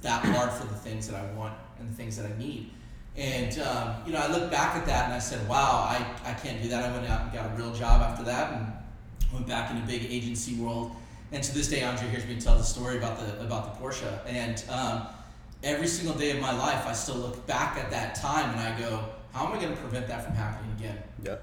that 0.01 0.25
hard 0.25 0.51
for 0.51 0.65
the 0.65 0.73
things 0.73 1.07
that 1.07 1.15
I 1.15 1.31
want 1.33 1.53
and 1.79 1.87
the 1.87 1.95
things 1.95 2.17
that 2.17 2.25
I 2.25 2.35
need? 2.39 2.71
And 3.15 3.59
um, 3.59 3.95
you 4.07 4.13
know, 4.13 4.19
I 4.19 4.31
look 4.31 4.49
back 4.49 4.75
at 4.75 4.85
that 4.85 5.05
and 5.05 5.13
I 5.13 5.19
said, 5.19 5.45
"Wow, 5.49 5.87
I, 5.89 6.05
I 6.23 6.33
can't 6.33 6.61
do 6.61 6.69
that." 6.69 6.85
I 6.85 6.91
went 6.95 7.09
out 7.09 7.21
and 7.23 7.33
got 7.33 7.51
a 7.51 7.55
real 7.55 7.73
job 7.73 8.01
after 8.01 8.23
that, 8.23 8.53
and 8.53 8.71
went 9.33 9.45
back 9.45 9.71
into 9.71 9.85
big 9.85 10.05
agency 10.09 10.55
world. 10.55 10.95
And 11.31 11.43
to 11.43 11.53
this 11.53 11.67
day, 11.67 11.83
Andre 11.83 12.07
hears 12.07 12.25
me 12.25 12.39
tell 12.39 12.55
the 12.55 12.63
story 12.63 12.97
about 12.97 13.19
the 13.19 13.41
about 13.43 13.73
the 13.73 13.83
Porsche. 13.83 14.19
And 14.25 14.63
um, 14.69 15.07
every 15.63 15.88
single 15.88 16.15
day 16.15 16.32
of 16.32 16.39
my 16.39 16.52
life, 16.52 16.86
I 16.86 16.93
still 16.93 17.15
look 17.15 17.45
back 17.48 17.78
at 17.78 17.91
that 17.91 18.15
time 18.15 18.50
and 18.52 18.60
I 18.60 18.80
go, 18.80 19.06
"How 19.34 19.48
am 19.48 19.54
I 19.54 19.62
going 19.62 19.76
to 19.76 19.82
prevent 19.82 20.08
that 20.08 20.24
from 20.26 20.34
happening 20.34 20.72
again?" 20.78 20.98
Yeah. 21.24 21.36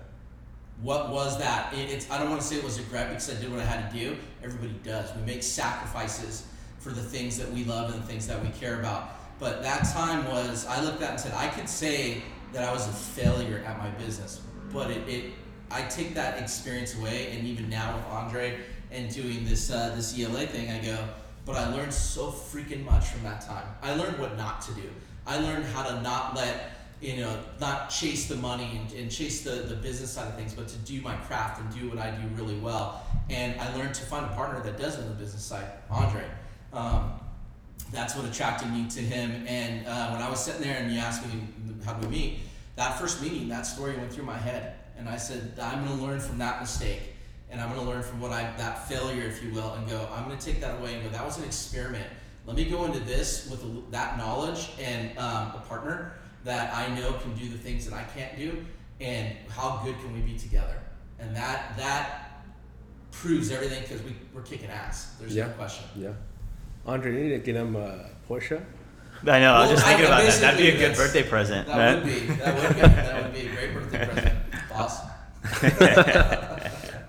what 0.82 1.10
was 1.10 1.38
that? 1.38 1.72
It, 1.72 1.90
it's 1.90 2.10
I 2.10 2.18
don't 2.18 2.28
want 2.30 2.40
to 2.40 2.46
say 2.46 2.56
it 2.56 2.64
was 2.64 2.78
regret 2.78 3.08
because 3.08 3.30
I 3.30 3.40
did 3.40 3.50
what 3.50 3.60
I 3.60 3.64
had 3.64 3.90
to 3.90 3.98
do. 3.98 4.16
Everybody 4.42 4.78
does. 4.84 5.14
We 5.16 5.22
make 5.22 5.42
sacrifices 5.42 6.46
for 6.78 6.90
the 6.90 7.02
things 7.02 7.38
that 7.38 7.50
we 7.52 7.64
love 7.64 7.92
and 7.92 8.02
the 8.02 8.06
things 8.06 8.26
that 8.26 8.42
we 8.42 8.50
care 8.50 8.78
about. 8.78 9.10
But 9.38 9.62
that 9.62 9.84
time 9.92 10.26
was 10.26 10.66
I 10.66 10.82
looked 10.82 11.02
at 11.02 11.10
and 11.10 11.20
said 11.20 11.34
I 11.34 11.48
could 11.48 11.68
say 11.68 12.22
that 12.52 12.62
I 12.68 12.72
was 12.72 12.86
a 12.88 12.92
failure 12.92 13.62
at 13.66 13.78
my 13.78 13.88
business, 13.90 14.40
but 14.72 14.90
it, 14.90 15.08
it 15.08 15.32
I 15.70 15.82
take 15.82 16.14
that 16.14 16.40
experience 16.40 16.94
away, 16.96 17.32
and 17.32 17.46
even 17.46 17.68
now 17.68 17.96
with 17.96 18.06
Andre 18.06 18.60
and 18.92 19.12
doing 19.12 19.44
this 19.44 19.70
uh, 19.70 19.92
this 19.96 20.18
ELA 20.18 20.46
thing, 20.46 20.70
I 20.70 20.78
go. 20.84 20.98
But 21.46 21.56
I 21.56 21.72
learned 21.72 21.94
so 21.94 22.30
freaking 22.30 22.84
much 22.84 23.06
from 23.06 23.22
that 23.22 23.40
time. 23.40 23.66
I 23.80 23.94
learned 23.94 24.18
what 24.18 24.36
not 24.36 24.60
to 24.62 24.74
do. 24.74 24.90
I 25.26 25.38
learned 25.38 25.64
how 25.66 25.84
to 25.84 26.02
not 26.02 26.36
let 26.36 26.72
you 27.00 27.16
know, 27.18 27.38
not 27.60 27.90
chase 27.90 28.26
the 28.26 28.36
money 28.36 28.80
and, 28.80 28.98
and 28.98 29.10
chase 29.10 29.42
the, 29.42 29.50
the 29.50 29.74
business 29.74 30.10
side 30.10 30.28
of 30.28 30.34
things, 30.34 30.54
but 30.54 30.66
to 30.68 30.78
do 30.78 31.00
my 31.02 31.14
craft 31.14 31.60
and 31.60 31.74
do 31.74 31.88
what 31.88 31.98
I 31.98 32.10
do 32.10 32.26
really 32.34 32.58
well. 32.58 33.04
And 33.28 33.60
I 33.60 33.74
learned 33.76 33.94
to 33.94 34.02
find 34.02 34.24
a 34.24 34.34
partner 34.34 34.62
that 34.62 34.78
does 34.78 34.98
on 34.98 35.06
the 35.08 35.14
business 35.14 35.42
side, 35.42 35.66
Andre. 35.90 36.24
Um, 36.72 37.12
that's 37.92 38.16
what 38.16 38.24
attracted 38.24 38.72
me 38.72 38.88
to 38.90 39.00
him. 39.00 39.44
And 39.46 39.86
uh, 39.86 40.10
when 40.10 40.22
I 40.22 40.30
was 40.30 40.42
sitting 40.42 40.62
there 40.62 40.76
and 40.78 40.92
you 40.92 40.98
asked 40.98 41.24
me 41.26 41.32
how 41.84 41.94
do 41.94 42.08
we 42.08 42.16
meet, 42.16 42.38
that 42.76 42.98
first 42.98 43.22
meeting, 43.22 43.48
that 43.48 43.62
story 43.62 43.96
went 43.96 44.12
through 44.12 44.24
my 44.24 44.36
head, 44.36 44.74
and 44.98 45.08
I 45.08 45.16
said 45.16 45.58
I'm 45.60 45.84
going 45.84 45.98
to 45.98 46.04
learn 46.04 46.20
from 46.20 46.38
that 46.38 46.60
mistake, 46.60 47.14
and 47.50 47.60
I'm 47.60 47.68
going 47.72 47.80
to 47.80 47.86
learn 47.90 48.02
from 48.02 48.20
what 48.20 48.32
I 48.32 48.42
that 48.58 48.88
failure, 48.88 49.22
if 49.24 49.42
you 49.42 49.50
will, 49.52 49.72
and 49.74 49.88
go. 49.88 50.08
I'm 50.12 50.24
going 50.26 50.38
to 50.38 50.44
take 50.44 50.60
that 50.60 50.78
away 50.78 50.94
and 50.94 51.02
go. 51.04 51.08
That 51.10 51.24
was 51.24 51.38
an 51.38 51.44
experiment. 51.44 52.06
Let 52.46 52.56
me 52.56 52.64
go 52.64 52.84
into 52.84 53.00
this 53.00 53.48
with 53.50 53.62
a, 53.64 53.90
that 53.90 54.16
knowledge 54.18 54.70
and 54.80 55.16
um, 55.18 55.52
a 55.56 55.62
partner 55.68 56.12
that 56.44 56.72
I 56.74 56.94
know 56.94 57.12
can 57.14 57.34
do 57.34 57.48
the 57.48 57.58
things 57.58 57.84
that 57.88 57.94
I 57.94 58.04
can't 58.16 58.36
do, 58.36 58.64
and 59.00 59.34
how 59.48 59.80
good 59.84 59.96
can 60.00 60.12
we 60.14 60.20
be 60.20 60.38
together? 60.38 60.78
And 61.18 61.34
that 61.34 61.76
that 61.76 62.42
proves 63.10 63.50
everything 63.50 63.82
because 63.82 64.02
we, 64.02 64.14
we're 64.34 64.42
kicking 64.42 64.68
ass. 64.70 65.14
There's 65.18 65.34
Yeah. 65.34 65.46
no 65.46 65.52
question. 65.54 65.86
Yeah. 65.96 66.10
Andre, 66.84 67.12
you 67.14 67.20
need 67.24 67.30
to 67.30 67.38
get 67.38 67.56
him 67.56 67.74
a 67.74 68.10
Porsche. 68.28 68.62
I 69.26 69.40
know. 69.40 69.54
I 69.54 69.60
was 69.60 69.68
Well, 69.68 69.76
just 69.76 69.86
I- 69.86 69.88
thinking 69.88 70.06
about 70.06 70.22
that. 70.24 70.40
That'd 70.40 70.60
be 70.60 70.68
a 70.68 70.76
good 70.76 70.94
birthday 70.96 71.22
present. 71.22 71.66
That 71.66 71.76
man. 71.76 71.96
would 71.96 72.04
be 72.04 72.20
that 72.34 72.54
would 72.54 72.74
be 72.76 72.80
that 72.82 73.22
would 73.24 73.32
be 73.32 73.40
a 73.48 73.50
great 73.50 73.72
birthday 73.74 74.06
present, 74.06 74.38
boss. 74.68 75.00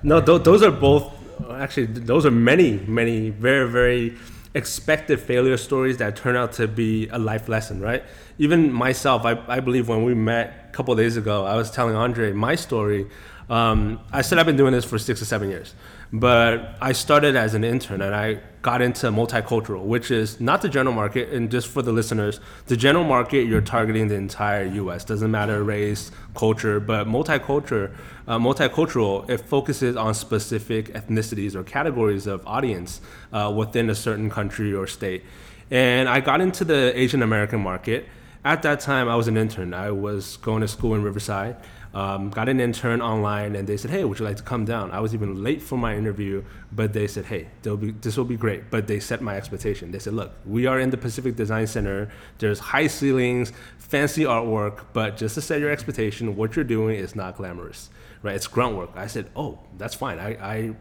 No, 0.04 0.22
th- 0.22 0.44
those 0.44 0.64
are 0.64 0.72
both. 0.72 1.14
Actually, 1.52 1.88
those 1.88 2.26
are 2.26 2.32
many, 2.32 2.78
many 2.88 3.30
very, 3.30 3.70
very 3.70 4.18
expected 4.54 5.20
failure 5.20 5.58
stories 5.58 5.98
that 5.98 6.16
turn 6.16 6.36
out 6.36 6.54
to 6.54 6.68
be 6.68 7.08
a 7.10 7.20
life 7.20 7.48
lesson, 7.48 7.80
right? 7.80 8.04
Even 8.40 8.72
myself, 8.72 9.26
I, 9.26 9.38
I 9.48 9.60
believe 9.60 9.88
when 9.88 10.04
we 10.04 10.14
met 10.14 10.68
a 10.70 10.72
couple 10.72 10.96
days 10.96 11.18
ago, 11.18 11.46
I 11.46 11.56
was 11.56 11.70
telling 11.70 11.96
Andre 11.96 12.32
my 12.32 12.56
story. 12.56 13.08
Um, 13.50 14.00
I 14.12 14.22
said 14.24 14.40
I've 14.40 14.46
been 14.46 14.58
doing 14.58 14.74
this 14.74 14.84
for 14.86 14.98
six 14.98 15.22
or 15.22 15.26
seven 15.26 15.50
years, 15.50 15.74
but 16.14 16.78
I 16.82 16.94
started 16.94 17.36
as 17.36 17.54
an 17.54 17.64
intern 17.64 18.02
and 18.02 18.16
I 18.16 18.40
got 18.62 18.82
into 18.82 19.08
multicultural, 19.08 19.84
which 19.84 20.10
is 20.12 20.40
not 20.40 20.62
the 20.62 20.70
general 20.70 20.96
market. 20.96 21.30
And 21.30 21.50
just 21.52 21.68
for 21.68 21.82
the 21.82 21.92
listeners, 21.92 22.40
the 22.68 22.78
general 22.78 23.04
market, 23.04 23.48
you're 23.48 23.62
targeting 23.62 24.08
the 24.08 24.16
entire 24.16 24.66
U.S. 24.66 25.04
Doesn't 25.04 25.32
matter 25.32 25.64
race, 25.64 26.12
culture, 26.36 26.80
but 26.80 27.08
multicultural, 27.08 27.94
uh, 28.28 28.38
multicultural, 28.38 29.30
it 29.30 29.38
focuses 29.38 29.96
on 29.96 30.14
specific 30.14 30.94
ethnicities 30.94 31.56
or 31.56 31.64
categories 31.64 32.26
of 32.26 32.46
audience 32.48 33.02
uh, 33.34 33.54
within 33.56 33.90
a 33.90 33.96
certain 33.96 34.30
country 34.30 34.74
or 34.74 34.88
state. 34.88 35.24
And 35.70 36.08
I 36.08 36.22
got 36.22 36.40
into 36.40 36.64
the 36.64 36.98
Asian 36.98 37.22
American 37.22 37.60
market. 37.60 38.08
At 38.46 38.62
that 38.62 38.80
time, 38.80 39.10
I 39.10 39.16
was 39.18 39.28
an 39.28 39.36
intern. 39.36 39.74
I 39.74 39.92
was 39.92 40.38
going 40.38 40.62
to 40.62 40.68
school 40.70 40.96
in 40.96 41.04
Riverside. 41.04 41.58
Um, 41.94 42.30
got 42.30 42.50
an 42.50 42.60
intern 42.60 43.02
online, 43.02 43.56
and 43.56 43.68
they 43.68 43.78
said, 43.78 43.92
"Hey, 43.92 44.04
would 44.04 44.20
you 44.20 44.26
like 44.26 44.38
to 44.38 44.44
come 44.44 44.66
down?" 44.66 44.92
I 44.92 45.00
was 45.00 45.14
even 45.14 45.44
late 45.44 45.62
for 45.62 45.78
my 45.78 45.96
interview, 45.96 46.44
but 46.72 46.94
they 46.94 47.08
said, 47.08 47.26
"Hey, 47.26 47.48
be, 47.64 47.92
this 47.92 48.18
will 48.18 48.26
be 48.26 48.38
great." 48.38 48.70
But 48.70 48.88
they 48.88 49.00
set 49.00 49.22
my 49.22 49.36
expectation. 49.36 49.92
They 49.92 50.00
said, 50.00 50.14
"Look, 50.14 50.32
we 50.46 50.66
are 50.68 50.80
in 50.80 50.90
the 50.90 50.98
Pacific 50.98 51.36
Design 51.36 51.68
Center. 51.68 52.10
There's 52.40 52.60
high 52.60 52.88
ceilings, 52.88 53.52
fancy 53.78 54.24
artwork, 54.24 54.86
but 54.94 55.18
just 55.18 55.36
to 55.36 55.42
set 55.42 55.60
your 55.60 55.72
expectation, 55.72 56.36
what 56.36 56.56
you're 56.56 56.66
doing 56.66 56.98
is 56.98 57.16
not 57.16 57.38
glamorous, 57.38 57.90
right? 58.22 58.36
It's 58.36 58.48
grunt 58.48 58.76
work." 58.76 58.92
I 58.96 59.08
said, 59.08 59.28
"Oh, 59.36 59.60
that's 59.78 59.96
fine. 59.96 60.20
I, 60.20 60.30
I 60.56 60.76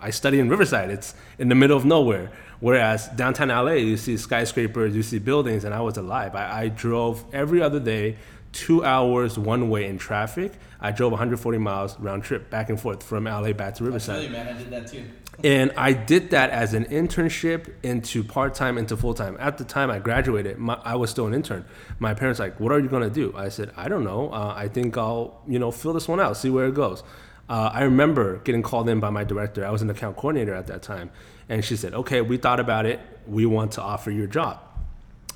I 0.00 0.10
study 0.10 0.38
in 0.38 0.48
Riverside. 0.48 0.90
It's 0.90 1.14
in 1.38 1.48
the 1.48 1.54
middle 1.54 1.76
of 1.76 1.84
nowhere. 1.84 2.30
Whereas 2.60 3.08
downtown 3.08 3.48
LA, 3.48 3.72
you 3.72 3.96
see 3.96 4.16
skyscrapers, 4.16 4.94
you 4.94 5.02
see 5.02 5.18
buildings, 5.18 5.64
and 5.64 5.74
I 5.74 5.80
was 5.80 5.96
alive. 5.96 6.34
I, 6.34 6.62
I 6.62 6.68
drove 6.68 7.24
every 7.32 7.62
other 7.62 7.80
day, 7.80 8.16
two 8.52 8.84
hours 8.84 9.38
one 9.38 9.70
way 9.70 9.86
in 9.86 9.98
traffic. 9.98 10.52
I 10.80 10.92
drove 10.92 11.12
140 11.12 11.58
miles 11.58 11.98
round 11.98 12.22
trip 12.22 12.50
back 12.50 12.70
and 12.70 12.80
forth 12.80 13.02
from 13.02 13.24
LA 13.24 13.52
back 13.52 13.74
to 13.76 13.84
Riverside. 13.84 14.24
you, 14.24 14.30
man. 14.30 14.48
I 14.48 14.58
did 14.58 14.70
that 14.70 14.86
too. 14.86 15.04
And 15.44 15.72
I 15.76 15.92
did 15.92 16.30
that 16.30 16.50
as 16.50 16.74
an 16.74 16.86
internship 16.86 17.72
into 17.84 18.24
part 18.24 18.54
time 18.54 18.76
into 18.76 18.96
full 18.96 19.14
time. 19.14 19.36
At 19.38 19.56
the 19.58 19.64
time 19.64 19.88
I 19.88 20.00
graduated, 20.00 20.58
my, 20.58 20.80
I 20.84 20.96
was 20.96 21.10
still 21.10 21.26
an 21.28 21.34
intern. 21.34 21.64
My 22.00 22.12
parents 22.12 22.40
like, 22.40 22.58
"What 22.58 22.72
are 22.72 22.80
you 22.80 22.88
gonna 22.88 23.10
do?" 23.10 23.32
I 23.36 23.48
said, 23.48 23.70
"I 23.76 23.88
don't 23.88 24.02
know. 24.02 24.30
Uh, 24.32 24.52
I 24.56 24.66
think 24.66 24.96
I'll 24.98 25.40
you 25.46 25.60
know 25.60 25.70
fill 25.70 25.92
this 25.92 26.08
one 26.08 26.18
out, 26.18 26.36
see 26.36 26.50
where 26.50 26.66
it 26.66 26.74
goes." 26.74 27.04
Uh, 27.48 27.70
I 27.72 27.84
remember 27.84 28.38
getting 28.38 28.62
called 28.62 28.88
in 28.88 28.98
by 28.98 29.10
my 29.10 29.22
director. 29.24 29.64
I 29.64 29.70
was 29.70 29.80
an 29.80 29.88
account 29.90 30.16
coordinator 30.16 30.54
at 30.54 30.66
that 30.66 30.82
time, 30.82 31.10
and 31.48 31.64
she 31.64 31.76
said, 31.76 31.94
"Okay, 31.94 32.20
we 32.20 32.36
thought 32.36 32.58
about 32.58 32.84
it. 32.84 32.98
We 33.28 33.46
want 33.46 33.72
to 33.72 33.82
offer 33.82 34.10
you 34.10 34.24
a 34.24 34.28
job." 34.28 34.58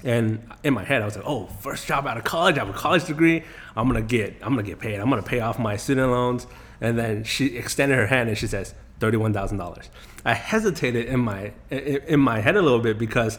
And 0.04 0.42
in 0.64 0.74
my 0.74 0.84
head, 0.84 1.02
I 1.02 1.04
was 1.04 1.16
like, 1.16 1.26
"Oh, 1.26 1.46
first 1.60 1.86
job 1.86 2.06
out 2.06 2.16
of 2.16 2.24
college. 2.24 2.56
I 2.56 2.64
have 2.64 2.68
a 2.68 2.78
college 2.78 3.04
degree. 3.04 3.44
I'm 3.76 3.86
gonna 3.86 4.02
get. 4.02 4.36
I'm 4.42 4.50
gonna 4.50 4.62
get 4.62 4.78
paid. 4.78 4.98
I'm 4.98 5.08
gonna 5.08 5.22
pay 5.22 5.40
off 5.40 5.58
my 5.58 5.76
student 5.76 6.10
loans." 6.10 6.46
And 6.80 6.98
then 6.98 7.22
she 7.22 7.56
extended 7.56 7.96
her 7.96 8.08
hand 8.08 8.28
and 8.28 8.36
she 8.36 8.48
says, 8.48 8.74
thirty-one 9.02 9.32
thousand 9.32 9.58
dollars. 9.58 9.90
I 10.24 10.34
hesitated 10.34 11.06
in 11.06 11.20
my 11.20 11.52
in, 11.70 12.20
my 12.20 12.40
head 12.40 12.56
a 12.56 12.62
little 12.62 12.78
bit 12.78 12.98
because 12.98 13.38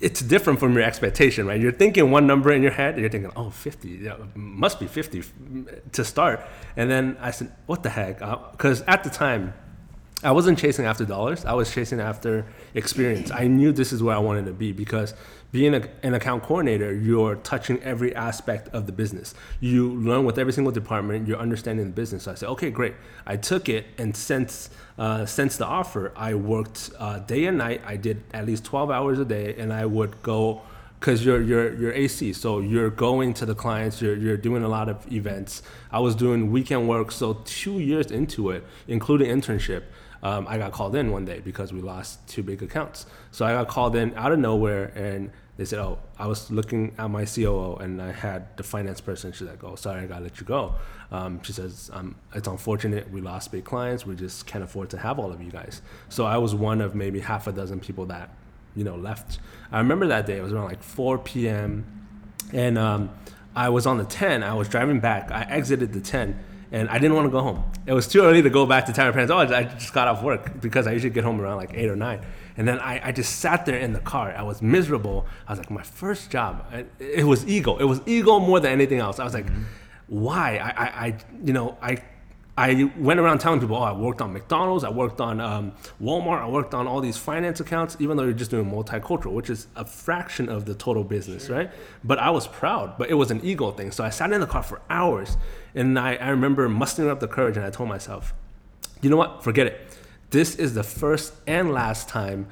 it's 0.00 0.20
different 0.20 0.58
from 0.58 0.74
your 0.74 0.82
expectation, 0.82 1.46
right? 1.46 1.60
You're 1.60 1.78
thinking 1.84 2.10
one 2.10 2.26
number 2.26 2.52
in 2.52 2.62
your 2.62 2.72
head, 2.72 2.94
and 2.94 3.00
you're 3.00 3.10
thinking, 3.10 3.30
"Oh, 3.36 3.50
50, 3.50 3.88
yeah, 3.88 4.16
must 4.34 4.80
be 4.80 4.88
50 4.88 5.22
to 5.92 6.04
start." 6.04 6.40
And 6.76 6.90
then 6.90 7.16
I 7.20 7.30
said, 7.30 7.52
"What 7.66 7.84
the 7.84 7.90
heck?" 7.90 8.20
Uh, 8.20 8.38
because 8.50 8.82
at 8.82 9.04
the 9.04 9.10
time, 9.10 9.54
I 10.24 10.30
wasn't 10.30 10.58
chasing 10.58 10.84
after 10.84 11.04
dollars. 11.04 11.44
I 11.44 11.52
was 11.54 11.72
chasing 11.72 11.98
after 11.98 12.46
experience. 12.74 13.32
I 13.32 13.48
knew 13.48 13.72
this 13.72 13.92
is 13.92 14.02
where 14.02 14.14
I 14.14 14.20
wanted 14.20 14.46
to 14.46 14.52
be 14.52 14.70
because 14.70 15.14
being 15.50 15.74
a, 15.74 15.88
an 16.04 16.14
account 16.14 16.44
coordinator, 16.44 16.94
you're 16.94 17.36
touching 17.36 17.82
every 17.82 18.14
aspect 18.14 18.68
of 18.68 18.86
the 18.86 18.92
business. 18.92 19.34
You 19.58 19.90
learn 19.94 20.24
with 20.24 20.38
every 20.38 20.52
single 20.52 20.72
department. 20.72 21.26
You're 21.26 21.40
understanding 21.40 21.86
the 21.86 21.92
business. 21.92 22.22
So 22.22 22.32
I 22.32 22.34
said, 22.34 22.48
okay, 22.50 22.70
great. 22.70 22.94
I 23.26 23.36
took 23.36 23.68
it, 23.68 23.86
and 23.98 24.16
since 24.16 24.70
uh, 24.96 25.26
since 25.26 25.56
the 25.56 25.66
offer, 25.66 26.12
I 26.14 26.34
worked 26.34 26.90
uh, 26.98 27.18
day 27.18 27.46
and 27.46 27.58
night. 27.58 27.82
I 27.84 27.96
did 27.96 28.22
at 28.32 28.46
least 28.46 28.64
12 28.64 28.90
hours 28.90 29.18
a 29.18 29.24
day, 29.24 29.56
and 29.58 29.72
I 29.72 29.86
would 29.86 30.22
go 30.22 30.62
because 31.00 31.24
you're 31.24 31.42
you're 31.42 31.74
you're 31.74 31.92
AC, 31.92 32.32
so 32.32 32.60
you're 32.60 32.90
going 32.90 33.34
to 33.34 33.44
the 33.44 33.56
clients. 33.56 34.00
You're 34.00 34.16
you're 34.16 34.36
doing 34.36 34.62
a 34.62 34.68
lot 34.68 34.88
of 34.88 35.10
events. 35.12 35.62
I 35.90 35.98
was 35.98 36.14
doing 36.14 36.52
weekend 36.52 36.88
work, 36.88 37.10
so 37.10 37.40
two 37.44 37.80
years 37.80 38.12
into 38.12 38.50
it, 38.50 38.64
including 38.86 39.28
internship 39.28 39.82
um, 40.22 40.46
I 40.48 40.56
got 40.58 40.72
called 40.72 40.94
in 40.94 41.10
one 41.10 41.24
day 41.24 41.40
because 41.40 41.72
we 41.72 41.80
lost 41.80 42.26
two 42.28 42.42
big 42.42 42.62
accounts. 42.62 43.06
So 43.32 43.44
I 43.44 43.52
got 43.52 43.68
called 43.68 43.96
in 43.96 44.14
out 44.14 44.30
of 44.30 44.38
nowhere, 44.38 44.92
and 44.94 45.32
they 45.56 45.64
said, 45.64 45.80
"Oh, 45.80 45.98
I 46.18 46.26
was 46.26 46.50
looking 46.50 46.94
at 46.96 47.10
my 47.10 47.24
COO, 47.24 47.76
and 47.76 48.00
I 48.00 48.12
had 48.12 48.56
the 48.56 48.62
finance 48.62 49.00
person." 49.00 49.32
She's 49.32 49.48
like, 49.48 49.64
"Oh, 49.64 49.74
sorry, 49.74 50.02
I 50.02 50.06
gotta 50.06 50.22
let 50.22 50.40
you 50.40 50.46
go." 50.46 50.74
Um, 51.10 51.42
she 51.42 51.52
says, 51.52 51.90
um, 51.92 52.14
"It's 52.34 52.46
unfortunate 52.46 53.10
we 53.10 53.20
lost 53.20 53.50
big 53.50 53.64
clients. 53.64 54.06
We 54.06 54.14
just 54.14 54.46
can't 54.46 54.62
afford 54.62 54.90
to 54.90 54.98
have 54.98 55.18
all 55.18 55.32
of 55.32 55.42
you 55.42 55.50
guys." 55.50 55.82
So 56.08 56.24
I 56.24 56.38
was 56.38 56.54
one 56.54 56.80
of 56.80 56.94
maybe 56.94 57.18
half 57.18 57.48
a 57.48 57.52
dozen 57.52 57.80
people 57.80 58.06
that, 58.06 58.30
you 58.76 58.84
know, 58.84 58.94
left. 58.94 59.40
I 59.72 59.78
remember 59.78 60.06
that 60.06 60.26
day. 60.26 60.38
It 60.38 60.42
was 60.42 60.52
around 60.52 60.66
like 60.66 60.82
4 60.82 61.18
p.m., 61.18 61.84
and 62.52 62.78
um, 62.78 63.10
I 63.56 63.70
was 63.70 63.86
on 63.86 63.98
the 63.98 64.04
10. 64.04 64.44
I 64.44 64.54
was 64.54 64.68
driving 64.68 65.00
back. 65.00 65.32
I 65.32 65.42
exited 65.42 65.92
the 65.92 66.00
10 66.00 66.38
and 66.72 66.88
I 66.88 66.98
didn't 66.98 67.14
want 67.14 67.26
to 67.26 67.30
go 67.30 67.40
home. 67.40 67.64
It 67.86 67.92
was 67.92 68.08
too 68.08 68.22
early 68.22 68.40
to 68.42 68.50
go 68.50 68.64
back 68.64 68.86
to 68.86 68.92
tell 68.92 69.04
my 69.04 69.12
parents, 69.12 69.30
oh, 69.30 69.38
I 69.38 69.64
just 69.64 69.92
got 69.92 70.08
off 70.08 70.22
work 70.22 70.60
because 70.60 70.86
I 70.86 70.92
usually 70.92 71.12
get 71.12 71.22
home 71.22 71.40
around 71.40 71.58
like 71.58 71.74
eight 71.74 71.90
or 71.90 71.96
nine. 71.96 72.20
And 72.56 72.66
then 72.66 72.80
I, 72.80 73.08
I 73.08 73.12
just 73.12 73.40
sat 73.40 73.66
there 73.66 73.78
in 73.78 73.92
the 73.92 74.00
car. 74.00 74.34
I 74.36 74.42
was 74.42 74.62
miserable. 74.62 75.26
I 75.46 75.52
was 75.52 75.58
like, 75.58 75.70
my 75.70 75.82
first 75.82 76.30
job, 76.30 76.64
it 76.98 77.24
was 77.24 77.46
ego. 77.46 77.76
It 77.76 77.84
was 77.84 78.00
ego 78.06 78.40
more 78.40 78.58
than 78.58 78.72
anything 78.72 78.98
else. 78.98 79.18
I 79.18 79.24
was 79.24 79.34
like, 79.34 79.46
mm-hmm. 79.46 79.62
why? 80.08 80.56
I, 80.56 80.70
I, 80.70 81.06
I, 81.06 81.18
you 81.44 81.52
know, 81.52 81.76
I 81.82 82.02
I 82.56 82.90
went 82.98 83.18
around 83.18 83.38
telling 83.38 83.60
people, 83.60 83.76
oh, 83.76 83.82
I 83.82 83.92
worked 83.92 84.20
on 84.20 84.34
McDonald's, 84.34 84.84
I 84.84 84.90
worked 84.90 85.22
on 85.22 85.40
um, 85.40 85.72
Walmart, 86.02 86.42
I 86.42 86.48
worked 86.48 86.74
on 86.74 86.86
all 86.86 87.00
these 87.00 87.16
finance 87.16 87.60
accounts, 87.60 87.96
even 87.98 88.18
though 88.18 88.24
you're 88.24 88.34
just 88.34 88.50
doing 88.50 88.70
multicultural, 88.70 89.32
which 89.32 89.48
is 89.48 89.68
a 89.74 89.86
fraction 89.86 90.50
of 90.50 90.66
the 90.66 90.74
total 90.74 91.02
business, 91.02 91.46
sure. 91.46 91.56
right? 91.56 91.70
But 92.04 92.18
I 92.18 92.28
was 92.28 92.46
proud, 92.46 92.98
but 92.98 93.08
it 93.08 93.14
was 93.14 93.30
an 93.30 93.40
ego 93.42 93.70
thing. 93.70 93.90
So 93.90 94.04
I 94.04 94.10
sat 94.10 94.32
in 94.32 94.40
the 94.42 94.46
car 94.46 94.62
for 94.62 94.82
hours 94.90 95.38
and 95.74 95.98
I, 95.98 96.16
I 96.16 96.28
remember 96.30 96.68
mustering 96.68 97.08
up 97.08 97.20
the 97.20 97.28
courage 97.28 97.56
and 97.56 97.64
I 97.64 97.70
told 97.70 97.88
myself, 97.88 98.34
you 99.00 99.10
know 99.10 99.16
what, 99.16 99.42
forget 99.42 99.66
it. 99.66 99.80
This 100.30 100.56
is 100.56 100.74
the 100.74 100.82
first 100.82 101.34
and 101.46 101.72
last 101.72 102.08
time 102.08 102.48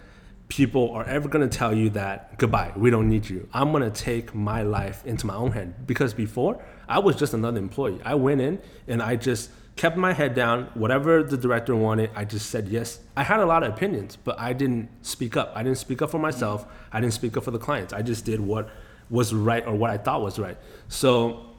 people 0.49 0.91
are 0.93 1.05
ever 1.05 1.29
going 1.29 1.49
to 1.49 1.59
tell 1.59 1.73
you 1.73 1.91
that 1.91 2.37
goodbye 2.37 2.73
we 2.75 2.91
don't 2.91 3.09
need 3.09 3.31
you 3.31 3.49
i'm 3.55 3.71
going 3.71 3.85
to 3.85 4.03
take 4.03 4.35
my 4.35 4.62
life 4.62 5.07
into 5.07 5.25
my 5.25 5.35
own 5.37 5.53
hand 5.53 5.73
because 5.87 6.12
before 6.12 6.61
i 6.89 6.99
was 6.99 7.14
just 7.14 7.33
another 7.33 7.59
employee 7.59 8.01
i 8.05 8.16
went 8.16 8.41
in 8.41 8.61
and 8.89 9.01
i 9.01 9.14
just 9.14 9.49
kept 9.81 9.97
my 9.97 10.12
head 10.12 10.35
down. 10.35 10.64
Whatever 10.75 11.23
the 11.23 11.39
director 11.39 11.75
wanted, 11.75 12.11
I 12.14 12.27
just 12.27 12.51
said 12.51 12.68
yes. 12.68 13.01
I 13.16 13.23
had 13.23 13.41
a 13.41 13.47
lot 13.47 13.62
of 13.62 13.73
opinions, 13.73 14.16
but 14.16 14.39
I 14.39 14.53
didn't 14.53 14.91
speak 15.01 15.39
up. 15.39 15.53
I 15.55 15.62
didn't 15.62 15.79
speak 15.79 16.03
up 16.03 16.11
for 16.11 16.18
myself. 16.18 16.66
I 16.93 17.01
didn't 17.01 17.14
speak 17.14 17.35
up 17.39 17.45
for 17.45 17.51
the 17.51 17.59
clients. 17.59 17.95
I 17.95 18.03
just 18.03 18.27
did 18.27 18.41
what 18.41 18.68
was 19.09 19.33
right 19.33 19.66
or 19.66 19.75
what 19.75 19.89
I 19.89 19.97
thought 19.97 20.21
was 20.21 20.39
right. 20.39 20.59
So 20.89 21.50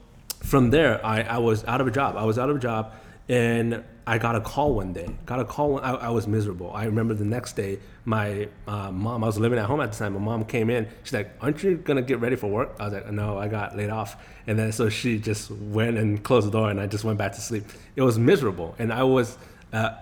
from 0.42 0.70
there, 0.70 1.04
I, 1.04 1.22
I 1.22 1.38
was 1.38 1.64
out 1.64 1.80
of 1.80 1.86
a 1.86 1.90
job. 1.90 2.16
I 2.16 2.24
was 2.24 2.38
out 2.38 2.50
of 2.50 2.56
a 2.56 2.58
job 2.58 2.92
and 3.28 3.84
I 4.06 4.18
got 4.18 4.34
a 4.34 4.40
call 4.40 4.74
one 4.74 4.92
day. 4.92 5.08
Got 5.26 5.40
a 5.40 5.44
call. 5.44 5.78
I, 5.78 5.92
I 5.92 6.08
was 6.10 6.26
miserable. 6.26 6.72
I 6.72 6.84
remember 6.84 7.14
the 7.14 7.24
next 7.24 7.54
day, 7.54 7.78
my 8.04 8.48
uh, 8.66 8.90
mom. 8.90 9.22
I 9.22 9.28
was 9.28 9.38
living 9.38 9.58
at 9.58 9.66
home 9.66 9.80
at 9.80 9.92
the 9.92 9.98
time. 9.98 10.14
My 10.14 10.18
mom 10.18 10.44
came 10.44 10.70
in. 10.70 10.88
She's 11.04 11.12
like, 11.12 11.30
"Aren't 11.40 11.62
you 11.62 11.76
gonna 11.76 12.02
get 12.02 12.18
ready 12.18 12.34
for 12.34 12.48
work?" 12.48 12.74
I 12.80 12.84
was 12.84 12.94
like, 12.94 13.10
"No, 13.12 13.38
I 13.38 13.46
got 13.46 13.76
laid 13.76 13.90
off." 13.90 14.16
And 14.48 14.58
then 14.58 14.72
so 14.72 14.88
she 14.88 15.18
just 15.18 15.52
went 15.52 15.98
and 15.98 16.22
closed 16.22 16.48
the 16.48 16.50
door, 16.50 16.68
and 16.68 16.80
I 16.80 16.86
just 16.88 17.04
went 17.04 17.16
back 17.16 17.32
to 17.34 17.40
sleep. 17.40 17.64
It 17.94 18.02
was 18.02 18.18
miserable, 18.18 18.74
and 18.78 18.92
I 18.92 19.04
was. 19.04 19.38
Uh, 19.72 19.94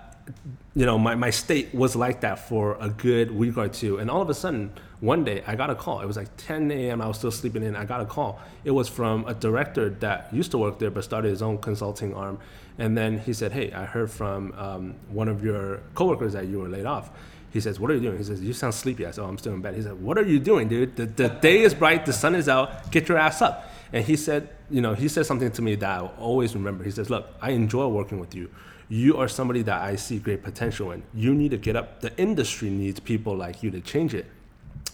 you 0.75 0.87
know, 0.87 0.99
my, 0.99 1.15
my 1.15 1.31
state 1.31 1.75
was 1.75 1.97
like 1.97 2.21
that 2.21 2.49
for 2.49 2.77
a 2.81 2.89
good 2.89 3.31
week 3.31 3.57
or 3.57 3.69
two. 3.69 3.99
And 3.99 4.11
all 4.11 4.23
of 4.23 4.31
a 4.31 4.35
sudden, 4.35 4.73
one 5.01 5.25
day, 5.25 5.43
I 5.47 5.57
got 5.57 5.71
a 5.71 5.75
call. 5.75 6.01
It 6.01 6.07
was 6.07 6.17
like 6.17 6.29
10 6.37 6.71
a.m. 6.71 7.01
I 7.01 7.07
was 7.07 7.19
still 7.19 7.31
sleeping 7.31 7.63
in. 7.63 7.75
I 7.75 7.85
got 7.85 8.01
a 8.01 8.05
call. 8.05 8.41
It 8.65 8.71
was 8.71 8.89
from 8.89 9.27
a 9.27 9.35
director 9.35 9.91
that 10.01 10.33
used 10.33 10.51
to 10.51 10.59
work 10.59 10.79
there 10.79 10.91
but 10.91 11.05
started 11.05 11.29
his 11.29 11.43
own 11.43 11.59
consulting 11.59 12.15
arm. 12.15 12.39
And 12.79 12.97
then 12.97 13.19
he 13.19 13.33
said, 13.33 13.53
Hey, 13.53 13.73
I 13.73 13.85
heard 13.85 14.11
from 14.11 14.53
um, 14.57 14.95
one 15.09 15.29
of 15.29 15.45
your 15.45 15.81
coworkers 15.95 16.35
that 16.35 16.47
you 16.47 16.61
were 16.61 16.69
laid 16.69 16.87
off. 16.87 17.11
He 17.53 17.61
says, 17.61 17.81
What 17.81 17.91
are 17.91 17.95
you 17.95 18.01
doing? 18.01 18.19
He 18.19 18.25
says, 18.25 18.41
You 18.43 18.53
sound 18.53 18.75
sleepy. 18.75 19.07
I 19.07 19.11
said, 19.11 19.23
Oh, 19.23 19.29
I'm 19.29 19.39
still 19.39 19.55
in 19.55 19.61
bed. 19.61 19.75
He 19.75 19.83
said, 19.83 20.01
What 20.01 20.19
are 20.19 20.25
you 20.25 20.39
doing, 20.39 20.69
dude? 20.69 20.97
The, 20.97 21.07
the 21.07 21.29
day 21.29 21.63
is 21.63 21.75
bright, 21.75 22.07
the 22.07 22.13
sun 22.13 22.35
is 22.35 22.49
out, 22.49 22.91
get 22.91 23.09
your 23.09 23.19
ass 23.19 23.43
up. 23.43 23.71
And 23.93 24.05
he 24.05 24.17
said, 24.17 24.49
You 24.71 24.81
know, 24.81 24.95
he 24.95 25.09
said 25.09 25.27
something 25.27 25.51
to 25.51 25.63
me 25.63 25.75
that 25.77 25.89
I'll 25.89 26.15
always 26.19 26.55
remember. 26.55 26.85
He 26.85 26.91
says, 26.91 27.11
Look, 27.11 27.29
I 27.41 27.51
enjoy 27.51 27.87
working 27.89 28.21
with 28.21 28.35
you. 28.35 28.51
You 28.89 29.17
are 29.19 29.29
somebody 29.29 29.63
that 29.63 29.83
I 29.83 29.97
see 29.97 30.19
great 30.19 30.43
potential 30.43 30.91
in. 30.93 31.03
You 31.15 31.35
need 31.35 31.53
to 31.53 31.57
get 31.57 31.77
up. 31.77 32.01
The 32.01 32.17
industry 32.19 32.71
needs 32.71 32.99
people 32.99 33.37
like 33.37 33.63
you 33.63 33.71
to 33.71 33.81
change 33.81 34.15
it. 34.15 34.27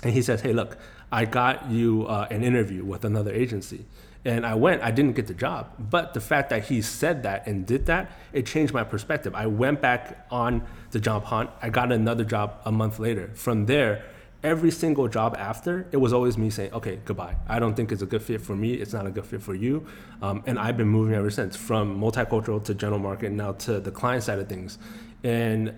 And 0.02 0.12
he 0.12 0.22
says, 0.22 0.40
Hey, 0.40 0.52
look, 0.52 0.78
I 1.10 1.24
got 1.24 1.70
you 1.70 2.06
uh, 2.06 2.26
an 2.30 2.42
interview 2.42 2.84
with 2.84 3.04
another 3.04 3.32
agency. 3.32 3.84
And 4.24 4.44
I 4.44 4.54
went, 4.54 4.82
I 4.82 4.90
didn't 4.90 5.14
get 5.14 5.28
the 5.28 5.34
job. 5.34 5.70
But 5.78 6.12
the 6.12 6.20
fact 6.20 6.50
that 6.50 6.64
he 6.64 6.82
said 6.82 7.22
that 7.22 7.46
and 7.46 7.64
did 7.64 7.86
that, 7.86 8.10
it 8.32 8.44
changed 8.44 8.74
my 8.74 8.82
perspective. 8.82 9.36
I 9.36 9.46
went 9.46 9.80
back 9.80 10.26
on 10.32 10.66
the 10.90 10.98
job 10.98 11.24
hunt. 11.24 11.50
I 11.62 11.70
got 11.70 11.92
another 11.92 12.24
job 12.24 12.60
a 12.64 12.72
month 12.72 12.98
later. 12.98 13.30
From 13.34 13.66
there, 13.66 14.04
every 14.46 14.70
single 14.70 15.08
job 15.08 15.34
after, 15.36 15.88
it 15.90 15.96
was 15.96 16.12
always 16.12 16.38
me 16.38 16.50
saying, 16.50 16.72
okay, 16.72 17.00
goodbye. 17.04 17.34
I 17.48 17.58
don't 17.58 17.74
think 17.74 17.90
it's 17.90 18.00
a 18.00 18.06
good 18.06 18.22
fit 18.22 18.40
for 18.40 18.54
me. 18.54 18.74
It's 18.74 18.92
not 18.92 19.04
a 19.04 19.10
good 19.10 19.26
fit 19.26 19.42
for 19.42 19.56
you. 19.56 19.84
Um, 20.22 20.44
and 20.46 20.56
I've 20.56 20.76
been 20.76 20.86
moving 20.88 21.16
ever 21.16 21.30
since 21.30 21.56
from 21.56 22.00
multicultural 22.00 22.62
to 22.64 22.72
general 22.72 23.00
market 23.00 23.32
now 23.32 23.52
to 23.66 23.80
the 23.80 23.90
client 23.90 24.22
side 24.22 24.38
of 24.38 24.48
things. 24.48 24.78
And 25.24 25.74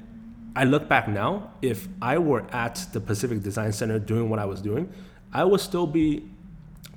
I 0.54 0.64
look 0.64 0.86
back 0.86 1.08
now, 1.08 1.50
if 1.62 1.88
I 2.02 2.18
were 2.18 2.44
at 2.52 2.86
the 2.92 3.00
Pacific 3.00 3.42
Design 3.42 3.72
Center 3.72 3.98
doing 3.98 4.28
what 4.28 4.38
I 4.38 4.44
was 4.44 4.60
doing, 4.60 4.92
I 5.32 5.44
would 5.44 5.60
still 5.60 5.86
be 5.86 6.28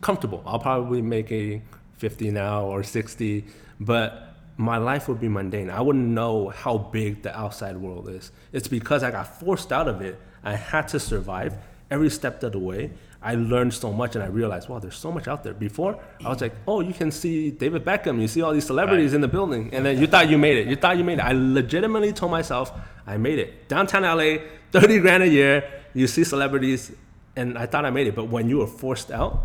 comfortable. 0.01 0.43
I'll 0.45 0.59
probably 0.59 1.01
make 1.01 1.31
a 1.31 1.61
50 1.99 2.31
now 2.31 2.65
or 2.65 2.83
60, 2.83 3.45
but 3.79 4.35
my 4.57 4.77
life 4.77 5.07
would 5.07 5.21
be 5.21 5.29
mundane. 5.29 5.69
I 5.69 5.79
wouldn't 5.79 6.09
know 6.09 6.49
how 6.49 6.77
big 6.77 7.21
the 7.23 7.33
outside 7.37 7.77
world 7.77 8.09
is. 8.09 8.33
It's 8.51 8.67
because 8.67 9.03
I 9.03 9.11
got 9.11 9.39
forced 9.39 9.71
out 9.71 9.87
of 9.87 10.01
it. 10.01 10.19
I 10.43 10.55
had 10.55 10.87
to 10.89 10.99
survive 10.99 11.55
every 11.89 12.09
step 12.09 12.41
of 12.43 12.53
the 12.53 12.59
way. 12.59 12.91
I 13.21 13.35
learned 13.35 13.73
so 13.73 13.93
much 13.93 14.15
and 14.15 14.23
I 14.23 14.27
realized, 14.27 14.67
wow, 14.67 14.79
there's 14.79 14.95
so 14.95 15.11
much 15.11 15.27
out 15.27 15.43
there. 15.43 15.53
Before, 15.53 15.99
I 16.25 16.29
was 16.29 16.41
like, 16.41 16.53
oh, 16.67 16.79
you 16.79 16.93
can 16.93 17.11
see 17.11 17.51
David 17.51 17.85
Beckham, 17.85 18.19
you 18.19 18.27
see 18.27 18.41
all 18.41 18.51
these 18.51 18.65
celebrities 18.65 19.11
right. 19.11 19.15
in 19.15 19.21
the 19.21 19.27
building, 19.27 19.69
and 19.73 19.85
then 19.85 19.99
you 19.99 20.07
thought 20.07 20.27
you 20.27 20.39
made 20.39 20.57
it. 20.57 20.67
You 20.67 20.75
thought 20.75 20.97
you 20.97 21.03
made 21.03 21.19
it. 21.19 21.25
I 21.25 21.33
legitimately 21.33 22.13
told 22.13 22.31
myself, 22.31 22.71
I 23.05 23.17
made 23.17 23.37
it. 23.37 23.67
Downtown 23.67 24.03
LA, 24.03 24.37
30 24.71 24.99
grand 24.99 25.21
a 25.21 25.27
year, 25.27 25.69
you 25.93 26.07
see 26.07 26.23
celebrities, 26.23 26.91
and 27.35 27.57
I 27.57 27.67
thought 27.67 27.85
I 27.85 27.91
made 27.91 28.07
it. 28.07 28.15
But 28.15 28.25
when 28.25 28.49
you 28.49 28.57
were 28.59 28.67
forced 28.67 29.11
out, 29.11 29.43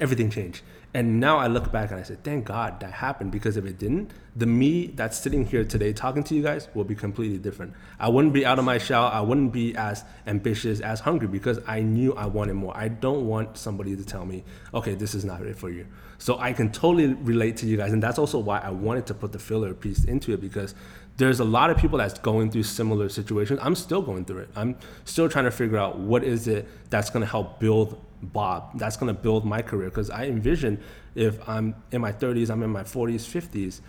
everything 0.00 0.30
changed. 0.30 0.62
And 0.96 1.18
now 1.18 1.38
I 1.38 1.48
look 1.48 1.72
back 1.72 1.90
and 1.90 1.98
I 1.98 2.04
say, 2.04 2.16
thank 2.22 2.44
God 2.44 2.78
that 2.78 2.92
happened 2.92 3.32
because 3.32 3.56
if 3.56 3.64
it 3.64 3.78
didn't, 3.80 4.12
the 4.36 4.46
me 4.46 4.86
that's 4.86 5.18
sitting 5.18 5.44
here 5.44 5.64
today 5.64 5.92
talking 5.92 6.22
to 6.22 6.36
you 6.36 6.42
guys 6.42 6.68
will 6.72 6.84
be 6.84 6.94
completely 6.94 7.38
different. 7.38 7.74
I 7.98 8.08
wouldn't 8.08 8.32
be 8.32 8.46
out 8.46 8.60
of 8.60 8.64
my 8.64 8.78
shell. 8.78 9.06
I 9.06 9.20
wouldn't 9.20 9.52
be 9.52 9.74
as 9.74 10.04
ambitious, 10.28 10.78
as 10.78 11.00
hungry 11.00 11.26
because 11.26 11.58
I 11.66 11.80
knew 11.80 12.14
I 12.14 12.26
wanted 12.26 12.54
more. 12.54 12.76
I 12.76 12.86
don't 12.86 13.26
want 13.26 13.58
somebody 13.58 13.96
to 13.96 14.04
tell 14.04 14.24
me, 14.24 14.44
okay, 14.72 14.94
this 14.94 15.16
is 15.16 15.24
not 15.24 15.42
it 15.42 15.56
for 15.56 15.68
you. 15.68 15.84
So 16.18 16.38
I 16.38 16.52
can 16.52 16.70
totally 16.70 17.12
relate 17.14 17.56
to 17.58 17.66
you 17.66 17.76
guys. 17.76 17.92
And 17.92 18.00
that's 18.00 18.20
also 18.20 18.38
why 18.38 18.60
I 18.60 18.70
wanted 18.70 19.06
to 19.06 19.14
put 19.14 19.32
the 19.32 19.40
filler 19.40 19.74
piece 19.74 20.04
into 20.04 20.32
it 20.32 20.40
because 20.40 20.76
there's 21.16 21.40
a 21.40 21.44
lot 21.44 21.70
of 21.70 21.76
people 21.76 21.98
that's 21.98 22.20
going 22.20 22.52
through 22.52 22.62
similar 22.62 23.08
situations. 23.08 23.58
I'm 23.60 23.74
still 23.74 24.00
going 24.00 24.26
through 24.26 24.42
it. 24.42 24.50
I'm 24.54 24.76
still 25.04 25.28
trying 25.28 25.46
to 25.46 25.50
figure 25.50 25.76
out 25.76 25.98
what 25.98 26.22
is 26.22 26.46
it 26.46 26.68
that's 26.90 27.10
going 27.10 27.24
to 27.24 27.30
help 27.30 27.58
build 27.58 28.00
Bob. 28.24 28.78
That's 28.78 28.96
going 28.96 29.14
to 29.14 29.20
build 29.20 29.44
my 29.44 29.62
career 29.62 29.88
because 29.88 30.10
I 30.10 30.26
envision 30.26 30.80
if 31.14 31.46
I'm 31.48 31.74
in 31.92 32.00
my 32.00 32.12
30s, 32.12 32.50
I'm 32.50 32.62
in 32.62 32.70
my 32.70 32.82
40s, 32.82 33.22
50s, 33.22 33.80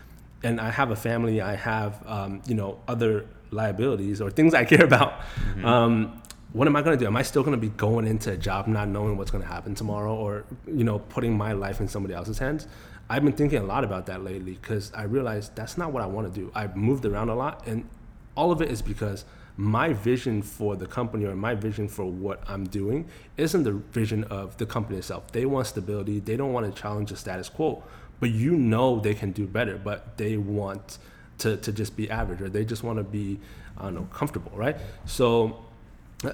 and 0.43 0.61
I 0.61 0.69
have 0.69 0.91
a 0.91 0.95
family, 0.95 1.41
I 1.41 1.55
have 1.55 2.03
um, 2.07 2.41
you 2.45 2.55
know 2.55 2.79
other 2.87 3.25
liabilities 3.51 4.21
or 4.21 4.29
things 4.29 4.53
I 4.53 4.65
care 4.65 4.83
about. 4.83 5.19
Mm-hmm. 5.19 5.65
Um, 5.65 6.21
what 6.53 6.67
am 6.67 6.75
I 6.77 6.81
going 6.81 6.97
to 6.97 7.03
do? 7.03 7.07
Am 7.07 7.17
I 7.17 7.21
still 7.21 7.43
going 7.43 7.59
to 7.59 7.61
be 7.61 7.69
going 7.69 8.07
into 8.07 8.31
a 8.31 8.37
job 8.37 8.67
not 8.67 8.87
knowing 8.87 9.17
what's 9.17 9.29
going 9.29 9.43
to 9.43 9.47
happen 9.47 9.75
tomorrow, 9.75 10.15
or 10.15 10.45
you 10.67 10.83
know 10.83 10.99
putting 10.99 11.37
my 11.37 11.53
life 11.53 11.79
in 11.79 11.87
somebody 11.87 12.13
else's 12.13 12.39
hands? 12.39 12.67
I've 13.09 13.23
been 13.23 13.33
thinking 13.33 13.59
a 13.59 13.65
lot 13.65 13.83
about 13.83 14.07
that 14.07 14.23
lately 14.23 14.53
because 14.53 14.91
I 14.95 15.03
realized 15.03 15.55
that's 15.55 15.77
not 15.77 15.91
what 15.91 16.01
I 16.01 16.07
want 16.07 16.33
to 16.33 16.39
do. 16.39 16.51
I've 16.55 16.75
moved 16.75 17.05
around 17.05 17.29
a 17.29 17.35
lot, 17.35 17.67
and 17.67 17.87
all 18.35 18.51
of 18.51 18.61
it 18.61 18.71
is 18.71 18.81
because 18.81 19.25
my 19.57 19.93
vision 19.93 20.41
for 20.41 20.75
the 20.75 20.85
company 20.85 21.25
or 21.25 21.35
my 21.35 21.55
vision 21.55 21.87
for 21.87 22.05
what 22.05 22.43
I'm 22.47 22.65
doing 22.65 23.07
isn't 23.37 23.63
the 23.63 23.71
vision 23.71 24.25
of 24.25 24.57
the 24.57 24.65
company 24.65 24.97
itself. 24.97 25.31
They 25.31 25.45
want 25.45 25.67
stability. 25.67 26.19
They 26.19 26.35
don't 26.35 26.51
want 26.51 26.73
to 26.73 26.81
challenge 26.81 27.11
the 27.11 27.17
status 27.17 27.47
quo, 27.47 27.83
but 28.19 28.31
you 28.31 28.51
know 28.51 28.99
they 28.99 29.13
can 29.13 29.31
do 29.31 29.47
better. 29.47 29.77
But 29.77 30.17
they 30.17 30.35
want 30.37 30.97
to, 31.39 31.57
to 31.57 31.71
just 31.71 31.95
be 31.95 32.09
average 32.09 32.41
or 32.41 32.49
they 32.49 32.65
just 32.65 32.83
want 32.83 32.97
to 32.97 33.03
be 33.03 33.39
I 33.77 33.83
don't 33.83 33.95
know 33.95 34.07
comfortable, 34.11 34.51
right? 34.55 34.77
So 35.05 35.65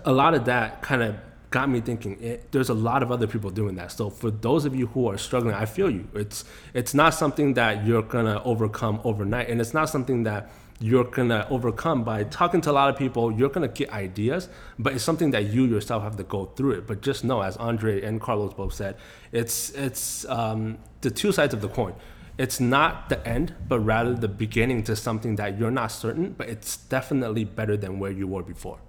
a 0.05 0.11
lot 0.11 0.33
of 0.33 0.45
that 0.45 0.81
kind 0.81 1.03
of 1.03 1.15
got 1.51 1.69
me 1.69 1.81
thinking 1.81 2.17
it, 2.21 2.39
eh, 2.39 2.43
there's 2.51 2.69
a 2.69 2.73
lot 2.73 3.03
of 3.03 3.11
other 3.11 3.27
people 3.27 3.49
doing 3.49 3.75
that 3.75 3.91
so 3.91 4.09
for 4.09 4.31
those 4.31 4.63
of 4.63 4.73
you 4.73 4.87
who 4.87 5.09
are 5.09 5.17
struggling 5.17 5.53
i 5.53 5.65
feel 5.65 5.89
you 5.89 6.07
it's 6.13 6.45
it's 6.73 6.93
not 6.93 7.13
something 7.13 7.55
that 7.55 7.85
you're 7.85 8.01
gonna 8.01 8.41
overcome 8.45 9.01
overnight 9.03 9.49
and 9.49 9.59
it's 9.59 9.73
not 9.73 9.89
something 9.89 10.23
that 10.23 10.49
you're 10.81 11.03
gonna 11.03 11.47
overcome 11.49 12.03
by 12.03 12.23
talking 12.23 12.59
to 12.61 12.71
a 12.71 12.73
lot 12.73 12.89
of 12.89 12.97
people. 12.97 13.31
You're 13.31 13.49
gonna 13.49 13.67
get 13.67 13.91
ideas, 13.91 14.49
but 14.79 14.93
it's 14.93 15.03
something 15.03 15.31
that 15.31 15.45
you 15.45 15.65
yourself 15.65 16.03
have 16.03 16.17
to 16.17 16.23
go 16.23 16.45
through 16.45 16.71
it. 16.71 16.87
But 16.87 17.01
just 17.01 17.23
know, 17.23 17.41
as 17.41 17.55
Andre 17.57 18.01
and 18.01 18.19
Carlos 18.19 18.53
both 18.53 18.73
said, 18.73 18.97
it's 19.31 19.69
it's 19.71 20.25
um, 20.25 20.79
the 21.01 21.11
two 21.11 21.31
sides 21.31 21.53
of 21.53 21.61
the 21.61 21.69
coin. 21.69 21.93
It's 22.37 22.59
not 22.59 23.09
the 23.09 23.25
end, 23.27 23.53
but 23.67 23.79
rather 23.81 24.15
the 24.15 24.27
beginning 24.27 24.83
to 24.85 24.95
something 24.95 25.35
that 25.35 25.59
you're 25.59 25.71
not 25.71 25.91
certain, 25.91 26.33
but 26.33 26.49
it's 26.49 26.77
definitely 26.77 27.43
better 27.43 27.77
than 27.77 27.99
where 27.99 28.11
you 28.11 28.25
were 28.25 28.41
before. 28.41 28.79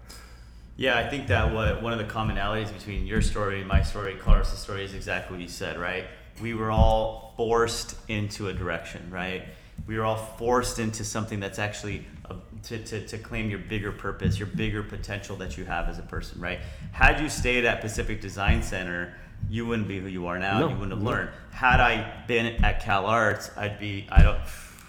Yeah, 0.77 0.97
I 0.97 1.09
think 1.09 1.27
that 1.27 1.53
what 1.53 1.83
one 1.83 1.93
of 1.93 1.99
the 1.99 2.13
commonalities 2.13 2.73
between 2.73 3.07
your 3.07 3.21
story 3.21 3.63
my 3.65 3.83
story, 3.83 4.17
Carlos' 4.17 4.59
story, 4.59 4.85
is 4.85 4.95
exactly 4.95 5.37
what 5.37 5.43
you 5.43 5.49
said, 5.49 5.79
right? 5.79 6.05
We 6.41 6.55
were 6.55 6.71
all 6.71 7.35
forced 7.37 7.95
into 8.09 8.49
a 8.49 8.55
direction, 8.55 9.11
right? 9.11 9.45
We 9.87 9.97
are 9.97 10.05
all 10.05 10.17
forced 10.17 10.79
into 10.79 11.05
something 11.05 11.41
that's 11.41 11.59
actually 11.59 12.07
a, 12.27 12.37
to, 12.65 12.79
to, 12.85 13.07
to 13.07 13.19
claim 13.19 13.51
your 13.51 13.59
bigger 13.59 13.93
purpose, 13.93 14.39
your 14.39 14.47
bigger 14.47 14.83
potential 14.83 15.37
that 15.37 15.59
you 15.59 15.65
have 15.65 15.89
as 15.89 15.99
a 15.99 16.03
person, 16.03 16.41
right? 16.41 16.61
Had 16.93 17.21
you 17.21 17.29
stayed 17.29 17.65
at 17.65 17.81
Pacific 17.81 18.21
Design 18.21 18.63
Center, 18.63 19.15
you 19.51 19.67
wouldn't 19.67 19.89
be 19.89 19.99
who 19.99 20.07
you 20.07 20.27
are 20.27 20.39
now. 20.39 20.61
No, 20.61 20.69
you 20.69 20.75
wouldn't 20.75 20.93
have 20.93 21.03
no. 21.03 21.11
learned. 21.11 21.31
Had 21.51 21.81
I 21.81 22.25
been 22.27 22.65
at 22.65 22.83
Cal 22.83 23.07
Arts, 23.07 23.51
I'd 23.57 23.79
be 23.79 24.07
I 24.11 24.23
don't 24.23 24.41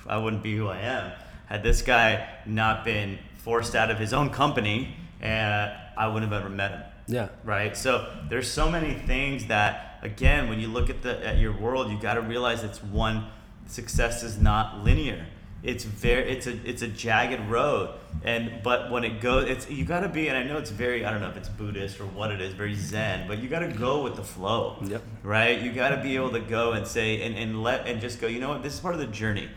I 0.07 0.17
wouldn't 0.17 0.43
be 0.43 0.55
who 0.55 0.67
I 0.67 0.79
am. 0.79 1.11
Had 1.47 1.63
this 1.63 1.81
guy 1.81 2.29
not 2.45 2.85
been 2.85 3.19
forced 3.37 3.75
out 3.75 3.91
of 3.91 3.97
his 3.97 4.13
own 4.13 4.29
company, 4.29 4.95
and 5.21 5.53
uh, 5.53 5.73
I 5.97 6.07
wouldn't 6.07 6.31
have 6.31 6.41
ever 6.41 6.49
met 6.49 6.71
him. 6.71 6.83
Yeah. 7.07 7.29
Right. 7.43 7.75
So 7.75 8.09
there's 8.29 8.49
so 8.49 8.69
many 8.69 8.93
things 8.93 9.47
that 9.47 9.99
again, 10.01 10.49
when 10.49 10.59
you 10.59 10.67
look 10.67 10.89
at 10.89 11.01
the 11.01 11.25
at 11.25 11.37
your 11.37 11.57
world, 11.57 11.91
you 11.91 11.99
got 11.99 12.15
to 12.15 12.21
realize 12.21 12.63
it's 12.63 12.83
one 12.83 13.25
success 13.67 14.23
is 14.23 14.37
not 14.37 14.83
linear. 14.83 15.25
It's 15.63 15.85
very 15.85 16.29
it's 16.29 16.45
a 16.45 16.57
it's 16.69 16.81
a 16.81 16.87
jagged 16.87 17.49
road. 17.49 17.95
And 18.23 18.61
but 18.63 18.91
when 18.91 19.03
it 19.03 19.21
goes 19.21 19.49
it's 19.49 19.69
you 19.69 19.85
got 19.85 20.01
to 20.01 20.09
be 20.09 20.27
and 20.27 20.37
i 20.37 20.43
know 20.43 20.57
it's 20.57 20.69
very 20.69 21.05
i 21.05 21.11
don't 21.11 21.21
know 21.21 21.29
if 21.29 21.37
it's 21.37 21.49
buddhist 21.49 21.99
or 21.99 22.05
what 22.05 22.31
it 22.31 22.39
is 22.41 22.53
very 22.53 22.75
zen 22.75 23.27
but 23.27 23.39
you 23.39 23.49
got 23.49 23.59
to 23.59 23.69
go 23.69 24.03
with 24.03 24.15
the 24.15 24.23
flow. 24.23 24.77
Yep. 24.83 25.01
right? 25.23 25.59
You 25.61 25.71
got 25.71 25.89
to 25.89 26.01
be 26.01 26.15
able 26.15 26.31
to 26.31 26.39
go 26.39 26.73
and 26.73 26.85
say 26.85 27.21
and, 27.23 27.35
and 27.35 27.63
let 27.63 27.87
and 27.87 28.01
just 28.01 28.19
go 28.19 28.27
you 28.27 28.39
know 28.39 28.49
what 28.49 28.61
this 28.61 28.73
is 28.73 28.79
part 28.79 28.93
of 28.93 28.99
the 28.99 29.07
journey. 29.07 29.49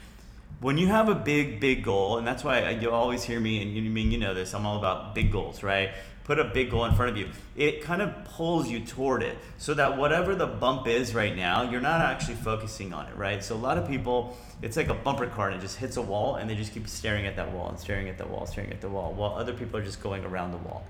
When 0.61 0.79
you 0.79 0.87
have 0.87 1.09
a 1.09 1.15
big 1.15 1.61
big 1.61 1.83
goal 1.83 2.19
and 2.19 2.27
that's 2.27 2.45
why 2.45 2.71
you 2.71 2.91
always 2.91 3.25
hear 3.25 3.41
me 3.41 3.61
and 3.61 3.77
you 3.77 3.91
mean 3.91 4.11
you 4.11 4.19
know 4.19 4.33
this 4.33 4.55
i'm 4.55 4.65
all 4.65 4.79
about 4.79 5.15
big 5.15 5.31
goals 5.33 5.63
right 5.63 5.91
put 6.27 6.41
a 6.41 6.45
big 6.45 6.73
goal 6.73 6.85
in 6.85 6.93
front 6.93 7.09
of 7.13 7.17
you, 7.17 7.29
it 7.55 7.83
kind 7.83 8.03
of 8.03 8.13
pulls 8.25 8.69
you 8.69 8.81
toward 8.81 9.23
it 9.23 9.39
so 9.59 9.73
that 9.73 9.97
whatever 9.97 10.35
the 10.35 10.47
bump 10.47 10.89
is 10.89 11.15
right 11.15 11.37
now, 11.37 11.63
you're 11.63 11.81
not 11.81 12.01
actually 12.01 12.35
focusing 12.35 12.93
on 12.93 13.07
it, 13.07 13.17
right? 13.17 13.45
So 13.45 13.55
a 13.55 13.57
lot 13.57 13.79
of 13.79 13.87
people, 13.87 14.37
it's 14.61 14.77
like 14.77 14.89
a 14.89 14.95
bumper 14.95 15.29
car 15.29 15.51
and 15.51 15.57
it 15.57 15.61
just 15.61 15.77
hits 15.77 15.97
a 15.97 16.03
wall 16.03 16.35
and 16.35 16.51
they 16.51 16.57
just 16.57 16.75
keep 16.75 16.89
staring 16.89 17.27
at 17.27 17.37
that 17.37 17.53
wall 17.53 17.69
and 17.69 17.79
staring 17.79 18.09
at 18.09 18.19
that 18.19 18.29
wall, 18.29 18.45
staring 18.45 18.73
at 18.73 18.81
the 18.81 18.89
wall, 18.89 19.13
while 19.15 19.37
other 19.37 19.53
people 19.53 19.79
are 19.79 19.85
just 19.85 20.03
going 20.03 20.25
around 20.25 20.51
the 20.51 20.59
wall. 20.59 20.85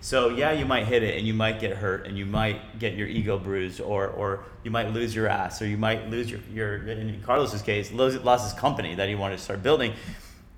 So 0.00 0.30
yeah, 0.30 0.50
you 0.50 0.64
might 0.64 0.86
hit 0.86 1.04
it 1.04 1.16
and 1.16 1.24
you 1.24 1.34
might 1.34 1.60
get 1.60 1.76
hurt 1.76 2.08
and 2.08 2.18
you 2.18 2.26
might 2.26 2.80
get 2.80 2.94
your 2.94 3.06
ego 3.06 3.38
bruised 3.38 3.80
or, 3.80 4.08
or 4.08 4.44
you 4.64 4.72
might 4.72 4.92
lose 4.92 5.14
your 5.14 5.28
ass 5.28 5.62
or 5.62 5.66
you 5.66 5.76
might 5.76 6.10
lose 6.10 6.28
your, 6.28 6.40
your 6.52 6.88
in 6.88 7.22
Carlos's 7.22 7.62
case, 7.62 7.92
lost 7.92 8.50
his 8.50 8.58
company 8.58 8.96
that 8.96 9.08
he 9.08 9.14
wanted 9.14 9.36
to 9.36 9.44
start 9.44 9.62
building 9.62 9.92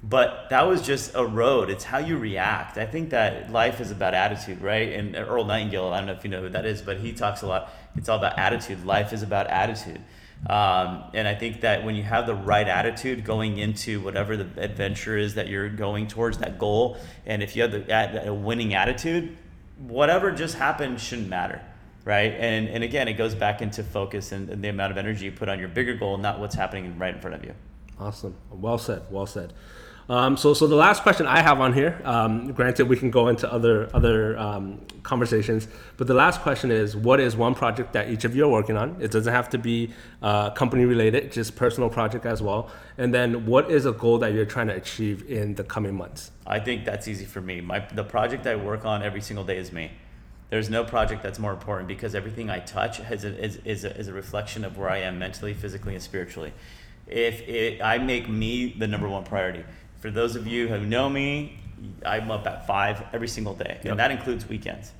but 0.03 0.49
that 0.51 0.67
was 0.67 0.83
just 0.83 1.15
a 1.15 1.25
road. 1.25 1.71
It's 1.71 1.85
how 1.85 1.99
you 1.99 2.19
react. 2.19 2.77
I 2.77 2.87
think 2.87 3.11
that 3.11 3.53
life 3.53 3.81
is 3.81 3.93
about 3.93 4.15
attitude, 4.15 4.61
right? 4.61 4.93
And 4.93 5.15
Earl 5.15 5.45
Nightingale, 5.45 5.93
I 5.93 5.99
don't 5.99 6.07
know 6.07 6.13
if 6.13 6.25
you 6.25 6.31
know 6.31 6.43
who 6.43 6.49
that 6.49 6.67
is, 6.67 6.83
but 6.83 6.99
he 6.99 7.13
talks 7.13 7.43
a 7.43 7.47
lot. 7.47 7.73
It's 7.97 8.09
all 8.09 8.19
about 8.19 8.37
attitude. 8.39 8.85
Life 8.85 9.13
is 9.13 9.23
about 9.23 9.47
attitude. 9.47 10.01
Um, 10.49 11.05
and 11.15 11.29
I 11.29 11.37
think 11.37 11.61
that 11.61 11.85
when 11.85 11.95
you 11.95 12.03
have 12.03 12.27
the 12.27 12.35
right 12.35 12.67
attitude 12.67 13.25
going 13.25 13.59
into 13.59 14.01
whatever 14.01 14.37
the 14.37 14.61
adventure 14.61 15.17
is 15.17 15.37
that 15.37 15.47
you're 15.47 15.69
going 15.69 16.09
towards, 16.09 16.39
that 16.39 16.59
goal, 16.59 16.97
and 17.25 17.45
if 17.45 17.55
you 17.55 17.63
have 17.63 17.71
the, 17.71 18.29
a 18.29 18.35
winning 18.35 18.75
attitude, 18.75 19.37
whatever 19.79 20.33
just 20.33 20.57
happened 20.57 21.01
shouldn't 21.01 21.29
matter, 21.29 21.63
right? 22.05 22.33
And, 22.33 22.69
and 22.69 22.83
again, 22.83 23.07
it 23.07 23.13
goes 23.13 23.37
back 23.37 23.63
into 23.63 23.85
focus 23.85 24.33
and, 24.33 24.51
and 24.51 24.65
the 24.65 24.69
amount 24.69 24.91
of 24.91 24.99
energy 24.99 25.27
you 25.27 25.33
put 25.33 25.49
on 25.49 25.61
your 25.61 25.69
bigger 25.69 25.95
goal, 25.95 26.19
not 26.19 26.41
what's 26.41 26.57
happening 26.57 26.99
right 26.99 27.15
in 27.15 27.21
front 27.21 27.37
of 27.37 27.45
you. 27.45 27.55
Awesome. 28.01 28.35
Well 28.51 28.79
said. 28.79 29.03
Well 29.11 29.27
said. 29.27 29.53
Um, 30.09 30.37
so, 30.37 30.53
so 30.53 30.67
the 30.67 30.77
last 30.77 31.03
question 31.03 31.27
I 31.27 31.41
have 31.41 31.61
on 31.61 31.73
here, 31.73 32.01
um, 32.05 32.53
granted 32.53 32.89
we 32.89 32.97
can 32.97 33.11
go 33.11 33.29
into 33.29 33.51
other 33.51 33.89
other 33.95 34.37
um, 34.37 34.81
conversations, 35.03 35.69
but 35.97 36.07
the 36.07 36.15
last 36.15 36.41
question 36.41 36.71
is, 36.71 36.97
what 36.97 37.21
is 37.21 37.37
one 37.37 37.55
project 37.55 37.93
that 37.93 38.11
each 38.11 38.25
of 38.25 38.35
you 38.35 38.45
are 38.45 38.49
working 38.49 38.77
on? 38.77 38.97
It 39.01 39.13
doesn't 39.13 39.33
have 39.33 39.49
to 39.51 39.59
be 39.59 39.93
uh, 40.21 40.51
company 40.51 40.85
related, 40.85 41.31
just 41.31 41.55
personal 41.55 41.89
project 41.89 42.27
as 42.27 42.43
well. 42.43 42.71
And 42.99 43.15
then, 43.15 43.47
what 43.47 43.71
is 43.71 43.87
a 43.87 43.93
goal 43.93 44.19
that 44.19 44.33
you're 44.33 44.45
trying 44.45 44.67
to 44.69 44.75
achieve 44.75 45.31
in 45.31 45.55
the 45.55 45.65
coming 45.65 45.95
months? 45.95 46.33
I 46.47 46.59
think 46.59 46.85
that's 46.85 47.07
easy 47.07 47.25
for 47.25 47.41
me. 47.41 47.61
My 47.61 47.79
the 47.95 48.05
project 48.05 48.47
I 48.47 48.57
work 48.57 48.85
on 48.85 49.03
every 49.03 49.21
single 49.21 49.45
day 49.45 49.59
is 49.59 49.73
me. 49.73 49.93
There's 50.51 50.69
no 50.69 50.85
project 50.85 51.23
that's 51.23 51.39
more 51.39 51.53
important 51.53 51.89
because 51.89 52.15
everything 52.15 52.51
I 52.51 52.59
touch 52.59 52.99
has 52.99 53.25
a, 53.25 53.43
is, 53.43 53.57
is, 53.65 53.85
a, 53.85 53.97
is 53.97 54.09
a 54.09 54.13
reflection 54.13 54.67
of 54.67 54.77
where 54.77 54.91
I 54.91 54.99
am 54.99 55.19
mentally, 55.19 55.55
physically, 55.55 55.95
and 55.95 56.03
spiritually. 56.03 56.53
If 57.07 57.41
it, 57.49 57.81
I 57.81 57.97
make 57.97 58.29
me 58.29 58.75
the 58.79 58.87
number 58.87 59.09
one 59.09 59.25
priority 59.25 59.65
for 60.03 60.11
those 60.11 60.35
of 60.35 60.49
you 60.49 60.67
who 60.67 60.85
know 60.85 61.09
me, 61.09 61.57
I'm 62.05 62.31
up 62.33 62.45
at 62.49 62.67
five 62.67 63.05
every 63.13 63.29
single 63.29 63.55
day, 63.55 63.79
yep. 63.83 63.93
and 63.93 64.01
that 64.01 64.11
includes 64.11 64.49
weekends. 64.49 64.91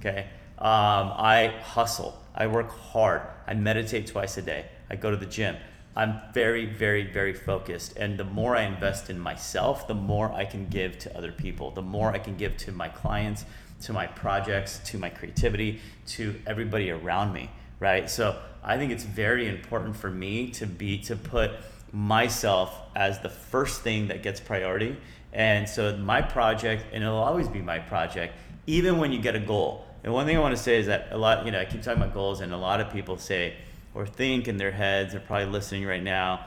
Okay, 0.00 0.26
um, 0.58 1.12
I 1.16 1.54
hustle. 1.62 2.20
I 2.34 2.48
work 2.48 2.68
hard. 2.68 3.22
I 3.46 3.54
meditate 3.54 4.08
twice 4.08 4.36
a 4.36 4.42
day. 4.42 4.66
I 4.90 4.96
go 4.96 5.12
to 5.12 5.16
the 5.16 5.24
gym. 5.26 5.56
I'm 5.96 6.20
very, 6.32 6.66
very, 6.66 7.04
very 7.06 7.32
focused. 7.32 7.96
And 7.96 8.18
the 8.18 8.24
more 8.24 8.56
I 8.56 8.62
invest 8.62 9.08
in 9.08 9.20
myself, 9.20 9.86
the 9.86 9.94
more 9.94 10.32
I 10.32 10.44
can 10.44 10.66
give 10.66 10.98
to 11.00 11.16
other 11.16 11.30
people, 11.30 11.70
the 11.70 11.82
more 11.82 12.10
I 12.10 12.18
can 12.18 12.36
give 12.36 12.56
to 12.58 12.72
my 12.72 12.88
clients, 12.88 13.44
to 13.82 13.92
my 13.92 14.08
projects, 14.08 14.80
to 14.86 14.98
my 14.98 15.10
creativity, 15.10 15.80
to 16.08 16.34
everybody 16.44 16.90
around 16.90 17.32
me, 17.32 17.50
right? 17.78 18.10
So 18.10 18.36
I 18.64 18.78
think 18.78 18.90
it's 18.90 19.04
very 19.04 19.48
important 19.48 19.96
for 19.96 20.10
me 20.10 20.50
to 20.52 20.66
be, 20.66 20.98
to 21.02 21.14
put 21.14 21.52
myself 21.94 22.76
as 22.96 23.20
the 23.20 23.28
first 23.30 23.82
thing 23.82 24.08
that 24.08 24.22
gets 24.22 24.40
priority. 24.40 24.96
And 25.32 25.68
so 25.68 25.96
my 25.96 26.20
project, 26.20 26.86
and 26.92 27.02
it'll 27.02 27.16
always 27.16 27.48
be 27.48 27.62
my 27.62 27.78
project, 27.78 28.34
even 28.66 28.98
when 28.98 29.12
you 29.12 29.20
get 29.20 29.36
a 29.36 29.40
goal. 29.40 29.86
And 30.02 30.12
one 30.12 30.26
thing 30.26 30.36
I 30.36 30.40
want 30.40 30.56
to 30.56 30.62
say 30.62 30.78
is 30.78 30.86
that 30.86 31.08
a 31.12 31.16
lot, 31.16 31.46
you 31.46 31.52
know, 31.52 31.60
I 31.60 31.64
keep 31.64 31.82
talking 31.82 32.02
about 32.02 32.12
goals, 32.12 32.40
and 32.40 32.52
a 32.52 32.56
lot 32.56 32.80
of 32.80 32.92
people 32.92 33.16
say 33.16 33.54
or 33.94 34.06
think 34.06 34.48
in 34.48 34.56
their 34.56 34.72
heads, 34.72 35.12
they're 35.12 35.20
probably 35.20 35.46
listening 35.46 35.86
right 35.86 36.02
now, 36.02 36.44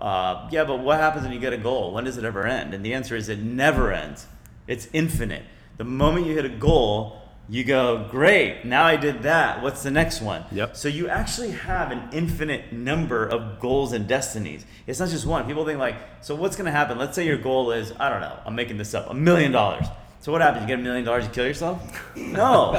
uh, 0.00 0.48
yeah, 0.50 0.64
but 0.64 0.80
what 0.80 0.98
happens 0.98 1.24
when 1.24 1.32
you 1.32 1.40
get 1.40 1.52
a 1.52 1.58
goal? 1.58 1.92
When 1.92 2.04
does 2.04 2.16
it 2.16 2.24
ever 2.24 2.46
end? 2.46 2.74
And 2.74 2.84
the 2.84 2.94
answer 2.94 3.16
is 3.16 3.28
it 3.28 3.38
never 3.38 3.92
ends. 3.92 4.26
It's 4.66 4.88
infinite. 4.92 5.44
The 5.78 5.84
moment 5.84 6.26
you 6.26 6.34
hit 6.34 6.44
a 6.44 6.50
goal, 6.50 7.22
You 7.48 7.62
go, 7.62 8.08
great, 8.10 8.64
now 8.64 8.84
I 8.84 8.96
did 8.96 9.22
that. 9.22 9.62
What's 9.62 9.84
the 9.84 9.90
next 9.90 10.20
one? 10.20 10.44
Yep. 10.50 10.76
So 10.76 10.88
you 10.88 11.08
actually 11.08 11.52
have 11.52 11.92
an 11.92 12.08
infinite 12.12 12.72
number 12.72 13.24
of 13.24 13.60
goals 13.60 13.92
and 13.92 14.08
destinies. 14.08 14.66
It's 14.88 14.98
not 14.98 15.10
just 15.10 15.26
one. 15.26 15.46
People 15.46 15.64
think 15.64 15.78
like, 15.78 15.94
so 16.22 16.34
what's 16.34 16.56
gonna 16.56 16.72
happen? 16.72 16.98
Let's 16.98 17.14
say 17.14 17.24
your 17.24 17.38
goal 17.38 17.70
is, 17.70 17.92
I 18.00 18.08
don't 18.10 18.20
know, 18.20 18.36
I'm 18.44 18.56
making 18.56 18.78
this 18.78 18.94
up, 18.94 19.10
a 19.10 19.14
million 19.14 19.52
dollars. 19.52 19.86
So 20.18 20.32
what 20.32 20.40
happens? 20.40 20.62
You 20.62 20.66
get 20.66 20.80
a 20.80 20.82
million 20.82 21.04
dollars, 21.04 21.24
you 21.24 21.30
kill 21.30 21.46
yourself? 21.46 21.80
No. 22.16 22.72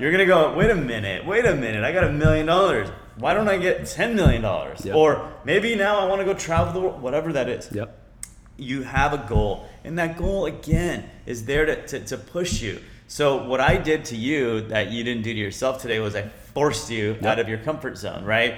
You're 0.00 0.12
gonna 0.12 0.24
go, 0.24 0.54
wait 0.56 0.70
a 0.70 0.74
minute, 0.74 1.26
wait 1.26 1.44
a 1.44 1.54
minute, 1.54 1.84
I 1.84 1.92
got 1.92 2.04
a 2.04 2.12
million 2.12 2.46
dollars. 2.46 2.88
Why 3.18 3.34
don't 3.34 3.48
I 3.48 3.58
get 3.58 3.84
ten 3.86 4.16
million 4.16 4.40
dollars? 4.40 4.82
Yep. 4.82 4.96
Or 4.96 5.30
maybe 5.44 5.74
now 5.74 5.98
I 5.98 6.06
wanna 6.06 6.24
go 6.24 6.32
travel 6.32 6.72
the 6.72 6.80
world, 6.80 7.02
whatever 7.02 7.34
that 7.34 7.50
is 7.50 7.68
Yep. 7.70 7.94
you 8.56 8.82
have 8.82 9.12
a 9.12 9.26
goal 9.28 9.68
and 9.84 9.98
that 9.98 10.16
goal 10.16 10.46
again 10.46 11.10
is 11.26 11.44
there 11.44 11.66
to, 11.66 11.86
to, 11.88 12.00
to 12.00 12.16
push 12.16 12.62
you 12.62 12.80
so 13.10 13.44
what 13.44 13.60
i 13.60 13.76
did 13.76 14.04
to 14.04 14.16
you 14.16 14.60
that 14.60 14.90
you 14.90 15.02
didn't 15.02 15.22
do 15.22 15.34
to 15.34 15.40
yourself 15.40 15.82
today 15.82 15.98
was 15.98 16.14
i 16.14 16.22
forced 16.54 16.90
you 16.90 17.12
Yep. 17.14 17.24
out 17.24 17.38
of 17.38 17.48
your 17.48 17.58
comfort 17.58 17.96
zone 17.96 18.24
right? 18.24 18.54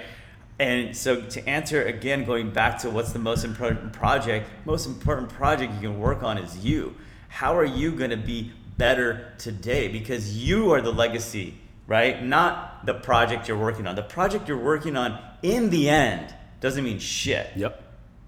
And 0.59 0.96
so 0.96 1.20
to 1.20 1.48
answer 1.48 1.82
again 1.82 2.24
going 2.24 2.50
back 2.50 2.78
to 2.80 2.90
what's 2.90 3.12
the 3.12 3.18
most 3.18 3.44
important 3.44 3.92
project 3.92 4.48
most 4.64 4.86
important 4.86 5.28
project 5.30 5.72
you 5.74 5.80
can 5.80 5.98
work 5.98 6.22
on 6.22 6.38
is 6.38 6.64
you. 6.64 6.94
How 7.28 7.57
are 7.57 7.64
you 7.64 7.92
going 7.92 8.11
to 8.11 8.16
be 8.16 8.53
better 8.76 9.32
today? 9.38 9.88
Because 9.88 10.36
you 10.36 10.72
are 10.72 10.80
the 10.80 10.92
legacy 10.92 11.55
right? 11.88 12.22
Not 12.24 12.86
the 12.86 12.94
project 12.94 13.48
you're 13.48 13.59
working 13.59 13.86
on. 13.86 13.96
The 13.96 14.03
project 14.03 14.48
you're 14.48 14.57
working 14.57 14.96
on 14.96 15.18
in 15.42 15.68
the 15.70 15.88
end 15.88 16.32
doesn't 16.61 16.84
mean 16.84 17.00
shit. 17.00 17.50
Yep. 17.57 17.82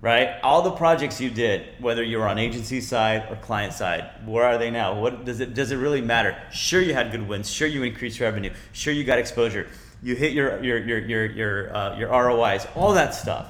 Right? 0.04 0.38
All 0.42 0.60
the 0.60 0.72
projects 0.72 1.18
you 1.18 1.30
did, 1.30 1.66
whether 1.80 2.02
you 2.02 2.18
were 2.18 2.28
on 2.28 2.36
agency 2.38 2.82
side 2.82 3.26
or 3.30 3.36
client 3.36 3.72
side, 3.72 4.10
where 4.26 4.44
are 4.44 4.58
they 4.58 4.70
now? 4.70 5.00
What 5.00 5.24
does 5.24 5.40
it 5.40 5.54
does 5.54 5.72
it 5.72 5.76
really 5.76 6.02
matter? 6.02 6.36
Sure, 6.52 6.82
you 6.82 6.92
had 6.92 7.10
good 7.10 7.26
wins. 7.26 7.50
Sure, 7.50 7.66
you 7.66 7.82
increased 7.82 8.20
revenue. 8.20 8.52
Sure, 8.72 8.92
you 8.92 9.02
got 9.02 9.18
exposure. 9.18 9.66
You 10.02 10.14
hit 10.14 10.34
your 10.34 10.62
your 10.62 10.78
your 10.78 10.98
your 10.98 11.24
your 11.24 11.74
uh, 11.74 11.98
your 11.98 12.10
ROIs, 12.10 12.66
all 12.74 12.92
that 12.92 13.14
stuff. 13.14 13.48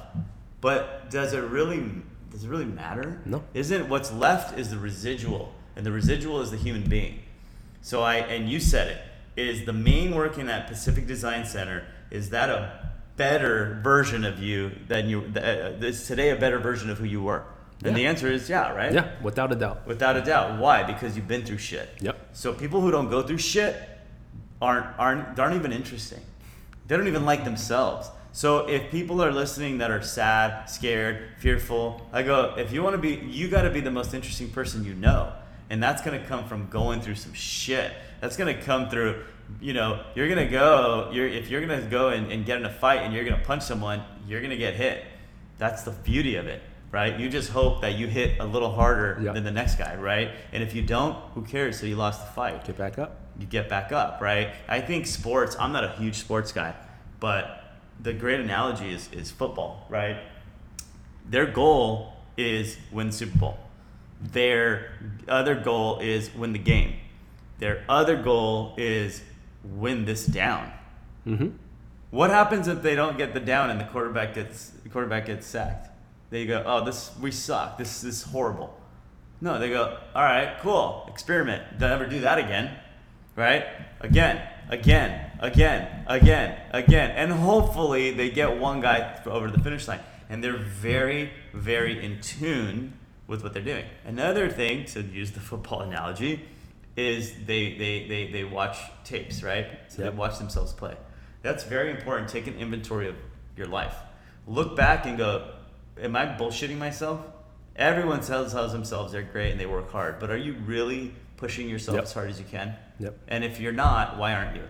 But 0.61 1.11
does 1.11 1.33
it 1.33 1.43
really 1.43 1.91
does 2.31 2.45
it 2.45 2.49
really 2.49 2.63
matter? 2.63 3.19
No. 3.25 3.43
Isn't 3.53 3.81
it 3.81 3.89
what's 3.89 4.13
left 4.13 4.57
is 4.57 4.69
the 4.69 4.79
residual, 4.79 5.53
and 5.75 5.85
the 5.85 5.91
residual 5.91 6.39
is 6.39 6.51
the 6.51 6.57
human 6.57 6.83
being. 6.87 7.19
So 7.81 8.01
I 8.01 8.15
and 8.15 8.49
you 8.49 8.61
said 8.61 9.01
it 9.35 9.45
is 9.45 9.65
the 9.65 9.73
main 9.73 10.15
work 10.15 10.37
in 10.37 10.45
that 10.45 10.67
Pacific 10.67 11.05
Design 11.05 11.45
Center. 11.45 11.85
Is 12.11 12.29
that 12.29 12.49
a 12.49 12.84
better 13.17 13.79
version 13.83 14.25
of 14.25 14.39
you 14.39 14.71
than 14.87 15.09
you? 15.09 15.31
Uh, 15.35 15.73
is 15.81 16.07
today 16.07 16.29
a 16.29 16.35
better 16.35 16.59
version 16.59 16.89
of 16.89 16.97
who 16.97 17.05
you 17.05 17.21
were? 17.21 17.43
And 17.83 17.95
the 17.95 18.05
answer 18.05 18.31
is 18.31 18.49
yeah, 18.49 18.71
right? 18.71 18.93
Yeah. 18.93 19.11
Without 19.21 19.51
a 19.51 19.55
doubt. 19.55 19.85
Without 19.85 20.15
a 20.15 20.21
doubt. 20.21 20.59
Why? 20.59 20.83
Because 20.83 21.15
you've 21.15 21.27
been 21.27 21.45
through 21.45 21.57
shit. 21.57 21.89
Yep. 21.99 22.29
So 22.33 22.53
people 22.53 22.81
who 22.81 22.89
don't 22.89 23.09
go 23.09 23.21
through 23.21 23.37
shit 23.37 23.75
aren't 24.61 24.87
aren't 24.97 25.37
aren't 25.37 25.55
even 25.55 25.71
interesting. 25.71 26.21
They 26.87 26.97
don't 26.97 27.07
even 27.07 27.25
like 27.25 27.43
themselves. 27.43 28.09
So 28.31 28.67
if 28.67 28.91
people 28.91 29.23
are 29.23 29.31
listening 29.31 29.77
that 29.77 29.91
are 29.91 30.01
sad, 30.01 30.69
scared, 30.69 31.29
fearful, 31.39 32.05
I 32.11 32.21
go, 32.21 32.53
if 32.57 32.73
you 32.73 32.83
want 32.83 32.93
to 32.95 33.01
be, 33.01 33.15
you 33.31 33.47
got 33.47 33.61
to 33.61 33.69
be 33.69 33.79
the 33.79 33.91
most 33.91 34.13
interesting 34.13 34.49
person 34.49 34.83
you 34.83 34.93
know, 34.93 35.31
and 35.69 35.81
that's 35.81 36.01
gonna 36.01 36.19
come 36.19 36.45
from 36.45 36.67
going 36.67 36.99
through 36.99 37.15
some 37.15 37.33
shit. 37.33 37.93
That's 38.19 38.35
gonna 38.35 38.61
come 38.61 38.89
through. 38.89 39.23
You 39.61 39.73
know, 39.73 40.03
you're 40.15 40.27
gonna 40.29 40.49
go. 40.49 41.09
You're 41.13 41.27
if 41.27 41.49
you're 41.49 41.61
gonna 41.61 41.81
go 41.83 42.09
and, 42.09 42.31
and 42.31 42.45
get 42.45 42.57
in 42.59 42.65
a 42.65 42.69
fight 42.73 43.01
and 43.01 43.13
you're 43.13 43.23
gonna 43.23 43.43
punch 43.43 43.63
someone, 43.63 44.03
you're 44.27 44.41
gonna 44.41 44.57
get 44.57 44.75
hit. 44.75 45.03
That's 45.57 45.83
the 45.83 45.91
beauty 45.91 46.35
of 46.35 46.47
it, 46.47 46.61
right? 46.91 47.17
You 47.19 47.29
just 47.29 47.49
hope 47.51 47.81
that 47.81 47.93
you 47.95 48.07
hit 48.07 48.39
a 48.39 48.45
little 48.45 48.71
harder 48.71 49.19
Yeah. 49.21 49.31
than 49.31 49.43
the 49.43 49.51
next 49.51 49.75
guy, 49.77 49.95
right? 49.95 50.31
And 50.51 50.61
if 50.61 50.75
you 50.75 50.81
don't, 50.81 51.15
who 51.33 51.43
cares? 51.43 51.79
So 51.79 51.85
you 51.85 51.95
lost 51.95 52.25
the 52.25 52.31
fight 52.33 52.65
Get 52.65 52.77
back 52.77 52.99
up. 52.99 53.17
you 53.39 53.45
get 53.45 53.69
back 53.69 53.91
up, 53.91 54.19
right? 54.21 54.49
I 54.67 54.81
think 54.81 55.05
sports, 55.07 55.55
I'm 55.59 55.71
not 55.71 55.83
a 55.83 55.89
huge 55.93 56.15
sports 56.15 56.51
guy, 56.51 56.73
but 57.19 57.63
the 58.01 58.11
great 58.13 58.39
analogy 58.41 58.91
is, 58.93 59.09
is 59.13 59.31
football, 59.31 59.85
right? 59.89 60.17
Their 61.29 61.45
goal 61.45 62.13
is 62.37 62.77
win 62.91 63.07
the 63.07 63.13
Super 63.13 63.37
Bowl. 63.37 63.57
Their 64.21 64.91
other 65.27 65.55
goal 65.55 65.99
is 65.99 66.33
win 66.35 66.51
the 66.53 66.59
game. 66.59 66.95
Their 67.59 67.83
other 67.87 68.21
goal 68.21 68.73
is 68.77 69.21
win 69.73 70.05
this 70.05 70.25
down. 70.25 70.71
Mm-hmm. 71.25 71.49
What 72.11 72.29
happens 72.29 72.67
if 72.67 72.81
they 72.81 72.95
don't 72.95 73.17
get 73.17 73.33
the 73.33 73.39
down 73.39 73.69
and 73.69 73.79
the 73.79 73.85
quarterback 73.85 74.35
gets 74.35 74.69
the 74.83 74.89
quarterback 74.89 75.25
gets 75.25 75.47
sacked? 75.47 75.89
They 76.29 76.45
go, 76.45 76.63
oh, 76.65 76.83
this 76.85 77.11
we 77.19 77.31
suck. 77.31 77.77
This, 77.77 78.01
this 78.01 78.17
is 78.17 78.23
horrible. 78.23 78.79
No, 79.41 79.59
they 79.59 79.69
go, 79.69 79.97
all 80.15 80.23
right, 80.23 80.57
cool, 80.61 81.05
experiment. 81.09 81.77
Don't 81.77 81.91
ever 81.91 82.05
do 82.05 82.21
that 82.21 82.37
again, 82.37 82.71
right? 83.35 83.65
Again, 83.99 84.41
again, 84.69 85.31
again, 85.39 86.05
again, 86.07 86.57
again, 86.71 87.11
and 87.11 87.33
hopefully 87.33 88.11
they 88.11 88.29
get 88.29 88.57
one 88.57 88.79
guy 88.79 89.19
over 89.25 89.51
the 89.51 89.59
finish 89.59 89.87
line, 89.87 89.99
and 90.29 90.43
they're 90.43 90.57
very, 90.57 91.31
very 91.53 92.03
in 92.03 92.21
tune 92.21 92.93
with 93.27 93.43
what 93.43 93.53
they're 93.53 93.61
doing. 93.61 93.85
Another 94.05 94.49
thing 94.49 94.85
to 94.85 95.01
use 95.01 95.31
the 95.31 95.41
football 95.41 95.81
analogy 95.81 96.45
is 96.95 97.33
they 97.45 97.73
they 97.77 98.07
they, 98.07 98.31
they 98.31 98.43
watch 98.43 98.77
tapes, 99.03 99.43
right? 99.43 99.67
So 99.89 100.03
Yep. 100.03 100.11
they 100.13 100.17
watch 100.17 100.37
themselves 100.37 100.73
play. 100.73 100.95
That's 101.41 101.63
very 101.63 101.91
important. 101.91 102.29
Take 102.29 102.47
an 102.47 102.55
inventory 102.55 103.07
of 103.07 103.15
your 103.57 103.67
life. 103.67 103.95
Look 104.47 104.75
back 104.75 105.05
and 105.05 105.17
go, 105.17 105.51
am 106.01 106.15
I 106.15 106.25
bullshitting 106.25 106.77
myself? 106.77 107.19
Everyone 107.75 108.21
tells, 108.21 108.53
tells 108.53 108.71
themselves 108.71 109.11
they're 109.11 109.21
great 109.23 109.51
and 109.51 109.59
they 109.59 109.65
work 109.65 109.91
hard, 109.91 110.19
but 110.19 110.29
are 110.31 110.37
you 110.37 110.53
really 110.65 111.13
pushing 111.37 111.67
yourself 111.69 111.95
Yep. 111.95 112.03
as 112.03 112.13
hard 112.13 112.29
as 112.29 112.39
you 112.39 112.45
can? 112.49 112.75
Yep. 112.99 113.17
And 113.27 113.43
if 113.43 113.59
you're 113.59 113.73
not, 113.73 114.17
why 114.17 114.33
aren't 114.33 114.55
you? 114.55 114.63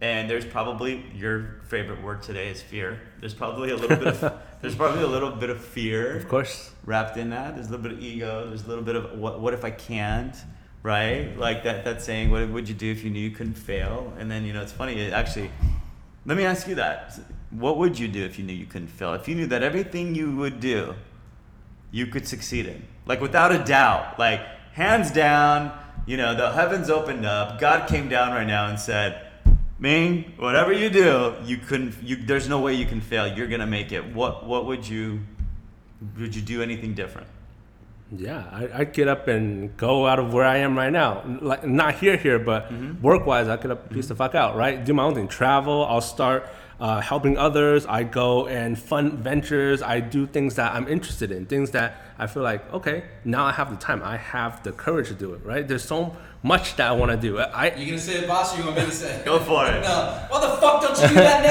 And 0.00 0.28
there's 0.30 0.44
probably 0.46 1.04
your 1.14 1.60
favorite 1.68 2.02
word 2.02 2.22
today 2.22 2.48
is 2.48 2.60
fear. 2.60 2.98
There's 3.20 3.34
probably 3.34 3.70
a 3.70 3.76
little 3.76 3.96
bit 3.96 4.06
of 4.22 4.32
there's 4.62 4.74
probably 4.74 5.02
a 5.02 5.06
little 5.06 5.30
bit 5.30 5.50
of 5.50 5.62
fear 5.62 6.16
Of 6.16 6.28
course. 6.28 6.70
wrapped 6.84 7.16
in 7.18 7.30
that. 7.30 7.54
There's 7.54 7.68
a 7.68 7.70
little 7.70 7.82
bit 7.84 7.92
of 7.92 8.02
ego. 8.02 8.46
There's 8.48 8.64
a 8.64 8.68
little 8.68 8.84
bit 8.84 8.96
of 8.96 9.18
what, 9.18 9.40
what 9.40 9.54
if 9.54 9.64
I 9.64 9.70
can't, 9.70 10.34
right? 10.82 11.36
Like 11.38 11.64
that, 11.64 11.84
that 11.84 12.02
saying, 12.02 12.30
what 12.30 12.48
would 12.48 12.68
you 12.68 12.74
do 12.74 12.90
if 12.90 13.04
you 13.04 13.10
knew 13.10 13.20
you 13.20 13.30
couldn't 13.30 13.54
fail? 13.54 14.12
And 14.18 14.30
then, 14.30 14.44
you 14.44 14.52
know, 14.52 14.62
it's 14.62 14.72
funny, 14.72 14.98
it 15.00 15.12
actually, 15.12 15.50
let 16.26 16.36
me 16.36 16.44
ask 16.44 16.66
you 16.68 16.74
that. 16.76 17.18
What 17.50 17.78
would 17.78 17.98
you 17.98 18.08
do 18.08 18.24
if 18.24 18.38
you 18.38 18.44
knew 18.44 18.52
you 18.52 18.66
couldn't 18.66 18.88
fail? 18.88 19.14
If 19.14 19.28
you 19.28 19.34
knew 19.34 19.46
that 19.46 19.62
everything 19.62 20.14
you 20.14 20.36
would 20.36 20.60
do, 20.60 20.94
you 21.90 22.06
could 22.06 22.26
succeed 22.26 22.66
in? 22.66 22.86
Like 23.06 23.20
without 23.20 23.52
a 23.52 23.64
doubt, 23.64 24.18
like 24.18 24.40
hands 24.72 25.10
down, 25.10 25.72
you 26.06 26.16
know, 26.16 26.34
the 26.34 26.52
heavens 26.52 26.88
opened 26.88 27.26
up, 27.26 27.60
God 27.60 27.88
came 27.88 28.08
down 28.08 28.30
right 28.30 28.46
now 28.46 28.68
and 28.68 28.78
said, 28.78 29.26
Ming, 29.80 30.34
whatever 30.36 30.74
you 30.74 30.90
do, 30.90 31.34
you 31.42 31.56
couldn't. 31.56 31.94
You, 32.02 32.16
there's 32.16 32.50
no 32.50 32.60
way 32.60 32.74
you 32.74 32.84
can 32.84 33.00
fail. 33.00 33.26
You're 33.26 33.46
gonna 33.46 33.66
make 33.66 33.92
it. 33.92 34.14
What 34.14 34.46
What 34.46 34.66
would 34.66 34.86
you? 34.86 35.20
Would 36.18 36.36
you 36.36 36.42
do 36.42 36.62
anything 36.62 36.92
different? 36.92 37.26
Yeah, 38.16 38.44
I, 38.50 38.68
I'd 38.80 38.92
get 38.92 39.06
up 39.08 39.28
and 39.28 39.76
go 39.76 40.06
out 40.06 40.18
of 40.18 40.32
where 40.32 40.44
I 40.44 40.58
am 40.58 40.76
right 40.76 40.90
now. 40.92 41.22
Like 41.40 41.64
not 41.66 41.94
here, 41.94 42.16
here, 42.16 42.38
but 42.38 42.72
work-wise, 43.00 43.46
I 43.48 43.56
could 43.56 43.70
up 43.70 43.88
piece 43.90 44.08
the 44.08 44.14
fuck 44.16 44.34
out, 44.34 44.56
right? 44.56 44.84
Do 44.84 44.92
my 44.94 45.04
own 45.04 45.14
thing. 45.14 45.28
Travel. 45.28 45.84
I'll 45.86 46.00
start 46.00 46.48
uh, 46.80 47.00
helping 47.00 47.38
others. 47.38 47.86
I 47.86 48.02
go 48.02 48.46
and 48.48 48.76
fund 48.78 49.12
ventures. 49.20 49.80
I 49.82 50.00
do 50.00 50.26
things 50.26 50.56
that 50.56 50.74
I'm 50.74 50.88
interested 50.88 51.30
in. 51.30 51.46
Things 51.46 51.70
that 51.70 52.02
I 52.18 52.26
feel 52.26 52.42
like, 52.42 52.72
okay, 52.72 53.04
now 53.24 53.44
I 53.44 53.52
have 53.52 53.70
the 53.70 53.76
time. 53.76 54.02
I 54.02 54.16
have 54.16 54.62
the 54.64 54.72
courage 54.72 55.08
to 55.08 55.14
do 55.14 55.34
it, 55.34 55.44
right? 55.44 55.66
There's 55.66 55.84
so 55.84 56.16
much 56.42 56.76
that 56.76 56.88
I 56.88 56.92
want 56.92 57.12
to 57.12 57.16
do. 57.16 57.38
I, 57.38 57.74
You 57.76 57.86
gonna 57.86 57.98
say 57.98 58.14
it, 58.22 58.26
boss, 58.28 58.54
or 58.54 58.58
you 58.58 58.64
want 58.64 58.76
me 58.78 58.84
to 58.86 58.90
say 58.90 59.14
it? 59.20 59.24
Go 59.24 59.38
for 59.38 59.66
it. 59.66 59.82
No. 59.82 60.26
Why 60.30 60.40
the 60.40 60.56
fuck 60.56 60.82
don't 60.82 61.00
you 61.00 61.08
do 61.08 61.14
that 61.14 61.44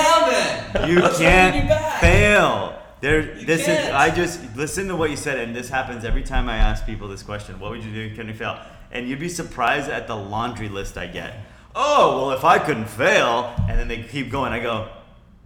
now 0.74 0.82
man? 0.82 0.90
You 0.90 0.96
What's 1.02 1.20
holding 1.20 1.28
can't 1.32 1.70
back? 1.70 2.02
fail. 2.02 2.76
There, 3.02 3.38
You 3.38 3.46
this 3.46 3.62
is. 3.62 3.68
can't. 3.68 3.96
I 3.96 4.10
just 4.14 4.40
listen 4.56 4.88
to 4.90 4.96
what 4.96 5.10
you 5.10 5.16
said, 5.16 5.40
and 5.40 5.56
this 5.56 5.70
happens 5.70 6.04
every 6.04 6.24
time 6.24 6.50
I 6.50 6.58
ask 6.58 6.86
people 6.86 7.08
this 7.08 7.24
question. 7.24 7.60
What 7.60 7.72
would 7.72 7.84
you 7.84 7.92
do? 7.92 8.16
Can 8.16 8.28
you 8.28 8.34
fail? 8.34 8.60
And 8.92 9.08
you'd 9.08 9.20
be 9.20 9.30
surprised 9.30 9.90
at 9.90 10.08
the 10.08 10.16
laundry 10.16 10.68
list 10.70 10.98
I 10.98 11.08
get. 11.08 11.36
Oh 11.76 12.18
well, 12.18 12.32
if 12.32 12.44
I 12.44 12.60
couldn't 12.60 12.90
fail, 12.90 13.54
and 13.70 13.80
then 13.80 13.88
they 13.88 14.04
keep 14.04 14.30
going. 14.30 14.52
I 14.52 14.60
go, 14.60 14.90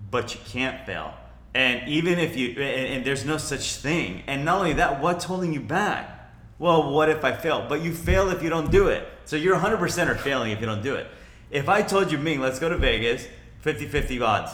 but 0.09 0.33
you 0.33 0.39
can't 0.45 0.85
fail. 0.85 1.13
And 1.53 1.87
even 1.87 2.17
if 2.17 2.35
you, 2.35 2.49
and, 2.49 2.59
and 2.59 3.05
there's 3.05 3.25
no 3.25 3.37
such 3.37 3.75
thing. 3.75 4.23
And 4.25 4.43
not 4.43 4.59
only 4.59 4.73
that, 4.73 5.01
what's 5.01 5.25
holding 5.25 5.53
you 5.53 5.59
back? 5.59 6.09
Well, 6.57 6.91
what 6.91 7.09
if 7.09 7.23
I 7.23 7.33
fail? 7.33 7.65
But 7.69 7.81
you 7.81 7.93
fail 7.93 8.29
if 8.29 8.41
you 8.41 8.49
don't 8.49 8.71
do 8.71 8.87
it. 8.87 9.07
So 9.25 9.35
you're 9.35 9.57
100% 9.57 10.07
are 10.07 10.15
failing 10.15 10.51
if 10.51 10.59
you 10.59 10.65
don't 10.65 10.81
do 10.81 10.95
it. 10.95 11.07
If 11.51 11.69
I 11.69 11.81
told 11.83 12.11
you, 12.11 12.17
Ming, 12.17 12.39
let's 12.41 12.59
go 12.59 12.69
to 12.69 12.77
Vegas, 12.77 13.27
50-50 13.63 14.21
odds, 14.25 14.51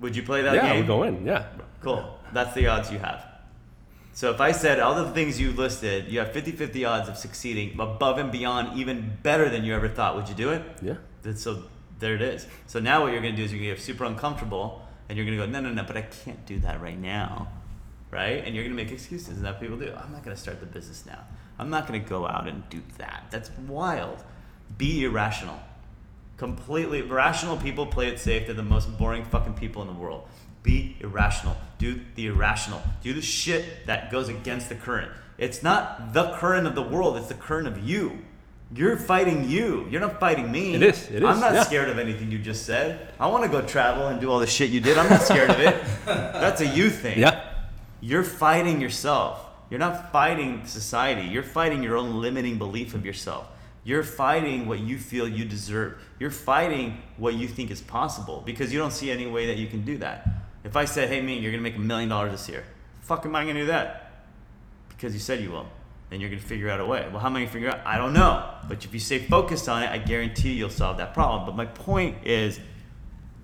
would 0.00 0.14
you 0.14 0.22
play 0.22 0.42
that 0.42 0.54
yeah, 0.54 0.72
game? 0.72 0.80
we 0.82 0.86
go 0.86 1.04
in. 1.04 1.24
Yeah. 1.24 1.46
Cool. 1.80 2.18
That's 2.32 2.54
the 2.54 2.66
odds 2.66 2.90
you 2.90 2.98
have. 2.98 3.26
So 4.14 4.30
if 4.30 4.40
I 4.40 4.52
said 4.52 4.78
all 4.78 4.94
the 4.94 5.10
things 5.12 5.40
you 5.40 5.52
listed, 5.52 6.08
you 6.08 6.18
have 6.18 6.32
50-50 6.32 6.88
odds 6.88 7.08
of 7.08 7.16
succeeding 7.16 7.80
above 7.80 8.18
and 8.18 8.30
beyond, 8.30 8.78
even 8.78 9.16
better 9.22 9.48
than 9.48 9.64
you 9.64 9.74
ever 9.74 9.88
thought. 9.88 10.16
Would 10.16 10.28
you 10.28 10.34
do 10.34 10.50
it? 10.50 10.62
Yeah. 10.82 10.96
Then 11.22 11.36
so 11.36 11.62
there 11.98 12.14
it 12.14 12.22
is. 12.22 12.46
So 12.66 12.78
now 12.78 13.02
what 13.02 13.12
you're 13.12 13.22
gonna 13.22 13.36
do 13.36 13.44
is 13.44 13.52
you're 13.52 13.60
gonna 13.60 13.74
get 13.74 13.80
super 13.80 14.04
uncomfortable, 14.04 14.82
and 15.08 15.16
you're 15.16 15.24
gonna 15.24 15.38
go, 15.38 15.46
no, 15.46 15.60
no, 15.60 15.72
no, 15.72 15.84
but 15.84 15.96
I 15.96 16.02
can't 16.02 16.44
do 16.46 16.58
that 16.60 16.82
right 16.82 16.98
now, 16.98 17.48
right? 18.10 18.44
And 18.44 18.54
you're 18.54 18.64
gonna 18.64 18.76
make 18.76 18.90
excuses, 18.90 19.36
and 19.36 19.44
that 19.44 19.60
people 19.60 19.76
do. 19.76 19.94
I'm 19.96 20.12
not 20.12 20.22
gonna 20.22 20.36
start 20.36 20.60
the 20.60 20.66
business 20.66 21.06
now. 21.06 21.24
I'm 21.58 21.70
not 21.70 21.86
gonna 21.86 22.00
go 22.00 22.26
out 22.26 22.46
and 22.46 22.68
do 22.68 22.82
that. 22.98 23.26
That's 23.30 23.50
wild. 23.66 24.24
Be 24.76 25.04
irrational. 25.04 25.60
Completely 26.36 27.02
rational 27.02 27.56
people 27.56 27.86
play 27.86 28.08
it 28.08 28.18
safe. 28.18 28.46
They're 28.46 28.54
the 28.54 28.62
most 28.62 28.98
boring 28.98 29.24
fucking 29.24 29.54
people 29.54 29.80
in 29.82 29.88
the 29.88 29.94
world. 29.94 30.26
Be 30.62 30.96
irrational. 31.00 31.56
Do 31.78 32.00
the 32.14 32.26
irrational. 32.28 32.82
Do 33.02 33.12
the 33.12 33.22
shit 33.22 33.86
that 33.86 34.10
goes 34.10 34.28
against 34.28 34.68
the 34.68 34.74
current. 34.74 35.10
It's 35.38 35.62
not 35.62 36.12
the 36.12 36.32
current 36.34 36.66
of 36.66 36.74
the 36.74 36.82
world, 36.82 37.16
it's 37.16 37.28
the 37.28 37.34
current 37.34 37.66
of 37.66 37.78
you. 37.78 38.18
You're 38.74 38.96
fighting 38.96 39.48
you. 39.48 39.86
You're 39.90 40.00
not 40.00 40.18
fighting 40.18 40.50
me. 40.50 40.74
It 40.74 40.82
is, 40.82 41.10
it 41.10 41.22
I'm 41.22 41.40
not 41.40 41.52
yeah. 41.52 41.64
scared 41.64 41.90
of 41.90 41.98
anything 41.98 42.30
you 42.30 42.38
just 42.38 42.64
said. 42.64 43.12
I 43.20 43.26
want 43.26 43.44
to 43.44 43.50
go 43.50 43.60
travel 43.60 44.06
and 44.06 44.18
do 44.20 44.30
all 44.30 44.38
the 44.38 44.46
shit 44.46 44.70
you 44.70 44.80
did. 44.80 44.96
I'm 44.96 45.10
not 45.10 45.20
scared 45.22 45.50
of 45.50 45.60
it. 45.60 45.82
That's 46.06 46.62
a 46.62 46.66
you 46.66 46.88
thing. 46.88 47.18
Yeah. 47.18 47.52
You're 48.00 48.24
fighting 48.24 48.80
yourself. 48.80 49.46
You're 49.68 49.80
not 49.80 50.10
fighting 50.10 50.64
society. 50.64 51.28
You're 51.28 51.42
fighting 51.42 51.82
your 51.82 51.96
own 51.96 52.20
limiting 52.20 52.56
belief 52.56 52.94
of 52.94 53.04
yourself. 53.04 53.46
You're 53.84 54.04
fighting 54.04 54.66
what 54.66 54.78
you 54.78 54.96
feel 54.96 55.28
you 55.28 55.44
deserve. 55.44 55.98
You're 56.18 56.30
fighting 56.30 57.02
what 57.16 57.34
you 57.34 57.48
think 57.48 57.70
is 57.70 57.80
possible 57.80 58.42
because 58.46 58.72
you 58.72 58.78
don't 58.78 58.92
see 58.92 59.10
any 59.10 59.26
way 59.26 59.46
that 59.46 59.56
you 59.56 59.66
can 59.66 59.84
do 59.84 59.98
that. 59.98 60.26
If 60.64 60.76
I 60.76 60.84
said, 60.84 61.08
hey, 61.08 61.20
me, 61.20 61.34
you're 61.38 61.50
going 61.50 61.62
to 61.62 61.68
make 61.70 61.76
a 61.76 61.80
million 61.80 62.08
dollars 62.08 62.32
this 62.32 62.48
year, 62.48 62.64
fuck 63.00 63.24
am 63.26 63.34
I 63.34 63.42
going 63.44 63.56
to 63.56 63.62
do 63.62 63.66
that? 63.66 64.12
Because 64.88 65.12
you 65.14 65.20
said 65.20 65.40
you 65.40 65.50
will. 65.50 65.66
Then 66.10 66.20
you're 66.20 66.30
going 66.30 66.42
to 66.42 66.46
figure 66.46 66.68
out 66.68 66.78
a 66.78 66.84
way. 66.84 67.08
Well, 67.10 67.20
how 67.20 67.26
am 67.28 67.36
I 67.36 67.40
going 67.40 67.46
to 67.48 67.52
figure 67.52 67.70
out? 67.70 67.80
I 67.86 67.96
don't 67.96 68.12
know. 68.12 68.48
But 68.68 68.84
if 68.84 68.92
you 68.92 69.00
stay 69.00 69.18
focused 69.18 69.68
on 69.68 69.82
it, 69.82 69.90
I 69.90 69.98
guarantee 69.98 70.52
you'll 70.52 70.70
solve 70.70 70.98
that 70.98 71.14
problem. 71.14 71.46
But 71.46 71.56
my 71.56 71.64
point 71.64 72.26
is, 72.26 72.60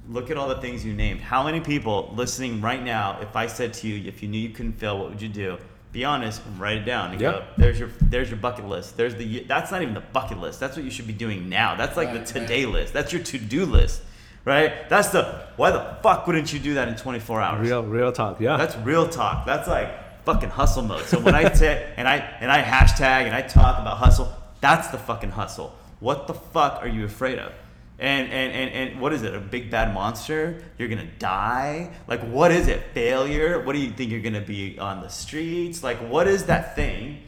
look 0.09 0.31
at 0.31 0.37
all 0.37 0.49
the 0.49 0.61
things 0.61 0.85
you 0.85 0.93
named. 0.93 1.21
How 1.21 1.43
many 1.43 1.61
people 1.61 2.13
listening 2.15 2.61
right 2.61 2.83
now, 2.83 3.19
if 3.21 3.35
I 3.37 3.47
said 3.47 3.73
to 3.75 3.89
you, 3.89 4.07
if 4.07 4.23
you 4.23 4.29
knew 4.29 4.39
you 4.39 4.51
couldn't 4.51 4.75
fail, 4.75 4.99
what 4.99 5.09
would 5.11 5.23
you 5.23 5.29
do? 5.29 5.59
Be 5.91 6.05
honest 6.05 6.45
and 6.45 6.61
write 6.61 6.77
it 6.77 6.85
down. 6.85 7.13
And 7.13 7.21
Yep. 7.21 7.33
go, 7.33 7.45
there's 7.57 7.81
your 7.81 7.89
there's 8.03 8.29
your 8.29 8.39
bucket 8.39 8.69
list. 8.69 8.99
There's 8.99 9.15
the 9.15 9.45
that's 9.45 9.71
not 9.71 9.81
even 9.81 9.95
the 9.95 10.01
bucket 10.01 10.39
list. 10.39 10.61
That's 10.61 10.77
what 10.77 10.85
you 10.85 10.91
should 10.91 11.07
be 11.07 11.15
doing 11.15 11.49
now. 11.49 11.75
That's 11.77 11.97
like 11.97 12.09
Right, 12.09 12.27
the 12.27 12.41
today 12.41 12.67
list. 12.67 12.93
That's 12.93 13.11
your 13.11 13.23
to-do 13.23 13.65
list. 13.65 14.03
Right? 14.49 14.89
That's 14.89 15.11
the 15.11 15.25
why 15.57 15.73
the 15.73 15.85
fuck 16.03 16.27
wouldn't 16.27 16.51
you 16.55 16.59
do 16.59 16.75
that 16.75 16.89
in 16.89 16.97
24 16.97 17.43
hours? 17.43 17.69
Real, 17.69 17.83
real 17.83 18.11
talk. 18.13 18.41
Yeah. 18.41 18.57
That's 18.57 18.75
real 18.79 19.07
talk. 19.07 19.45
That's 19.45 19.69
like 19.69 20.25
fucking 20.25 20.49
hustle 20.49 20.85
mode. 20.85 21.05
So 21.05 21.21
when 21.21 21.35
I 21.35 21.53
say 21.63 21.93
and 21.99 22.09
I 22.09 22.17
and 22.41 22.51
I 22.51 22.63
hashtag 22.63 23.27
and 23.27 23.35
I 23.35 23.43
talk 23.43 23.79
about 23.79 23.99
hustle, 23.99 24.33
that's 24.63 24.89
the 24.89 24.97
fucking 24.97 25.33
hustle. 25.33 25.77
What 26.01 26.27
the 26.29 26.33
fuck 26.33 26.81
are 26.81 26.89
you 26.89 27.05
afraid 27.05 27.39
of? 27.39 27.53
And 27.99 28.33
and, 28.33 28.53
and, 28.55 28.71
and 28.91 29.01
what 29.03 29.13
is 29.13 29.23
it? 29.23 29.35
A 29.35 29.39
big 29.41 29.71
bad 29.71 29.93
monster? 29.93 30.63
You're 30.79 30.89
gonna 30.89 31.11
die? 31.19 31.91
Like 32.07 32.23
what 32.23 32.51
is 32.51 32.69
it? 32.69 32.83
Failure? 32.95 33.61
What 33.63 33.75
do 33.75 33.81
you 33.81 33.91
think 33.91 34.11
you're 34.11 34.23
gonna 34.23 34.41
be 34.41 34.79
on 34.79 35.03
the 35.03 35.09
streets? 35.09 35.83
Like 35.83 35.99
what 35.99 36.27
is 36.27 36.47
that 36.47 36.75
thing? 36.75 37.19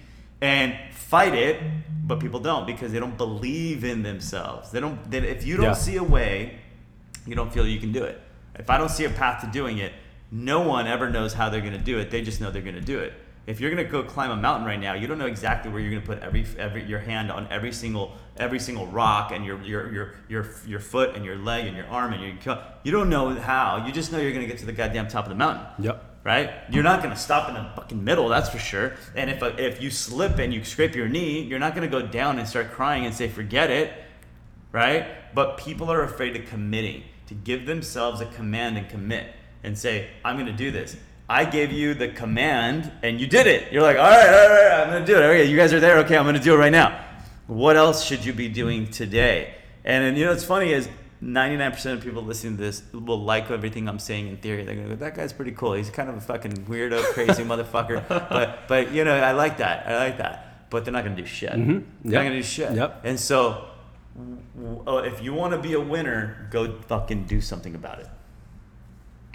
And 0.41 0.75
fight 0.93 1.35
it, 1.35 1.61
but 2.03 2.19
people 2.19 2.41
don't 2.41 2.67
because 2.67 2.93
they 2.93 2.99
don't 2.99 3.19
believe 3.19 3.85
in 3.85 4.03
themselves. 4.03 4.71
They 4.71 4.81
don't. 4.81 5.11
They, 5.11 5.19
if 5.19 5.45
you 5.45 5.57
don't 5.59 5.67
Yeah. 5.67 5.73
see 5.75 5.97
a 5.97 6.03
way, 6.03 6.61
you 7.27 7.35
don't 7.35 7.53
feel 7.53 7.67
you 7.67 7.81
can 7.81 7.93
do 7.93 8.05
it. 8.05 8.21
If 8.57 8.71
I 8.71 8.79
don't 8.79 8.91
see 8.91 9.05
a 9.05 9.11
path 9.11 9.43
to 9.43 9.51
doing 9.51 9.79
it, 9.79 9.93
no 10.31 10.61
one 10.61 10.87
ever 10.87 11.11
knows 11.11 11.33
how 11.33 11.49
they're 11.49 11.61
going 11.61 11.73
to 11.73 11.79
do 11.79 11.99
it. 11.99 12.11
They 12.11 12.23
just 12.23 12.41
know 12.41 12.51
they're 12.51 12.63
going 12.63 12.75
to 12.75 12.81
do 12.81 12.99
it. 12.99 13.13
If 13.47 13.59
you're 13.59 13.71
going 13.75 13.85
to 13.85 13.91
go 13.91 14.03
climb 14.03 14.31
a 14.31 14.37
mountain 14.37 14.67
right 14.67 14.79
now, 14.79 14.95
you 14.95 15.07
don't 15.07 15.19
know 15.19 15.27
exactly 15.27 15.73
where 15.73 15.81
you're 15.81 15.91
going 15.91 16.03
to 16.03 16.07
put 16.07 16.21
every, 16.21 16.47
every 16.59 16.85
your 16.85 17.01
hand 17.01 17.33
on 17.33 17.49
every 17.51 17.73
single 17.73 18.17
every 18.37 18.61
single 18.61 18.87
rock 18.87 19.33
and 19.33 19.45
your 19.45 19.61
your 19.63 19.93
your 19.93 20.15
your 20.29 20.47
your 20.67 20.79
foot 20.81 21.17
and 21.17 21.25
your 21.25 21.37
leg 21.37 21.67
and 21.67 21.77
your 21.77 21.87
arm 21.87 22.13
and 22.13 22.23
your 22.23 22.59
you 22.85 22.93
don't 22.93 23.09
know 23.11 23.31
how. 23.35 23.85
You 23.85 23.93
just 23.93 24.13
know 24.13 24.19
you're 24.19 24.33
going 24.33 24.47
to 24.47 24.47
get 24.47 24.59
to 24.59 24.67
the 24.67 24.73
goddamn 24.73 25.09
top 25.09 25.25
of 25.25 25.31
the 25.31 25.35
mountain 25.37 25.67
Yep. 25.85 26.21
right? 26.23 26.51
You're 26.71 26.85
not 26.85 27.03
gonna 27.03 27.17
stop 27.17 27.49
in 27.49 27.55
the 27.55 27.69
fucking 27.75 28.05
middle, 28.05 28.29
that's 28.29 28.51
for 28.51 28.59
sure. 28.59 28.93
And 29.17 29.31
if 29.31 29.43
if 29.59 29.83
you 29.83 29.91
slip 29.91 30.39
and 30.39 30.53
you 30.55 30.63
scrape 30.63 30.95
your 30.95 31.09
knee, 31.09 31.41
you're 31.43 31.59
not 31.59 31.75
gonna 31.75 31.89
go 31.89 32.03
down 32.03 32.39
and 32.39 32.47
start 32.47 32.71
crying 32.71 33.05
and 33.07 33.15
say 33.15 33.27
forget 33.29 33.71
it, 33.71 33.93
right? 34.73 35.35
But 35.35 35.59
people 35.59 35.91
are 35.91 36.03
afraid 36.03 36.37
of 36.37 36.47
committing, 36.47 37.05
to 37.27 37.35
give 37.35 37.65
themselves 37.67 38.21
a 38.21 38.27
command 38.27 38.77
and 38.77 38.89
commit 38.89 39.33
and 39.63 39.79
say 39.79 40.09
I'm 40.25 40.37
gonna 40.37 40.53
do 40.53 40.71
this. 40.71 40.97
I 41.29 41.45
gave 41.45 41.71
you 41.71 41.95
the 41.95 42.09
command 42.09 42.91
and 43.05 43.21
you 43.21 43.29
did 43.29 43.47
it. 43.47 43.73
You're 43.73 43.83
like, 43.83 43.97
all 43.97 44.11
right, 44.11 44.29
all 44.29 44.49
right, 44.49 44.83
I'm 44.83 44.91
gonna 44.91 45.07
do 45.07 45.17
it. 45.17 45.23
Okay, 45.23 45.45
you 45.45 45.57
guys 45.57 45.73
are 45.73 45.79
there. 45.79 45.99
Okay, 45.99 46.17
I'm 46.17 46.25
gonna 46.25 46.41
do 46.41 46.55
it 46.55 46.59
right 46.59 46.73
now. 46.73 47.05
What 47.47 47.77
else 47.77 48.05
should 48.05 48.25
you 48.25 48.33
be 48.33 48.49
doing 48.49 48.91
today? 48.91 49.55
And, 49.85 50.05
and 50.05 50.19
you 50.19 50.25
know 50.25 50.33
what's 50.33 50.45
funny 50.45 50.73
is 50.73 50.89
99% 51.23 51.93
of 51.93 52.03
people 52.03 52.23
listening 52.23 52.57
to 52.57 52.63
this 52.63 52.83
will 52.93 53.23
like 53.23 53.51
everything 53.51 53.89
I'm 53.89 53.99
saying 53.99 54.27
in 54.27 54.39
theory. 54.39 54.65
They're 54.65 54.75
gonna 54.75 54.89
go, 54.89 54.97
that 54.97 55.15
guy's 55.15 55.33
pretty 55.33 55.53
cool. 55.53 55.75
He's 55.75 55.91
kind 55.91 56.09
of 56.09 56.17
a 56.17 56.21
fucking 56.21 56.65
weirdo, 56.65 57.03
crazy 57.13 57.45
motherfucker. 57.45 58.05
But 58.31 58.67
but 58.69 58.93
you 58.93 59.05
know, 59.05 59.15
I 59.15 59.33
like 59.33 59.59
that. 59.59 59.87
I 59.87 59.97
like 59.97 60.19
that. 60.19 60.69
But 60.71 60.85
they're 60.85 60.93
not 60.93 61.05
gonna 61.05 61.17
do 61.17 61.27
shit. 61.27 61.53
Mm-hmm. 61.53 62.09
They're 62.09 62.23
not 62.23 62.29
gonna 62.29 62.37
do 62.37 62.43
shit. 62.43 62.73
Yep. 62.73 63.03
And 63.05 63.21
so, 63.21 63.67
w- 64.17 64.83
uh, 64.87 64.97
if 64.99 65.23
you 65.23 65.35
want 65.35 65.53
to 65.53 65.59
be 65.59 65.75
a 65.75 65.81
winner, 65.81 66.49
go 66.51 66.81
fucking 66.89 67.25
do 67.25 67.41
something 67.41 67.75
about 67.75 68.01
it. 68.01 68.09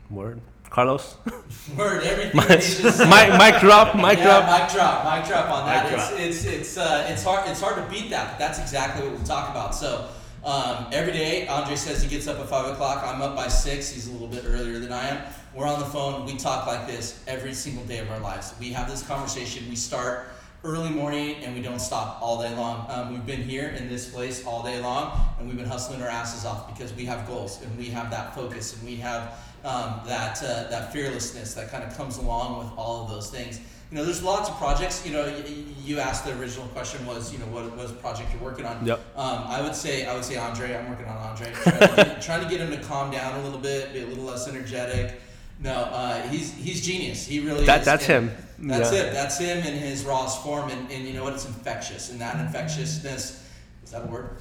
Word. 0.09 0.41
Carlos. 0.69 1.15
Word, 1.77 2.03
everything 2.03 2.41
that 2.47 2.63
he 2.63 2.83
just 2.83 2.99
mic, 2.99 3.29
mic 3.37 3.61
drop. 3.61 3.95
Mic 3.95 4.17
yeah, 4.17 4.23
drop. 4.23 4.61
mic 4.61 4.71
drop, 4.71 5.05
mic 5.05 5.27
drop 5.27 5.49
on 5.49 5.65
that. 5.67 5.89
Drop. 5.89 6.11
It's 6.19 6.43
it's 6.43 6.45
it's 6.45 6.77
uh, 6.77 7.07
it's 7.09 7.23
hard 7.23 7.49
it's 7.49 7.61
hard 7.61 7.75
to 7.77 7.89
beat 7.89 8.09
that, 8.09 8.31
but 8.31 8.39
that's 8.39 8.59
exactly 8.59 9.07
what 9.07 9.17
we 9.17 9.23
talk 9.25 9.49
about. 9.49 9.73
So 9.73 10.09
um, 10.43 10.87
every 10.91 11.13
day, 11.13 11.47
Andre 11.47 11.75
says 11.75 12.03
he 12.03 12.09
gets 12.09 12.27
up 12.27 12.39
at 12.39 12.47
five 12.49 12.71
o'clock. 12.71 13.03
I'm 13.05 13.21
up 13.21 13.35
by 13.35 13.47
six. 13.47 13.89
He's 13.89 14.07
a 14.07 14.11
little 14.11 14.27
bit 14.27 14.43
earlier 14.45 14.79
than 14.79 14.91
I 14.91 15.07
am. 15.07 15.23
We're 15.53 15.67
on 15.67 15.79
the 15.79 15.85
phone. 15.85 16.25
We 16.25 16.35
talk 16.35 16.67
like 16.67 16.85
this 16.87 17.23
every 17.27 17.53
single 17.53 17.85
day 17.85 17.99
of 17.99 18.11
our 18.11 18.19
lives. 18.19 18.53
We 18.59 18.73
have 18.73 18.89
this 18.89 19.01
conversation. 19.07 19.69
We 19.69 19.75
start 19.77 20.27
early 20.65 20.89
morning 20.89 21.35
and 21.43 21.53
we 21.55 21.61
don't 21.61 21.79
stop 21.79 22.19
all 22.21 22.41
day 22.41 22.53
long. 22.55 22.85
Um, 22.89 23.13
we've 23.13 23.25
been 23.25 23.43
here 23.43 23.67
in 23.69 23.87
this 23.87 24.09
place 24.09 24.43
all 24.45 24.63
day 24.63 24.81
long 24.81 25.19
and 25.37 25.47
we've 25.47 25.57
been 25.57 25.67
hustling 25.67 26.01
our 26.01 26.07
asses 26.09 26.43
off 26.43 26.67
because 26.73 26.91
we 26.93 27.05
have 27.05 27.27
goals 27.27 27.61
and 27.61 27.77
we 27.77 27.85
have 27.89 28.09
that 28.09 28.33
focus 28.33 28.75
and 28.75 28.83
we 28.83 28.95
have 28.95 29.39
um, 29.63 30.01
that 30.07 30.41
uh, 30.43 30.67
that 30.69 30.91
fearlessness 30.91 31.53
that 31.53 31.69
kind 31.69 31.83
of 31.83 31.95
comes 31.95 32.17
along 32.17 32.59
with 32.59 32.67
all 32.77 33.03
of 33.03 33.09
those 33.09 33.29
things. 33.29 33.59
You 33.91 33.97
know, 33.97 34.05
there's 34.05 34.23
lots 34.23 34.49
of 34.49 34.57
projects. 34.57 35.05
You 35.05 35.13
know, 35.13 35.43
you 35.83 35.99
asked 35.99 36.25
the 36.25 36.37
original 36.39 36.67
question 36.69 37.05
was, 37.05 37.31
you 37.31 37.37
know, 37.37 37.45
what 37.45 37.75
was 37.77 37.91
project 37.91 38.31
you're 38.33 38.41
working 38.41 38.65
on? 38.65 38.83
Yep. 38.85 38.99
Um, 39.15 39.43
I 39.47 39.61
would 39.61 39.75
say, 39.75 40.05
I 40.07 40.15
would 40.15 40.25
say 40.25 40.35
Andre. 40.37 40.75
I'm 40.75 40.89
working 40.89 41.05
on 41.05 41.17
Andre. 41.17 41.51
Trying 41.63 41.79
to, 41.79 41.95
get, 41.95 42.21
trying 42.21 42.43
to 42.43 42.49
get 42.49 42.59
him 42.59 42.71
to 42.71 42.83
calm 42.87 43.11
down 43.11 43.39
a 43.39 43.43
little 43.43 43.59
bit, 43.59 43.93
be 43.93 43.99
a 44.01 44.05
little 44.07 44.23
less 44.23 44.47
energetic. 44.47 45.19
No, 45.59 45.71
uh, 45.73 46.21
he's 46.29 46.51
he's 46.53 46.85
genius. 46.85 47.25
He 47.25 47.39
really 47.39 47.65
That- 47.65 47.81
is. 47.81 47.85
that's 47.85 48.09
And 48.09 48.29
him. 48.29 48.37
That's 48.59 48.91
Yeah. 48.91 48.99
it. 48.99 49.13
That's 49.13 49.37
him 49.37 49.57
in 49.59 49.73
his 49.73 50.03
rawest 50.05 50.41
form. 50.43 50.69
And, 50.69 50.89
and 50.91 51.05
you 51.05 51.13
know 51.13 51.23
what? 51.23 51.33
It's 51.33 51.45
infectious. 51.45 52.09
And 52.11 52.19
that 52.21 52.39
infectiousness 52.39 53.43
is 53.83 53.91
that 53.91 54.03
a 54.03 54.07
word? 54.07 54.37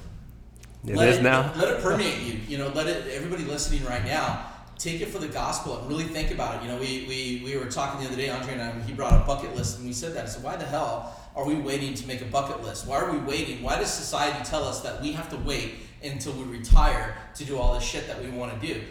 It 0.87 0.95
let 0.95 1.09
is 1.09 1.17
it, 1.17 1.23
now. 1.23 1.51
Let 1.55 1.69
it 1.75 1.81
permeate 1.81 2.21
you. 2.21 2.39
You 2.47 2.57
know, 2.59 2.69
let 2.69 2.87
it. 2.87 3.07
Everybody 3.11 3.43
listening 3.43 3.83
right 3.85 4.05
now, 4.05 4.45
take 4.77 5.01
it 5.01 5.07
for 5.09 5.17
the 5.19 5.27
gospel 5.27 5.79
and 5.79 5.89
really 5.89 6.03
think 6.03 6.31
about 6.31 6.55
it. 6.55 6.61
You 6.63 6.69
know, 6.73 6.77
we 6.77 7.05
we, 7.07 7.41
we 7.43 7.57
were 7.57 7.65
talking 7.65 8.01
the 8.01 8.07
other 8.07 8.15
day, 8.15 8.29
Andre 8.29 8.53
and 8.53 8.61
I. 8.61 8.71
He 8.81 8.93
brought 8.93 9.13
a 9.13 9.25
bucket 9.25 9.55
list, 9.55 9.77
and 9.79 9.87
we 9.87 9.93
said 9.93 10.13
that. 10.13 10.29
Said, 10.29 10.43
why 10.43 10.55
the 10.57 10.65
hell 10.65 11.19
are 11.35 11.45
we 11.45 11.55
waiting 11.55 11.95
to 11.95 12.07
make 12.07 12.21
a 12.21 12.25
bucket 12.25 12.63
list? 12.63 12.87
Why 12.87 12.97
are 12.97 13.11
we 13.11 13.17
waiting? 13.17 13.63
Why 13.63 13.77
does 13.79 13.91
society 13.91 14.43
tell 14.45 14.63
us 14.63 14.81
that 14.81 15.01
we 15.01 15.11
have 15.13 15.29
to 15.31 15.37
wait 15.37 15.73
until 16.03 16.33
we 16.33 16.43
retire 16.43 17.15
to 17.35 17.45
do 17.45 17.57
all 17.57 17.73
this 17.73 17.83
shit 17.83 18.07
that 18.07 18.21
we 18.21 18.29
want 18.29 18.59
to 18.61 18.67
do? 18.67 18.81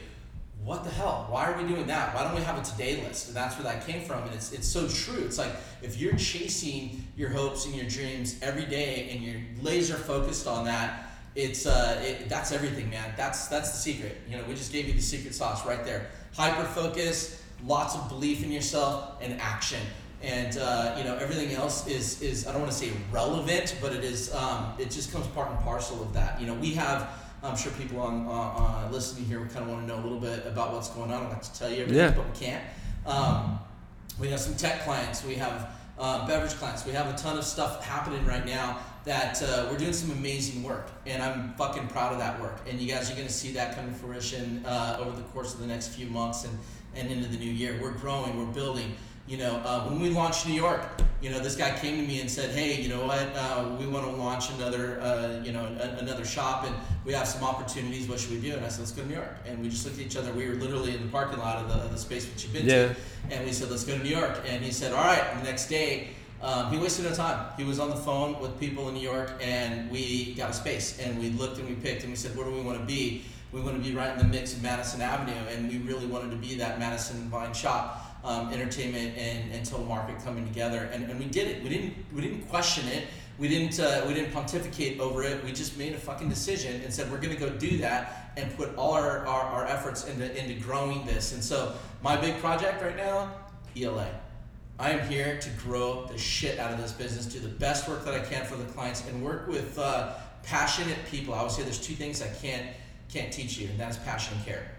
What 0.65 0.83
the 0.83 0.91
hell? 0.91 1.27
Why 1.29 1.53
are 1.53 1.62
we 1.62 1.69
doing 1.69 1.87
that? 1.89 2.15
Why 2.15 2.25
don't 2.25 2.35
we 2.35 2.41
have 2.41 2.59
a 2.59 2.62
today 2.62 3.03
list? 3.03 3.29
And 3.29 3.37
that's 3.37 3.55
where 3.57 3.65
that 3.65 3.87
came 3.87 4.03
from. 4.03 4.23
And 4.23 4.33
it's 4.35 4.51
it's 4.53 4.67
so 4.67 4.89
true. 4.89 5.23
It's 5.23 5.37
like 5.37 5.53
if 5.83 6.01
you're 6.01 6.17
chasing 6.17 7.05
your 7.17 7.29
hopes 7.29 7.67
and 7.67 7.75
your 7.75 7.85
dreams 7.85 8.37
every 8.41 8.65
day 8.65 9.11
and 9.11 9.23
you're 9.23 9.43
laser 9.61 9.95
focused 9.95 10.47
on 10.47 10.65
that, 10.65 11.11
it's 11.35 11.67
uh, 11.67 12.01
it, 12.03 12.31
that's 12.31 12.51
everything, 12.51 12.89
man. 12.89 13.12
That's 13.15 13.49
that's 13.49 13.73
the 13.73 13.77
secret. 13.77 14.17
You 14.27 14.39
know, 14.39 14.45
we 14.49 14.55
just 14.55 14.73
gave 14.73 14.87
you 14.87 14.95
the 14.95 15.03
secret 15.03 15.35
sauce 15.35 15.67
right 15.67 15.85
there. 15.85 16.07
Hyper 16.35 16.65
focus, 16.65 17.43
lots 17.67 17.95
of 17.95 18.09
belief 18.09 18.43
in 18.43 18.51
yourself, 18.51 19.21
and 19.21 19.39
action. 19.43 19.81
And 20.23 20.57
uh, 20.57 20.95
you 20.97 21.05
know, 21.05 21.17
everything 21.17 21.53
else 21.53 21.87
is 21.87 22.23
is 22.23 22.47
I 22.47 22.53
don't 22.53 22.62
want 22.62 22.73
to 22.73 22.79
say 22.79 22.91
relevant, 23.12 23.77
but 23.83 23.93
it 23.93 24.03
is 24.03 24.35
um, 24.35 24.73
it 24.79 24.91
just 24.91 25.12
comes 25.12 25.27
part 25.29 25.51
and 25.51 25.61
parcel 25.61 26.01
of 26.01 26.15
that. 26.15 26.41
You 26.41 26.47
know, 26.47 26.55
we 26.55 26.73
have. 26.73 27.07
I'm 27.45 27.57
sure 27.57 27.73
people 27.73 28.01
on 28.01 28.27
uh, 28.27 28.31
uh, 28.31 28.89
listening 28.91 29.27
here 29.27 29.39
kind 29.53 29.65
of 29.65 29.69
want 29.69 29.87
to 29.87 29.87
know 29.87 30.01
a 30.01 30.03
little 30.03 30.19
bit 30.19 30.47
about 30.47 30.73
what's 30.73 30.89
going 30.89 31.13
on. 31.13 31.27
I'd 31.27 31.29
like 31.29 31.43
to 31.43 31.59
tell 31.59 31.69
you 31.71 31.83
everything, 31.83 31.97
Yeah. 31.97 32.11
but 32.11 32.27
we 32.27 32.39
can't. 32.39 32.65
Um, 33.07 33.59
we 34.19 34.29
have 34.29 34.41
some 34.41 34.55
tech 34.55 34.85
clients. 34.85 35.23
We 35.25 35.35
have 35.35 35.71
uh, 35.99 36.27
beverage 36.27 36.55
clients. 36.55 36.87
We 36.87 36.93
have 36.93 37.13
a 37.13 37.19
ton 37.19 37.37
of 37.37 37.45
stuff 37.45 37.85
happening 37.85 38.25
right 38.25 38.47
now 38.47 38.79
that 39.05 39.43
uh, 39.43 39.67
we're 39.71 39.77
doing 39.77 39.93
some 39.93 40.11
amazing 40.13 40.63
work, 40.63 40.89
and 41.05 41.23
I'm 41.23 41.53
fucking 41.55 41.89
proud 41.89 42.13
of 42.15 42.19
that 42.19 42.41
work. 42.41 42.61
And 42.67 42.81
you 42.81 42.89
guys 42.89 43.11
are 43.11 43.15
going 43.15 43.27
to 43.27 43.33
see 43.33 43.53
that 43.53 43.77
come 43.77 43.89
to 43.89 43.95
fruition 43.95 44.65
uh, 44.65 44.97
over 45.01 45.15
the 45.15 45.23
course 45.25 45.53
of 45.53 45.61
the 45.61 45.67
next 45.67 45.89
few 45.89 46.07
months 46.07 46.45
and, 46.45 46.59
and 46.95 47.11
into 47.13 47.29
the 47.29 47.37
new 47.37 47.51
year. 47.53 47.79
We're 47.83 47.93
growing. 47.93 48.39
We're 48.39 48.53
building. 48.55 48.95
You 49.27 49.39
know, 49.39 49.57
uh, 49.64 49.85
when 49.89 50.01
we 50.01 50.11
launched 50.11 50.47
New 50.47 50.53
York, 50.53 50.83
you 51.22 51.31
know, 51.31 51.39
this 51.39 51.57
guy 51.57 51.75
came 51.79 51.97
to 51.99 52.07
me 52.07 52.20
and 52.20 52.31
said, 52.31 52.51
"Hey, 52.51 52.79
you 52.83 52.91
know 52.91 53.07
what? 53.07 53.27
Uh, 53.35 53.75
we 53.81 53.87
want 53.87 54.05
to 54.05 54.12
launch 54.12 54.51
another, 54.51 55.01
uh, 55.01 55.41
you 55.43 55.51
know, 55.53 55.64
a- 55.81 55.99
another 55.99 56.27
shop, 56.27 56.64
and 56.66 56.75
we 57.07 57.14
have 57.14 57.27
some 57.27 57.43
opportunities. 57.43 58.07
What 58.07 58.20
should 58.20 58.33
we 58.33 58.41
do?" 58.41 58.53
And 58.53 58.62
I 58.66 58.68
said, 58.68 58.81
"Let's 58.81 58.93
go 58.93 59.01
to 59.01 59.09
New 59.09 59.14
York." 59.14 59.35
And 59.47 59.61
we 59.62 59.70
just 59.70 59.87
looked 59.87 59.99
at 59.99 60.05
each 60.05 60.16
other. 60.18 60.31
We 60.35 60.47
were 60.47 60.57
literally 60.57 60.95
in 60.95 61.01
the 61.01 61.09
parking 61.09 61.39
lot 61.39 61.57
of 61.57 61.68
the, 61.68 61.77
of 61.85 61.91
the 61.93 61.97
space 61.99 62.27
that 62.27 62.43
you've 62.45 62.53
been 62.53 62.66
Yeah. 62.66 62.89
to, 62.93 62.97
and 63.31 63.47
we 63.47 63.53
said, 63.55 63.70
"Let's 63.70 63.85
go 63.85 63.97
to 63.97 64.05
New 64.05 64.11
York." 64.11 64.43
And 64.47 64.62
he 64.62 64.70
said, 64.70 64.93
"All 64.93 65.05
right." 65.05 65.25
And 65.33 65.41
the 65.41 65.45
next 65.45 65.68
day, 65.68 66.09
Um, 66.43 66.70
he 66.70 66.77
wasted 66.77 67.07
no 67.07 67.14
time. 67.14 67.47
He 67.57 67.64
was 67.64 67.79
on 67.81 67.89
the 67.89 67.97
phone 67.97 68.39
with 68.39 68.61
people 68.61 68.89
in 68.89 68.95
New 68.95 69.01
York, 69.01 69.33
and 69.41 69.91
we 69.91 70.35
got 70.35 70.51
a 70.51 70.53
space, 70.53 70.99
and 70.99 71.18
we 71.18 71.31
looked 71.31 71.57
and 71.59 71.66
we 71.66 71.75
picked, 71.75 72.03
and 72.03 72.11
we 72.11 72.16
said, 72.16 72.37
where 72.37 72.45
do 72.45 72.53
we 72.53 72.61
want 72.61 72.79
to 72.79 72.85
be? 72.85 73.25
We 73.51 73.62
want 73.62 73.83
to 73.83 73.83
be 73.83 73.97
right 73.97 74.12
in 74.12 74.18
the 74.18 74.25
mix 74.25 74.53
of 74.53 74.62
Madison 74.62 75.01
Avenue, 75.01 75.33
and 75.51 75.70
we 75.70 75.79
really 75.79 76.05
wanted 76.05 76.33
to 76.33 76.37
be 76.37 76.55
that 76.57 76.79
Madison 76.79 77.31
Vine 77.31 77.55
Shop. 77.55 78.04
Um, 78.25 78.51
entertainment 78.55 79.18
and, 79.18 79.53
and 79.53 79.66
total 79.66 79.85
market 79.85 80.16
coming 80.25 80.47
together, 80.47 80.89
and, 80.95 81.05
and 81.11 81.18
we 81.18 81.27
did 81.27 81.47
it. 81.47 81.62
We 81.62 81.68
didn't 81.68 81.95
we 82.11 82.22
didn't 82.22 82.49
question 82.49 82.89
it. 82.89 83.05
We 83.37 83.49
didn't 83.49 83.79
uh, 83.79 84.03
we 84.09 84.14
didn't 84.14 84.33
pontificate 84.33 84.99
over 84.99 85.22
it. 85.22 85.45
We 85.45 85.53
just 85.53 85.77
made 85.77 85.93
a 85.93 85.99
fucking 85.99 86.31
decision 86.31 86.81
and 86.81 86.91
said 86.91 87.11
we're 87.11 87.20
gonna 87.20 87.37
go 87.37 87.51
do 87.51 87.77
that 87.79 88.33
and 88.39 88.57
put 88.57 88.75
all 88.77 88.93
our, 88.93 89.27
our, 89.27 89.43
our 89.43 89.66
efforts 89.66 90.07
into 90.07 90.25
into 90.43 90.55
growing 90.55 91.05
this. 91.05 91.35
And 91.35 91.45
so 91.45 91.75
my 92.03 92.16
big 92.16 92.39
project 92.39 92.83
right 92.83 92.97
now, 92.97 93.31
ELA. 93.77 94.09
I 94.79 94.91
am 94.91 95.07
here 95.09 95.39
to 95.39 95.51
grow 95.51 96.07
the 96.07 96.18
shit 96.18 96.59
out 96.59 96.72
of 96.72 96.79
this 96.79 96.93
business, 96.93 97.27
do 97.27 97.39
the 97.39 97.49
best 97.49 97.89
work 97.89 98.05
that 98.07 98.14
I 98.14 98.20
can 98.20 98.45
for 98.45 98.57
the 98.57 98.64
clients, 98.64 99.07
and 99.07 99.22
work 99.22 99.47
with 99.47 99.79
uh, 99.79 100.14
passionate 100.43 100.99
people. 101.11 101.33
I 101.35 101.39
always 101.39 101.55
say 101.55 101.62
there's 101.62 101.79
two 101.79 101.95
things 101.95 102.22
I 102.22 102.29
can't 102.29 102.66
can't 103.09 103.33
teach 103.33 103.59
you, 103.59 103.68
and 103.68 103.79
that 103.79 103.91
is 103.91 103.99
passion 103.99 104.37
and 104.37 104.47
care. 104.47 104.70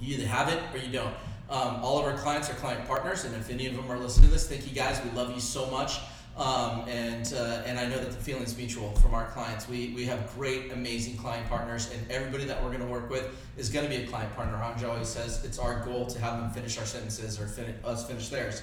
You 0.00 0.16
either 0.16 0.26
have 0.26 0.48
it 0.48 0.60
or 0.74 0.78
you 0.78 0.92
don't. 0.92 1.14
Um, 1.50 1.76
all 1.82 1.98
of 1.98 2.06
our 2.06 2.16
clients 2.16 2.48
are 2.48 2.54
client 2.54 2.86
partners, 2.86 3.24
and 3.24 3.34
if 3.34 3.50
any 3.50 3.66
of 3.66 3.76
them 3.76 3.90
are 3.90 3.98
listening 3.98 4.28
to 4.28 4.32
this, 4.32 4.48
thank 4.48 4.66
you 4.66 4.74
guys. 4.74 5.00
We 5.04 5.10
love 5.10 5.32
you 5.34 5.40
so 5.40 5.70
much. 5.70 5.98
Um, 6.36 6.88
and 6.88 7.32
uh, 7.32 7.62
and 7.64 7.78
I 7.78 7.86
know 7.86 7.98
that 7.98 8.10
the 8.10 8.16
feeling's 8.16 8.56
mutual 8.56 8.90
from 8.96 9.14
our 9.14 9.26
clients. 9.28 9.68
We, 9.68 9.92
we 9.94 10.04
have 10.06 10.34
great, 10.34 10.72
amazing 10.72 11.16
client 11.16 11.48
partners, 11.48 11.92
and 11.92 12.10
everybody 12.10 12.44
that 12.46 12.60
we're 12.60 12.70
going 12.70 12.80
to 12.80 12.88
work 12.88 13.08
with 13.08 13.28
is 13.56 13.68
going 13.68 13.88
to 13.88 13.90
be 13.90 14.02
a 14.02 14.06
client 14.06 14.34
partner. 14.34 14.56
Andre 14.56 14.88
always 14.88 15.08
says 15.08 15.44
it's 15.44 15.60
our 15.60 15.84
goal 15.84 16.06
to 16.06 16.18
have 16.18 16.40
them 16.40 16.50
finish 16.50 16.76
our 16.76 16.86
sentences 16.86 17.40
or 17.40 17.46
fin- 17.46 17.76
us 17.84 18.08
finish 18.08 18.30
theirs. 18.30 18.62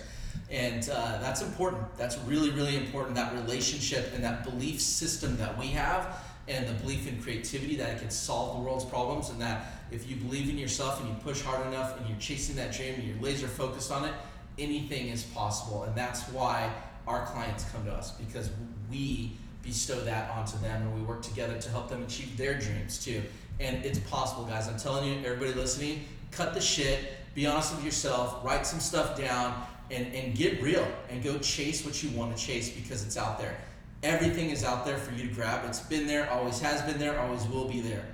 And 0.50 0.90
uh, 0.90 1.20
that's 1.22 1.42
important. 1.42 1.98
That's 1.98 2.18
really, 2.20 2.50
really 2.50 2.76
important. 2.76 3.16
That 3.16 3.34
relationship 3.34 4.12
and 4.14 4.24
that 4.24 4.44
belief 4.44 4.82
system 4.82 5.38
that 5.38 5.58
we 5.58 5.68
have, 5.68 6.22
and 6.50 6.68
the 6.68 6.74
belief 6.74 7.08
in 7.08 7.22
creativity 7.22 7.78
that 7.78 7.96
it 7.96 8.00
can 8.00 8.10
solve 8.10 8.58
the 8.58 8.64
world's 8.64 8.84
problems, 8.84 9.30
and 9.30 9.40
that 9.40 9.81
if 9.92 10.10
you 10.10 10.16
believe 10.16 10.50
in 10.50 10.58
yourself 10.58 11.00
and 11.00 11.10
you 11.10 11.16
push 11.16 11.42
hard 11.42 11.68
enough 11.68 11.98
and 11.98 12.08
you're 12.08 12.18
chasing 12.18 12.56
that 12.56 12.74
dream 12.74 12.96
and 12.96 13.04
you're 13.04 13.22
laser 13.22 13.48
focused 13.48 13.92
on 13.92 14.06
it, 14.06 14.14
anything 14.58 15.08
is 15.08 15.24
possible. 15.24 15.84
And 15.84 15.94
that's 15.96 16.24
why 16.30 16.72
our 17.08 17.26
clients 17.26 17.66
come 17.72 17.86
to 17.86 17.92
us 17.92 18.12
because 18.12 18.50
we 18.89 19.32
bestow 19.64 20.00
that 20.02 20.32
onto 20.32 20.58
them 20.60 20.82
and 20.82 20.96
we 20.96 21.02
work 21.02 21.22
together 21.22 21.60
to 21.60 21.70
help 21.70 21.89
them 21.89 22.02
achieve 22.04 22.36
their 22.38 22.58
dreams 22.58 23.04
too. 23.04 23.22
And 23.60 23.86
it's 23.86 24.00
possible, 24.00 24.46
guys. 24.46 24.68
I'm 24.68 24.80
telling 24.80 25.08
you, 25.08 25.26
everybody 25.26 25.54
listening, 25.54 26.06
cut 26.32 26.54
the 26.54 26.62
shit, 26.62 27.14
be 27.36 27.46
honest 27.46 27.76
with 27.76 27.86
yourself, 27.86 28.44
write 28.44 28.66
some 28.66 28.80
stuff 28.80 29.18
down, 29.18 29.66
and, 29.92 30.14
and 30.16 30.34
get 30.36 30.62
real 30.62 30.88
and 31.10 31.22
go 31.24 31.38
chase 31.39 31.86
what 31.86 32.02
you 32.02 32.10
want 32.18 32.36
to 32.36 32.42
chase 32.42 32.70
because 32.70 33.06
it's 33.06 33.18
out 33.18 33.38
there. 33.38 33.58
Everything 34.04 34.50
is 34.50 34.64
out 34.64 34.86
there 34.86 34.98
for 34.98 35.14
you 35.14 35.28
to 35.28 35.34
grab. 35.34 35.64
It's 35.68 35.82
been 35.82 36.08
there, 36.08 36.32
always 36.32 36.60
has 36.60 36.82
been 36.82 36.98
there, 36.98 37.20
always 37.20 37.46
will 37.48 37.68
be 37.68 37.82
there. 37.82 38.06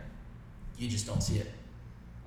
You 0.78 0.90
just 0.90 1.08
don't 1.08 1.22
see 1.22 1.38
it. 1.38 1.52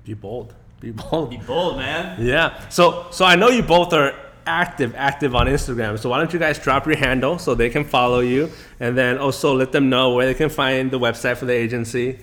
Be 0.03 0.13
bold. 0.13 0.53
Be 0.79 0.91
bold. 0.91 1.29
Be 1.29 1.37
bold, 1.37 1.77
man. 1.77 2.23
Yeah. 2.23 2.59
So 2.69 3.07
so 3.11 3.25
I 3.25 3.35
know 3.35 3.49
you 3.49 3.63
both 3.63 3.93
are 3.93 4.13
active 4.45 4.95
active 4.95 5.35
on 5.35 5.47
Instagram. 5.47 5.99
So 5.99 6.09
why 6.09 6.17
don't 6.17 6.33
you 6.33 6.39
guys 6.39 6.57
drop 6.59 6.85
your 6.87 6.97
handle 6.97 7.37
so 7.37 7.53
they 7.53 7.69
can 7.69 7.85
follow 7.85 8.19
you, 8.19 8.49
and 8.79 8.97
then 8.97 9.17
also 9.17 9.53
let 9.53 9.71
them 9.71 9.89
know 9.89 10.13
where 10.15 10.25
they 10.25 10.33
can 10.33 10.49
find 10.49 10.89
the 10.91 10.99
website 10.99 11.37
for 11.37 11.45
the 11.45 11.53
agency. 11.53 12.19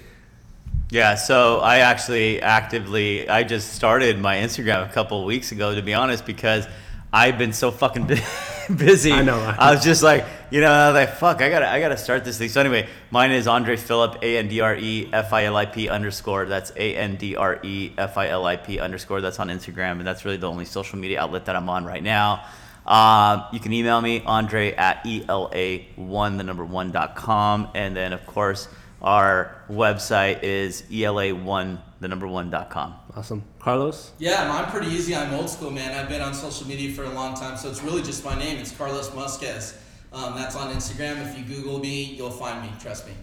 Yeah, 0.90 1.16
so 1.16 1.58
I 1.58 1.78
actually 1.78 2.40
actively 2.40 3.28
I 3.28 3.42
just 3.42 3.74
started 3.74 4.18
my 4.18 4.36
Instagram 4.36 4.88
a 4.88 4.92
couple 4.92 5.20
of 5.20 5.26
weeks 5.26 5.52
ago 5.52 5.74
to 5.74 5.82
be 5.82 5.92
honest 5.92 6.24
because 6.24 6.66
I've 7.12 7.38
been 7.38 7.52
so 7.52 7.70
fucking 7.70 8.06
busy. 8.76 9.12
I 9.12 9.22
know. 9.22 9.38
I 9.38 9.72
was 9.72 9.82
just 9.82 10.02
like, 10.02 10.26
you 10.50 10.60
know, 10.60 10.70
I 10.70 10.88
was 10.88 10.94
like, 10.94 11.16
fuck, 11.16 11.40
I 11.40 11.48
gotta, 11.48 11.68
I 11.68 11.80
gotta 11.80 11.96
start 11.96 12.24
this 12.24 12.36
thing. 12.36 12.50
So 12.50 12.60
anyway, 12.60 12.86
mine 13.10 13.30
is 13.30 13.46
Andre 13.46 13.76
Filip, 13.76 14.22
A 14.22 14.36
N 14.36 14.48
D 14.48 14.60
R 14.60 14.76
E 14.76 15.08
F 15.12 15.32
I 15.32 15.44
L 15.44 15.56
I 15.56 15.66
P 15.66 15.88
underscore. 15.88 16.44
That's 16.44 16.70
A 16.76 16.96
N 16.96 17.16
D 17.16 17.34
R 17.34 17.60
E 17.62 17.92
F 17.96 18.18
I 18.18 18.28
L 18.28 18.44
I 18.44 18.56
P 18.56 18.78
underscore. 18.78 19.20
That's 19.22 19.40
on 19.40 19.48
Instagram, 19.48 19.92
and 19.92 20.06
that's 20.06 20.24
really 20.24 20.36
the 20.36 20.50
only 20.50 20.66
social 20.66 20.98
media 20.98 21.20
outlet 21.20 21.46
that 21.46 21.56
I'm 21.56 21.68
on 21.70 21.86
right 21.86 22.02
now. 22.02 22.44
Um, 22.86 23.44
you 23.52 23.60
can 23.60 23.72
email 23.72 24.00
me, 24.00 24.22
Andre 24.24 24.72
at 24.72 25.04
ela1, 25.04 26.36
the 26.38 26.42
number 26.42 26.64
one 26.64 26.90
dot 26.90 27.16
com, 27.16 27.68
and 27.74 27.94
then 27.94 28.12
of 28.14 28.24
course 28.26 28.68
our 29.02 29.62
website 29.70 30.42
is 30.42 30.82
ela1, 30.90 31.80
the 32.00 32.08
number 32.08 32.26
one 32.26 32.50
dot 32.50 32.70
com. 32.70 32.94
Awesome, 33.18 33.42
Carlos. 33.58 34.12
Yeah, 34.20 34.48
I'm 34.48 34.70
pretty 34.70 34.86
easy. 34.94 35.16
I'm 35.16 35.34
old 35.34 35.50
school, 35.50 35.72
man. 35.72 35.92
I've 35.92 36.08
been 36.08 36.20
on 36.20 36.32
social 36.32 36.68
media 36.68 36.92
for 36.92 37.02
a 37.02 37.10
long 37.10 37.34
time, 37.34 37.56
so 37.56 37.68
it's 37.68 37.82
really 37.82 38.00
just 38.00 38.24
my 38.24 38.38
name. 38.38 38.58
It's 38.58 38.70
Carlos 38.70 39.10
Musquez. 39.10 39.76
Um, 40.12 40.36
that's 40.36 40.54
on 40.54 40.72
Instagram. 40.72 41.20
If 41.28 41.36
you 41.36 41.44
Google 41.44 41.80
me, 41.80 42.04
you'll 42.16 42.30
find 42.30 42.62
me. 42.62 42.70
Trust 42.80 43.08
me. 43.08 43.14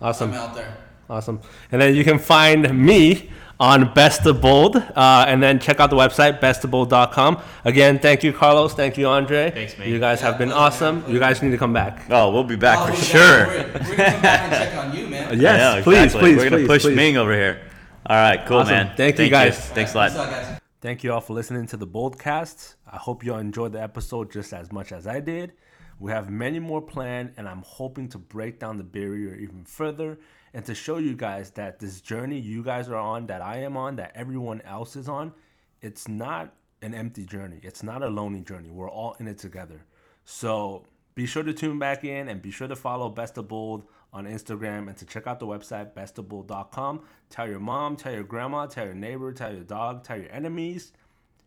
Awesome. 0.00 0.30
I'm 0.30 0.36
out 0.36 0.54
there. 0.54 0.76
Awesome. 1.10 1.40
And 1.72 1.82
then 1.82 1.96
you 1.96 2.04
can 2.04 2.20
find 2.20 2.72
me 2.86 3.28
on 3.58 3.92
Best 3.92 4.24
of 4.24 4.40
Bold, 4.40 4.76
uh, 4.76 5.24
and 5.26 5.42
then 5.42 5.58
check 5.58 5.80
out 5.80 5.90
the 5.90 5.96
website 5.96 6.38
bestofbold.com. 6.40 7.40
Again, 7.64 7.98
thank 7.98 8.22
you, 8.22 8.32
Carlos. 8.32 8.72
Thank 8.74 8.96
you, 8.98 9.08
Andre. 9.08 9.50
Thanks, 9.50 9.76
man. 9.76 9.88
You 9.88 9.98
guys 9.98 10.20
Yeah, 10.20 10.26
have 10.28 10.38
been 10.38 10.50
pleasure, 10.50 10.60
man. 10.60 10.66
awesome. 10.72 11.00
Pleasure. 11.02 11.12
You 11.14 11.18
guys 11.20 11.42
need 11.42 11.50
to 11.50 11.58
come 11.58 11.72
back. 11.72 12.04
Oh, 12.08 12.30
we'll 12.30 12.44
be 12.44 12.54
back 12.56 12.78
Oh, 12.78 12.86
for 12.86 12.90
we're 12.92 12.96
sure. 12.98 13.46
back. 13.46 13.48
We're, 13.48 13.90
we're 13.90 13.96
gonna 13.96 14.10
come 14.12 14.22
back 14.22 14.42
and 14.42 14.52
check 14.52 14.76
on 14.76 14.96
you, 14.96 15.08
man. 15.08 15.40
Yes, 15.40 15.58
Yeah, 15.76 15.82
please, 15.82 16.04
exactly. 16.04 16.20
please, 16.20 16.36
We're 16.38 16.50
gonna 16.50 16.66
push 16.68 16.82
please. 16.82 16.94
Ming 16.96 17.16
over 17.16 17.32
here. 17.32 17.58
All 18.06 18.16
right, 18.16 18.44
cool, 18.46 18.58
Awesome. 18.58 18.70
man. 18.74 18.96
Thank 18.96 19.18
you, 19.18 19.30
guys. 19.30 19.58
Thanks 19.70 19.94
a 19.94 19.96
lot. 19.96 20.12
guys. 20.12 20.60
Thank 20.80 21.02
you 21.02 21.12
all 21.12 21.20
for 21.22 21.32
listening 21.32 21.66
to 21.68 21.78
the 21.78 21.86
Boldcast. 21.86 22.74
I 22.90 22.98
hope 22.98 23.24
you 23.24 23.32
all 23.32 23.38
enjoyed 23.38 23.72
the 23.72 23.80
episode 23.82 24.30
just 24.30 24.52
as 24.52 24.70
much 24.70 24.92
as 24.92 25.06
I 25.06 25.20
did. 25.20 25.52
We 25.98 26.10
have 26.10 26.28
many 26.28 26.58
more 26.58 26.82
planned, 26.82 27.32
and 27.38 27.48
I'm 27.48 27.62
hoping 27.64 28.08
to 28.10 28.18
break 28.18 28.58
down 28.58 28.76
the 28.76 28.84
barrier 28.84 29.34
even 29.36 29.64
further 29.64 30.18
and 30.52 30.64
to 30.66 30.74
show 30.74 30.98
you 30.98 31.14
guys 31.16 31.50
that 31.52 31.78
this 31.78 32.02
journey 32.02 32.38
you 32.38 32.62
guys 32.62 32.88
are 32.90 32.96
on, 32.96 33.26
that 33.28 33.40
I 33.40 33.58
am 33.62 33.76
on, 33.76 33.96
that 33.96 34.12
everyone 34.14 34.60
else 34.62 34.96
is 34.96 35.08
on, 35.08 35.32
it's 35.80 36.06
not 36.06 36.52
an 36.82 36.92
empty 36.94 37.24
journey. 37.24 37.60
It's 37.62 37.82
not 37.82 38.02
a 38.02 38.08
lonely 38.08 38.42
journey. 38.42 38.68
We're 38.70 38.90
all 38.90 39.16
in 39.18 39.26
it 39.28 39.38
together. 39.38 39.86
So 40.26 40.84
be 41.14 41.24
sure 41.24 41.42
to 41.42 41.54
tune 41.54 41.78
back 41.78 42.04
in 42.04 42.28
and 42.28 42.42
be 42.42 42.50
sure 42.50 42.68
to 42.68 42.76
follow 42.76 43.08
Best 43.08 43.38
of 43.38 43.48
Bold 43.48 43.84
on 44.14 44.26
Instagram 44.26 44.88
and 44.88 44.96
to 44.96 45.04
check 45.04 45.26
out 45.26 45.40
the 45.40 45.46
website 45.46 45.92
bestofbold.com. 45.92 47.02
Tell 47.28 47.48
your 47.48 47.58
mom, 47.58 47.96
tell 47.96 48.12
your 48.12 48.22
grandma, 48.22 48.66
tell 48.66 48.86
your 48.86 48.94
neighbor, 48.94 49.32
tell 49.32 49.52
your 49.52 49.64
dog, 49.64 50.04
tell 50.04 50.16
your 50.16 50.32
enemies. 50.32 50.92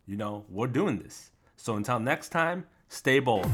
You 0.05 0.18
know, 0.18 0.45
we're 0.49 0.68
doing 0.68 0.99
this. 0.99 1.32
So 1.55 1.76
until 1.76 1.99
next 1.99 2.30
time, 2.30 2.65
stay 2.89 3.20
bold. 3.20 3.49